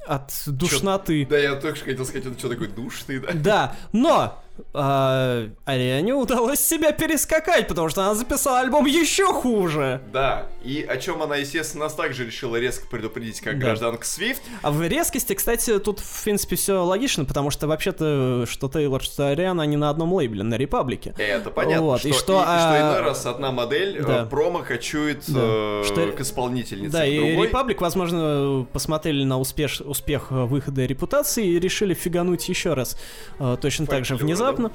[0.06, 1.26] от душноты.
[1.28, 3.32] Да, я только что хотел сказать, это что такое душный, да?
[3.32, 10.00] Да, но а, Ариане удалось себя перескакать, потому что она записала альбом еще хуже.
[10.12, 13.66] Да, и о чем она, естественно, нас также решила резко предупредить, как Да.
[13.66, 14.42] гражданка Свифт.
[14.62, 19.28] А в резкости, кстати, тут, в принципе, все логично, потому что вообще-то, что Тейлор, что
[19.28, 21.14] Ариана, они на одном лейбле, на Репаблике.
[21.18, 24.02] Это понятно, Вот, что, и что, и, и что а, иной раз одна модель э,
[24.04, 24.24] да.
[24.24, 25.40] промо кочует Да.
[25.42, 27.48] э, Что- к исполнительнице, Да, и другой.
[27.48, 32.96] Репаблик, возможно, посмотрели на успеш, успех э, выхода репутации и решили фигануть еще раз.
[33.38, 34.72] Э, Точно так же Фольклора, внезапно.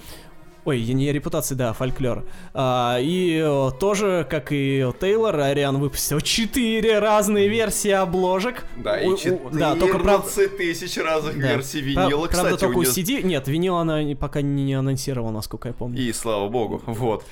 [0.65, 2.25] Ой, не репутации, да, фольклор.
[2.53, 8.65] А, и э, тоже, как и Тейлор, Ариан выпустил четыре разные версии обложек.
[8.75, 10.27] Да, и 14 да, только правда,
[10.57, 11.53] тысяч разных да.
[11.53, 13.23] версий винила, правда, кстати, у только у неё- CD.
[13.23, 15.99] Нет, винил она не- пока не анонсировала, насколько я помню.
[15.99, 17.23] И слава богу, вот.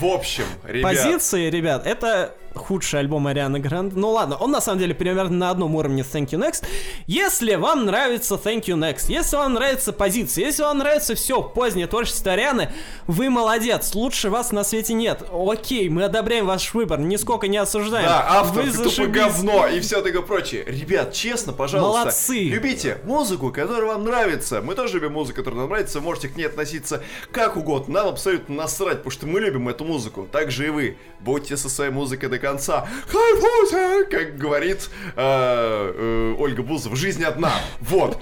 [0.00, 3.96] В общем, ребят, Позиции, ребят, это худший альбом Арианы Гранде.
[3.96, 6.64] Ну ладно, он на самом деле примерно на одном уровне с Thank You Next.
[7.06, 11.86] Если вам нравится Thank You Next, если вам нравится позиции, если вам нравится все позднее
[11.86, 12.72] творчество Арианы,
[13.06, 15.22] вы молодец, лучше вас на свете нет.
[15.32, 18.06] Окей, мы одобряем ваш выбор, нисколько не осуждаем.
[18.06, 20.64] Да, автор, вы тупо говно и все такое прочее.
[20.66, 22.00] Ребят, честно, пожалуйста.
[22.00, 22.44] Молодцы.
[22.44, 24.60] Любите музыку, которая вам нравится.
[24.62, 26.00] Мы тоже любим музыку, которая нам нравится.
[26.00, 27.02] Можете к ней относиться
[27.32, 27.94] как угодно.
[27.94, 30.28] Нам абсолютно насрать, потому что мы любим эту музыку.
[30.30, 30.96] Так же и вы.
[31.20, 32.88] Будьте со своей музыкой до конца.
[33.10, 36.94] Кайфуйте, как говорит э, э, Ольга Бузова.
[36.94, 37.52] Жизнь одна.
[37.80, 38.18] Вот.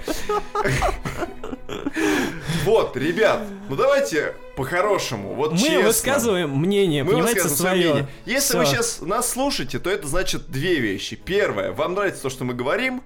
[2.65, 5.35] Вот, ребят, ну давайте по-хорошему.
[5.35, 5.83] Вот Мы честно.
[5.83, 7.75] высказываем мнение, Мы высказываем свое.
[7.93, 8.09] мнение.
[8.25, 8.59] Если Всё.
[8.59, 11.17] вы сейчас нас слушаете, то это значит две вещи.
[11.17, 13.03] Первое, вам нравится то, что мы говорим,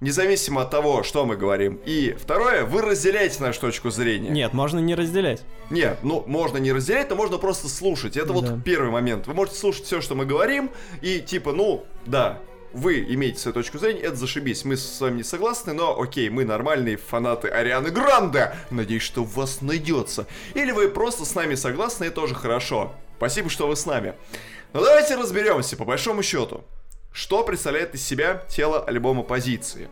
[0.00, 1.80] независимо от того, что мы говорим.
[1.84, 4.30] И второе, вы разделяете нашу точку зрения.
[4.30, 5.42] Нет, можно не разделять.
[5.70, 8.16] Нет, ну, можно не разделять, но можно просто слушать.
[8.16, 8.32] Это Да.
[8.32, 9.26] вот первый момент.
[9.26, 10.70] Вы можете слушать все, что мы говорим,
[11.02, 12.38] и типа, ну, да,
[12.72, 14.64] вы имеете свою точку зрения, это зашибись.
[14.64, 18.54] Мы с вами не согласны, но окей, мы нормальные фанаты Арианы Гранде.
[18.70, 20.26] Надеюсь, что у вас найдется.
[20.54, 22.94] Или вы просто с нами согласны, и тоже хорошо.
[23.16, 24.14] Спасибо, что вы с нами.
[24.72, 26.62] Но давайте разберемся, по большому счету.
[27.12, 29.88] Что представляет из себя тело альбома позиции?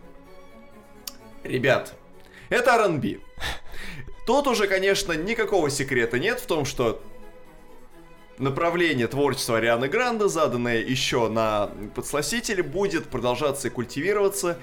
[1.42, 1.94] Ребят,
[2.48, 3.18] это R&B.
[4.26, 7.02] Тут уже, конечно, никакого секрета нет в том, что
[8.38, 14.58] направление творчества Арианы Гранде, заданное еще на подсластителе, будет продолжаться и культивироваться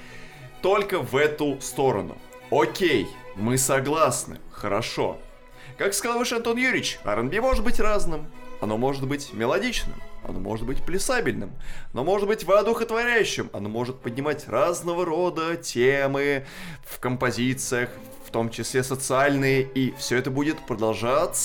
[0.61, 2.17] только в эту сторону.
[2.51, 5.17] Окей, мы согласны, хорошо.
[5.77, 8.31] Как сказал выше Антон Юрьевич, R&B может быть разным.
[8.61, 11.51] Оно может быть мелодичным, оно может быть плясабельным,
[11.93, 16.45] оно может быть воодухотворяющим, оно может поднимать разного рода темы
[16.83, 17.89] в композициях,
[18.25, 21.37] в том числе социальные, и все это будет продолжать,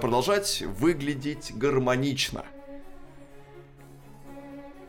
[0.00, 2.44] продолжать выглядеть гармонично.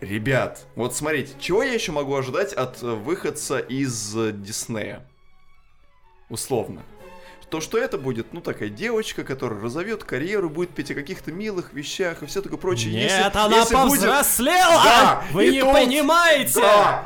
[0.04, 5.08] Ребят, вот смотрите, чего я еще могу ожидать от э, выходца из э, Диснея?
[6.30, 6.84] Условно.
[7.54, 11.72] То, что это будет, ну, такая девочка, которая разовьет карьеру, будет петь о каких-то милых
[11.72, 12.92] вещах и все такое прочее.
[12.92, 14.82] Нет, Если- она если будет- повзрослела!
[14.84, 16.60] Да, Вы не тут- понимаете!
[16.62, 17.06] Да!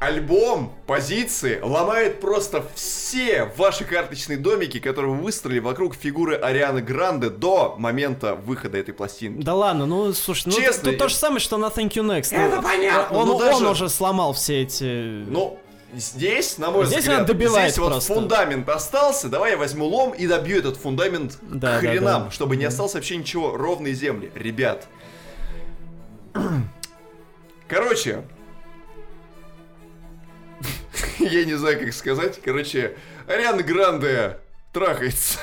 [0.00, 7.30] Альбом позиции ломает просто все ваши карточные домики, которые вы выстроили вокруг фигуры Арианы Гранде
[7.30, 9.40] до момента выхода этой пластинки.
[9.42, 12.02] Да ладно, ну слушай, ну Честно, тут я- то же самое, что на Thank You
[12.02, 12.34] Next.
[12.36, 14.82] Это Ну, понятно, Он, он даже- уже сломал все эти...
[15.30, 15.58] Ну,
[15.94, 18.14] здесь, на мой Здесь взгляд, здесь вот просто.
[18.14, 22.30] фундамент остался, давай я возьму лом и добью этот фундамент Да, к да, хренам, да.
[22.30, 24.30] чтобы не осталось вообще ничего, ровной земли.
[24.34, 24.86] Ребят.
[27.68, 28.22] Короче,
[31.18, 32.40] я не знаю, как сказать.
[32.42, 32.96] Короче,
[33.26, 34.38] Ариана Гранде
[34.76, 35.38] трахается.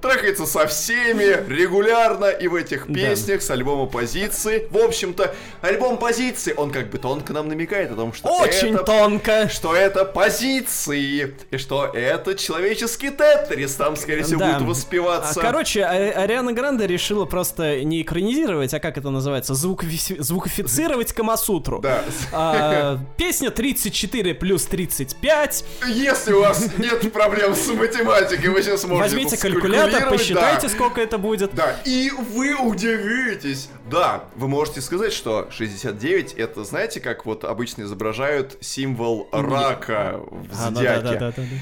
[0.00, 4.66] трахается со всеми регулярно и в этих песнях с альбома позиции.
[4.70, 8.84] В общем-то, альбом позиции, он как бы тонко нам намекает о том, что Очень это,
[8.84, 9.48] тонко.
[9.50, 14.54] что это позиции, и что это человеческий тетрис там, скорее всего, Да.
[14.58, 15.38] будет воспеваться.
[15.38, 21.12] А, Короче, А- Ариана Гранде решила просто не экранизировать, а как это называется, звукови- звукофицировать
[21.12, 21.80] Камасутру.
[21.80, 22.02] Да.
[22.32, 25.64] А, песня 34 плюс 35.
[25.86, 30.72] Если у вас нет проблем с математикой, вы сейчас можете Возьмите калькулятор, посчитайте, да.
[30.74, 31.54] сколько это будет.
[31.54, 33.68] Да, и вы удивитесь.
[33.90, 40.46] Да, вы можете сказать, что 69 это, знаете, как вот обычно изображают символ рака в
[40.60, 41.02] А, ну зодиаке.
[41.02, 41.56] да, да, да, да, да.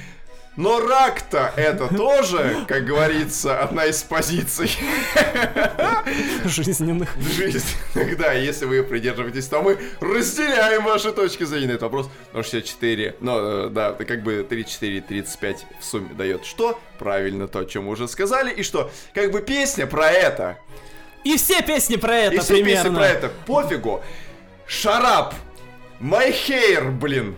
[0.59, 4.69] Но рак-то это тоже, как говорится, одна из позиций
[6.45, 7.11] Жизненных.
[7.17, 8.19] жизненных.
[8.19, 12.11] Да, если вы придерживаетесь, то мы разделяем ваши точки зрения на этот вопрос.
[12.33, 16.77] Но 64, ну, э, да, как бы 34 35 в сумме дает что?
[16.99, 18.53] Правильно то, о чем мы уже сказали.
[18.53, 20.59] И что, как бы песня про это.
[21.23, 22.99] И все песни про это И все песни примерно.
[22.99, 23.31] про это.
[23.47, 24.03] Пофигу.
[24.67, 25.37] Шарап.
[26.01, 27.37] My hair, блин.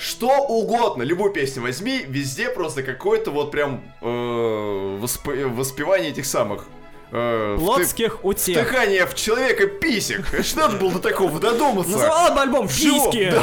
[0.00, 6.64] Что угодно, любую песню возьми, везде просто какое-то вот прям э, восп- воспевание этих самых.
[7.12, 8.66] э, Плотских утех.
[8.66, 10.24] Втыкание в человека писек.
[10.42, 11.92] Что надо было до такого додуматься?
[11.92, 13.30] Называла бы альбом «Письки».
[13.30, 13.42] Да,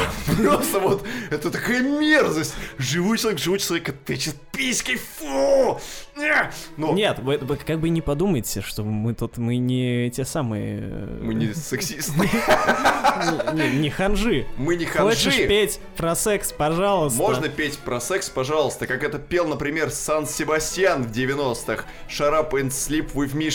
[0.50, 2.54] просто вот, это такая мерзость.
[2.78, 5.80] Живой человек, живой человек, тычет письки, фу!
[6.18, 6.50] Не!
[6.76, 10.80] Ну, Нет, вы, вы как бы не подумайте, что мы тут, мы не те самые...
[10.82, 12.12] э, мы не сексисты,
[13.54, 14.46] не, не ханжи.
[14.56, 15.46] мы не Хочешь ханжи.
[15.46, 17.18] петь про секс, пожалуйста.
[17.18, 21.84] Можно петь про секс, пожалуйста, как это пел, например, Сан-Себастьян в 90-х.
[22.08, 23.48] Shut up and sleep with me.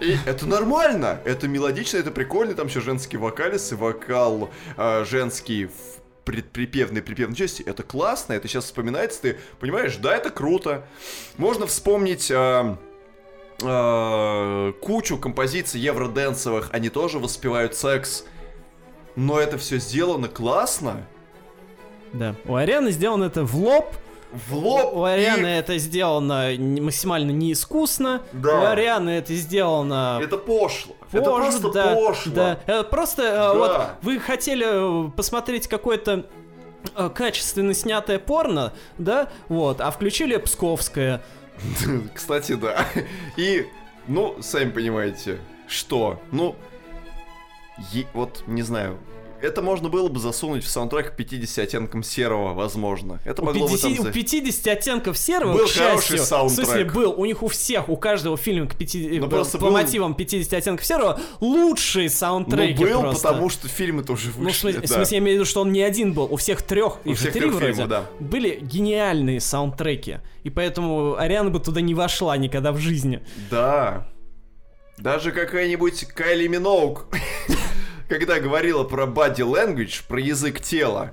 [0.00, 5.66] И это нормально, это мелодично, это прикольно, там еще женский вокалис и вокал э, женский
[5.66, 5.97] в
[6.28, 7.62] предприпевной припевной части.
[7.62, 10.86] Это классно, это сейчас вспоминается, ты понимаешь, да, это круто.
[11.38, 12.30] Можно вспомнить...
[12.30, 12.76] э,
[13.62, 18.26] э, кучу композиций евроденсовых, они тоже воспевают секс.
[19.16, 21.06] Но это все сделано классно.
[22.12, 22.34] Да.
[22.44, 23.96] У Арианы сделано это в лоб,
[24.32, 24.94] В лоб.
[24.94, 28.60] у и- Арианы это сделано максимально неискусно, Да.
[28.60, 30.94] у Арианы это сделано Это пошло.
[31.12, 32.32] это позже, просто да, пошло.
[32.34, 32.58] Да.
[32.66, 33.54] Э, Просто э, Да.
[33.54, 36.26] вот вы хотели э, посмотреть какое-то
[36.94, 41.22] э, качественно снятое порно, да, вот, а включили Псковское.
[42.14, 42.84] Кстати, да.
[43.36, 43.66] И,
[44.06, 46.20] ну, сами понимаете, что?
[46.32, 46.54] Ну,
[48.14, 48.98] вот, не знаю.
[49.40, 53.20] Это можно было бы засунуть в саундтрек 50 оттенком серого, возможно.
[53.24, 54.00] Это У могло бы 50, там...
[54.00, 56.66] у за- 50 оттенков серого, Был к счастью, хороший саундтрек.
[56.66, 59.58] в смысле был, у них у всех, у каждого фильма к 50, Ну, э, просто
[59.58, 63.28] по был- мотивам 50 оттенков серого лучшие Ну, саундтреки был, просто.
[63.28, 64.58] потому что фильмы-то уже Ну, в вышли.
[64.58, 64.94] смысле, в да.
[64.96, 66.24] смысле, я имею в виду, что он не один был.
[66.24, 68.06] У всех трех, У их же всех три трех вроде, фильмов, да.
[68.18, 70.18] были гениальные саундтреки.
[70.42, 73.20] И поэтому Ариана бы туда не вошла никогда в жизни.
[73.50, 74.08] Да.
[74.98, 77.06] Даже какая-нибудь Кайли Миноук,
[78.08, 81.12] когда говорила про body language, про язык тела,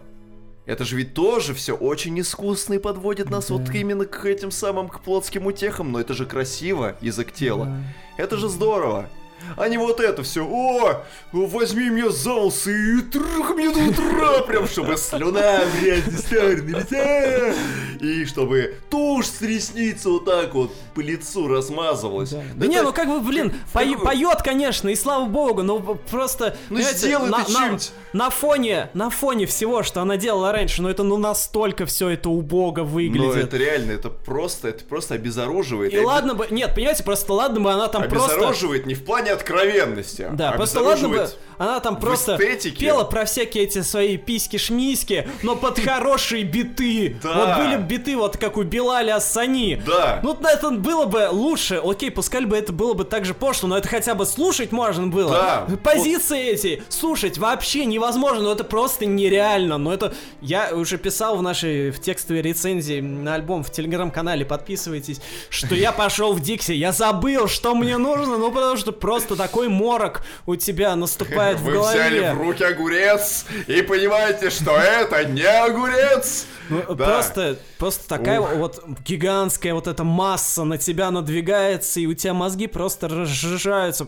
[0.66, 4.90] это же ведь тоже все очень искусно и подводит нас вот именно к этим самым
[4.90, 7.70] к плотским утехам, но это же красиво, язык тела.
[8.18, 9.10] Это же здорово.
[9.58, 10.46] А не вот это все.
[10.46, 16.08] О, ну возьми меня за усы и трах меня до утра, прям чтобы слюна, блядь,
[16.08, 17.54] лица.
[18.00, 22.30] И чтобы тушь с ресницы вот так вот по лицу размазывалась.
[22.32, 25.80] Да, Да не, это- ну как бы, блин, какую- поет, конечно, и слава богу, но
[25.80, 26.58] просто...
[26.70, 27.78] Ну сделай на, на-
[28.14, 32.30] на фоне, на фоне всего, что она делала раньше, ну это ну настолько все это
[32.30, 33.36] убого Но выглядит.
[33.46, 35.94] это реально, это просто, это просто обезоруживает.
[35.94, 38.34] И ладно бы, нет, понимаете, просто ладно бы она там просто...
[38.36, 40.28] Обезоруживает не в плане откровенности.
[40.34, 42.78] Да, а просто ладно бы, она там просто эстетике.
[42.78, 47.18] пела про всякие эти свои письки-шмиськи, но под хорошие биты.
[47.24, 47.34] Да.
[47.34, 49.82] Вот были биты, вот как у Белаля Ассани.
[49.86, 50.20] Да.
[50.24, 51.82] Ну, это было бы лучше.
[51.84, 55.08] Окей, пускай бы это было бы так же пошло, но это хотя бы слушать можно
[55.08, 55.32] было.
[55.32, 55.78] Да.
[55.84, 59.78] Позиции эти слушать вообще невозможно, но это просто нереально.
[59.78, 65.20] Но это я уже писал в нашей в текстовой рецензии на альбом в телеграм-канале, подписывайтесь,
[65.50, 69.68] что я пошел в Дикси, я забыл, что мне нужно, ну потому что просто такой
[69.70, 72.00] морок у тебя наступает в Вы голове.
[72.00, 76.46] взяли в руки огурец и понимаете, что это не огурец.
[76.70, 77.06] Ну, Да.
[77.06, 78.54] Просто, просто такая Ух.
[78.56, 84.08] вот гигантская вот эта масса на тебя надвигается, и у тебя мозги просто разжижаются.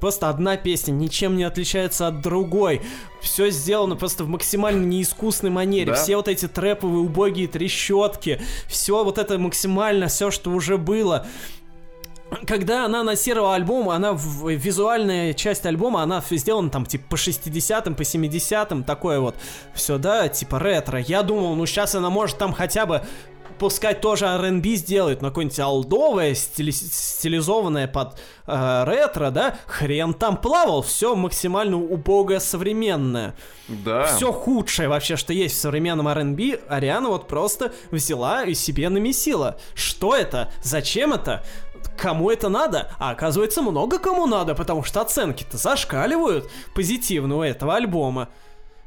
[0.00, 2.82] Просто одна песня ничем не отличается от другой.
[3.20, 5.92] Все сделано просто в максимально неискусной манере.
[5.92, 5.94] Да.
[5.94, 8.40] Все вот эти трэповые убогие трещотки.
[8.66, 11.24] Все вот это максимально, все, что уже было.
[12.46, 17.94] Когда она анонсировала альбом, она в визуальная часть альбома, она сделана там типа по 60-м,
[17.94, 19.36] по 70-м, такое вот
[19.74, 20.98] все, да, типа ретро.
[20.98, 23.02] Я думал, ну сейчас она может там хотя бы
[23.62, 28.18] пускай тоже R&B сделает, но какое-нибудь алдовое, стили- стилизованное под
[28.48, 33.36] э, ретро, да, хрен там плавал, все максимально убогое, современное.
[33.68, 34.06] Да.
[34.06, 39.56] Все худшее вообще, что есть в современном R&B, Ариана вот просто взяла и себе намесила.
[39.74, 40.50] Что это?
[40.62, 41.44] Зачем это?
[41.98, 42.90] Кому это надо?
[42.98, 48.28] А оказывается, много кому надо, потому что оценки-то зашкаливают позитивно у этого альбома.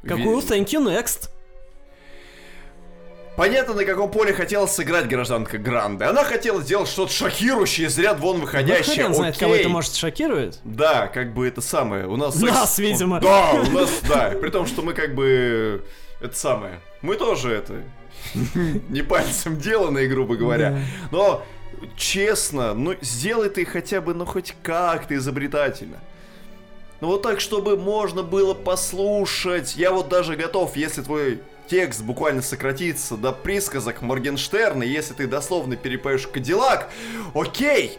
[0.02, 1.30] Какую Ви- Thank you next?
[3.36, 6.04] Понятно, на каком поле хотела сыграть гражданка Гранде.
[6.06, 8.94] Она хотела сделать что-то шокирующее, из ряд вон Ну, выходящее.
[8.94, 9.40] хрен знает, Окей.
[9.46, 10.58] кого это может шокирует.
[10.64, 12.06] Да, как бы это самое.
[12.06, 12.34] У нас...
[12.40, 13.20] Нас, видимо.
[13.20, 14.30] Да, у нас, да.
[14.40, 15.84] При том, что мы как бы...
[16.22, 16.80] Это самое.
[17.02, 17.82] Мы тоже это...
[18.88, 20.80] Не пальцем деланные, грубо говоря.
[21.10, 21.44] Но,
[21.96, 25.98] честно, ну сделай ты хотя бы, ну хоть как-то изобретательно.
[27.00, 29.76] Ну вот так, чтобы можно было послушать.
[29.76, 35.76] Я вот даже готов, если твой текст буквально сократится до присказок Моргенштерна, если ты дословно
[35.76, 36.90] перепоешь Кадиллак,
[37.34, 37.98] окей!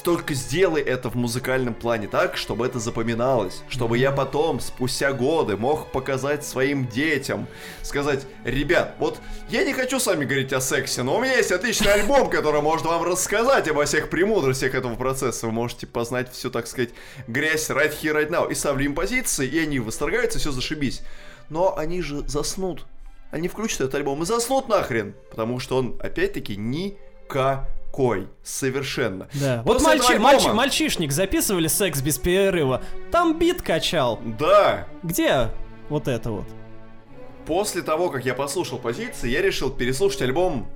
[0.00, 3.62] Только сделай это в музыкальном плане так, чтобы это запоминалось.
[3.68, 7.46] Чтобы я потом, спустя годы, мог показать своим детям.
[7.82, 11.52] Сказать, ребят, вот я не хочу с вами говорить о сексе, но у меня есть
[11.52, 15.46] отличный альбом, который может вам рассказать обо всех премудростях этого процесса.
[15.46, 16.90] Вы можете познать всю, так сказать,
[17.28, 18.50] грязь right here, right now.
[18.50, 21.02] И ставлю им позиции, и они восторгаются, все зашибись.
[21.48, 22.86] Но они же заснут.
[23.30, 25.14] Они включат этот альбом и заснут нахрен.
[25.30, 26.56] Потому что он, опять-таки,
[27.92, 28.28] никакой.
[28.42, 29.28] Совершенно.
[29.34, 29.62] Да.
[29.64, 32.82] Вот мальчи- альбома- мальчи- мальчишник записывали секс без перерыва.
[33.10, 34.18] Там бит качал.
[34.38, 34.86] Да.
[35.02, 35.48] Где
[35.88, 36.46] вот это вот?
[37.46, 40.68] После того, как я послушал позиции, я решил переслушать альбом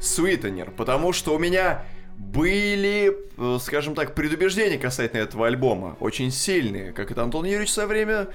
[0.00, 1.84] Sweetener, потому что у меня
[2.16, 5.96] были, э, скажем так, предубеждения касательно этого альбома.
[5.98, 6.92] Очень сильные.
[6.92, 8.28] Как это Антон Юрьевич в свое время,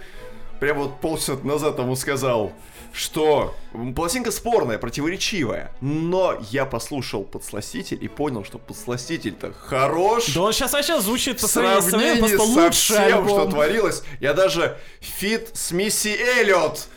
[0.60, 2.52] прям вот полчаса назад тому сказал,
[2.94, 3.56] что
[3.96, 5.72] пластинка спорная, противоречивая.
[5.82, 10.34] Но я послушал подсластитель и понял, что подсластитель-то хорош.
[10.34, 13.52] Да он сейчас вообще звучит по сравнению со лучший всем, что альбом.
[13.52, 16.88] творилось, я даже фит с Мисси Эллиот,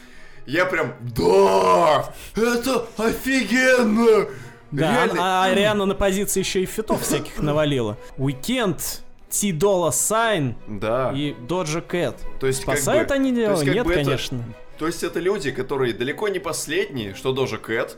[0.46, 4.28] я прям, да, это офигенно!
[4.72, 5.14] Да, Реально.
[5.18, 7.98] а Ариана на позиции еще и фитов всяких навалила.
[8.16, 9.02] Weeknd,
[9.32, 12.16] Ty Dolla Sign Да, и Doja Cat.
[12.38, 13.50] то есть как Спасают бы- они то дело?
[13.52, 14.44] есть как Нет, бы это- конечно.
[14.78, 17.96] То есть это люди, которые далеко не последние, что Doja Cat,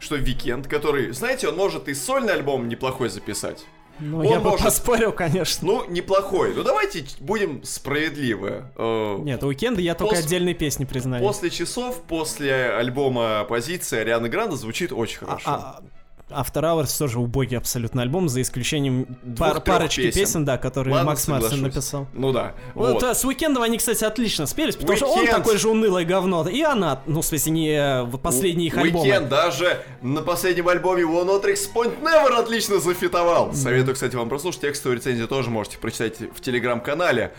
[0.00, 3.64] что Weeknd, который, знаете, он может и сольный альбом неплохой записать.
[4.00, 5.66] Ну, он я бы может- поспорил, конечно.
[5.66, 6.52] Ну, неплохой.
[6.54, 8.64] Ну, давайте будем справедливы.
[8.76, 11.22] Э, Нет, у Уикенда я только Пос- отдельные песни признаю.
[11.24, 15.48] После часов, после альбома «Позиция» Арианы Гранда звучит очень А- хорошо.
[15.50, 15.80] а-
[16.30, 19.04] After Hours тоже убогий абсолютно альбом, за исключением
[19.38, 20.20] пар- парочки песен.
[20.20, 21.74] песен, да, которые Ладно, Макс Мартин соглашусь.
[21.74, 22.06] написал.
[22.14, 22.54] Ну да.
[22.74, 23.02] Вот, Вот.
[23.02, 25.30] а, с Уикендом они, кстати, отлично спелись, потому что он Weeknd.
[25.30, 26.48] такой же унылое говно.
[26.48, 29.04] И она, ну, в смысле, не э, вот последние их альбомы.
[29.04, 33.52] Weeknd даже на последнем альбоме One Otrix Point Never отлично зафитовал.
[33.52, 34.62] Советую, кстати, вам прослушать.
[34.62, 37.34] Текстовую рецензию тоже можете прочитать в телеграм-канале.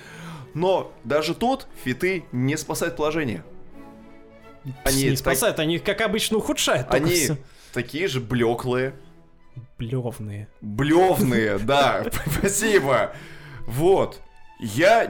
[0.53, 3.43] Но даже тут фиты не спасают положение.
[4.83, 7.37] Они, не так- спасают, они, как обычно, ухудшают они всё.
[7.75, 8.95] Такие же блеклые,
[9.77, 10.47] Блевные.
[10.61, 13.13] Блевные, да, спасибо.
[13.65, 14.21] Вот.
[14.59, 15.09] Я...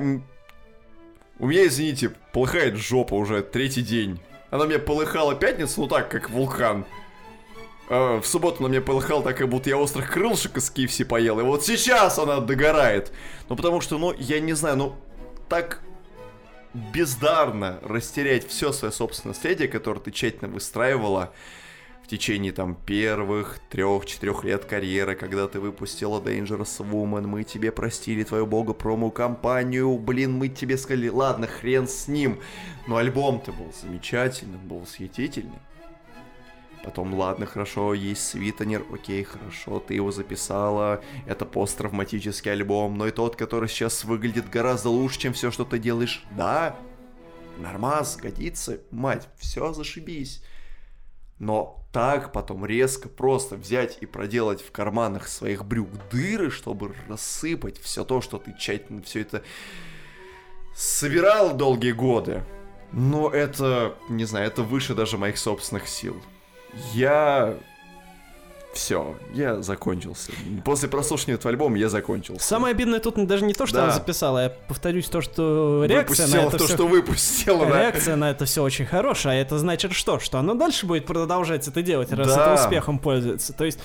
[1.37, 4.19] У меня, извините, полыхает жопа уже третий день.
[4.49, 6.85] Она меня полыхала пятницу, ну так, как вулкан.
[7.89, 11.39] А, в субботу она мне полыхала так, как будто я острых крылышек из KFC поел.
[11.39, 13.11] И вот сейчас она догорает.
[13.49, 14.95] Ну, потому что, ну, я не знаю, ну,
[15.49, 15.81] так
[16.73, 21.33] бездарно растерять все свое собственное наследие, которое ты тщательно выстраивала
[22.05, 28.23] в течение там первых трех-четырех лет карьеры, когда ты выпустила Dangerous Woman, мы тебе простили
[28.23, 32.39] твою бога промо-компанию, блин, мы тебе сказали, ладно, хрен с ним,
[32.85, 35.57] но альбом-то был замечательный, был восхитительный.
[36.83, 43.11] Потом, ладно, хорошо, есть Свитонер, окей, хорошо, ты его записала, это посттравматический альбом, но и
[43.11, 46.75] тот, который сейчас выглядит гораздо лучше, чем все, что ты делаешь, да,
[47.57, 50.43] нормас, годится, мать, все зашибись.
[51.39, 57.79] Но так потом резко просто взять и проделать в карманах своих брюк дыры, чтобы рассыпать
[57.79, 59.43] все то, что ты тщательно все это
[60.75, 62.43] собирал долгие годы.
[62.91, 66.21] Но это, не знаю, это выше даже моих собственных сил.
[66.91, 67.57] Я...
[68.75, 70.33] Все, я закончился.
[70.65, 72.45] После прослушивания этого альбома я закончился.
[72.45, 73.83] Самое обидное тут даже не то, что Да.
[73.85, 77.79] она записала, я повторюсь то, что реакция на Выпустила это то, всё- что выпустила, да.
[77.79, 80.19] Реакция на это все очень хорошая, а это значит что?
[80.19, 82.53] Что она дальше будет продолжать это делать, раз Да.
[82.53, 83.53] это успехом пользуется.
[83.53, 83.79] То есть...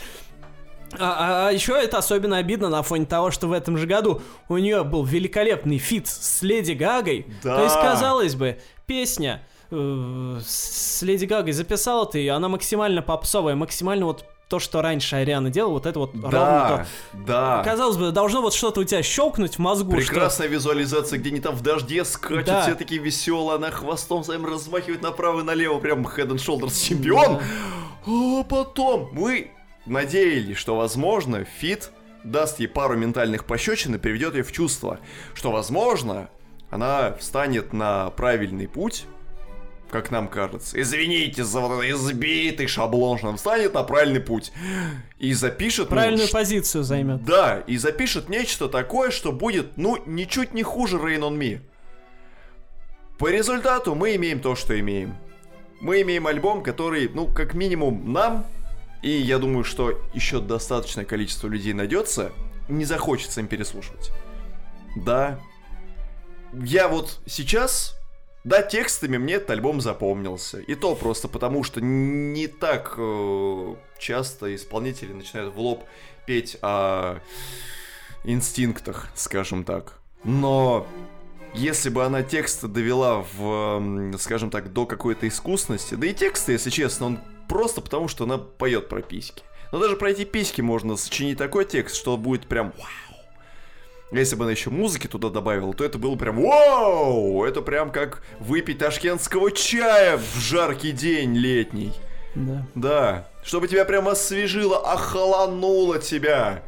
[0.99, 4.83] А, еще это особенно обидно на фоне того, что в этом же году у нее
[4.83, 7.27] был великолепный фит с Леди Гагой.
[7.45, 7.59] Да.
[7.59, 9.41] То есть, казалось бы, песня
[9.71, 15.17] э, с Леди Гагой записала ты ее, она максимально попсовая, максимально вот то, что раньше
[15.17, 17.19] Ариана делала, вот это вот ровно Да, то.
[17.27, 17.63] да.
[17.65, 19.93] Казалось бы, должно вот что-то у тебя щелкнуть в мозгу.
[20.01, 22.63] что- Прекрасная визуализация, где они там в дожде скачут, Да.
[22.63, 27.39] все такие веселые, она хвостом своим размахивает направо и налево, прям head and shoulders чемпион.
[27.39, 27.41] Да.
[28.07, 29.53] А потом мы
[29.87, 31.91] надеялись, что, возможно, Фит
[32.25, 34.99] даст ей пару ментальных пощечин и приведет ее в чувство,
[35.35, 36.29] что, возможно,
[36.71, 39.05] она встанет на правильный путь,
[39.91, 40.81] как нам кажется.
[40.81, 44.53] Извините за вот этот избитый шаблон, что она встанет на правильный путь
[45.19, 45.87] и запишет...
[45.91, 47.25] ну, Правильную ш- позицию займет.
[47.25, 51.61] да, и запишет нечто такое, что будет, ну, ничуть не хуже Rain on Me.
[53.19, 55.15] По результату мы имеем то, что имеем.
[55.81, 58.47] Мы имеем альбом, который, ну, как минимум нам,
[59.03, 62.33] и я думаю, что еще достаточное количество людей найдется,
[62.69, 64.11] не захочется им переслушивать.
[64.97, 65.39] Да.
[66.53, 67.97] Я вот сейчас,
[68.45, 70.61] да, текстами мне этот альбом запомнился.
[70.61, 75.85] И то просто потому, что не так э, часто исполнители начинают в лоб
[76.27, 77.19] петь о
[78.25, 79.99] инстинктах, скажем так.
[80.25, 80.87] Но
[81.55, 86.71] если бы она текст довела в, скажем так, до какой-то искусности, да и тексты, если
[86.71, 87.19] честно, он
[87.49, 89.43] просто потому, что она поет про письки.
[89.73, 93.10] Но даже про эти письки можно сочинить такой текст, что будет прям вау.
[94.13, 97.45] Если бы она еще музыки туда добавила, то это было прям вау!
[97.45, 101.93] Это прям как выпить ташкентского чая в жаркий день летний.
[102.35, 102.67] Да.
[102.75, 106.63] Да, чтобы тебя прям освежило, охолонуло тебя.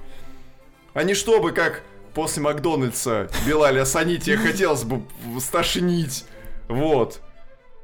[0.95, 1.83] А не чтобы, как
[2.15, 5.03] после Макдональдса Белаля Сани тебе хотелось бы
[5.41, 6.25] стошнить.
[6.69, 7.21] Вот.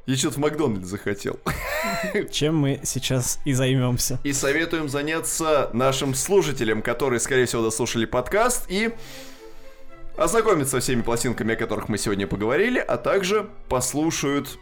[0.05, 1.39] Я что-то в Макдональдс захотел.
[2.31, 4.19] Чем мы сейчас и займемся.
[4.23, 8.91] И советуем заняться нашим слушателям, которые, скорее всего, дослушали подкаст, и
[10.19, 14.59] ознакомиться со всеми пластинками, о которых мы сегодня поговорили, а также послушают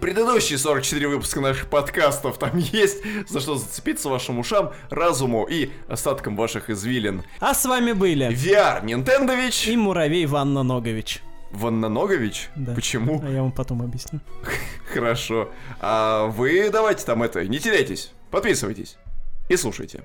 [0.00, 2.38] предыдущие 44 выпуска наших подкастов.
[2.38, 7.22] Там есть за что зацепиться вашим ушам, разуму и остаткам ваших извилин.
[7.40, 11.22] А с вами были VR Нинтендович, и Муравей Ванна Ногович.
[11.50, 12.50] Ваннаногович.
[12.56, 12.74] Да.
[12.74, 13.22] Почему?
[13.24, 14.20] А я вам потом объясню.
[14.92, 15.50] Хорошо.
[15.80, 18.96] А вы давайте там это, не теряйтесь, подписывайтесь
[19.48, 20.02] и слушайте.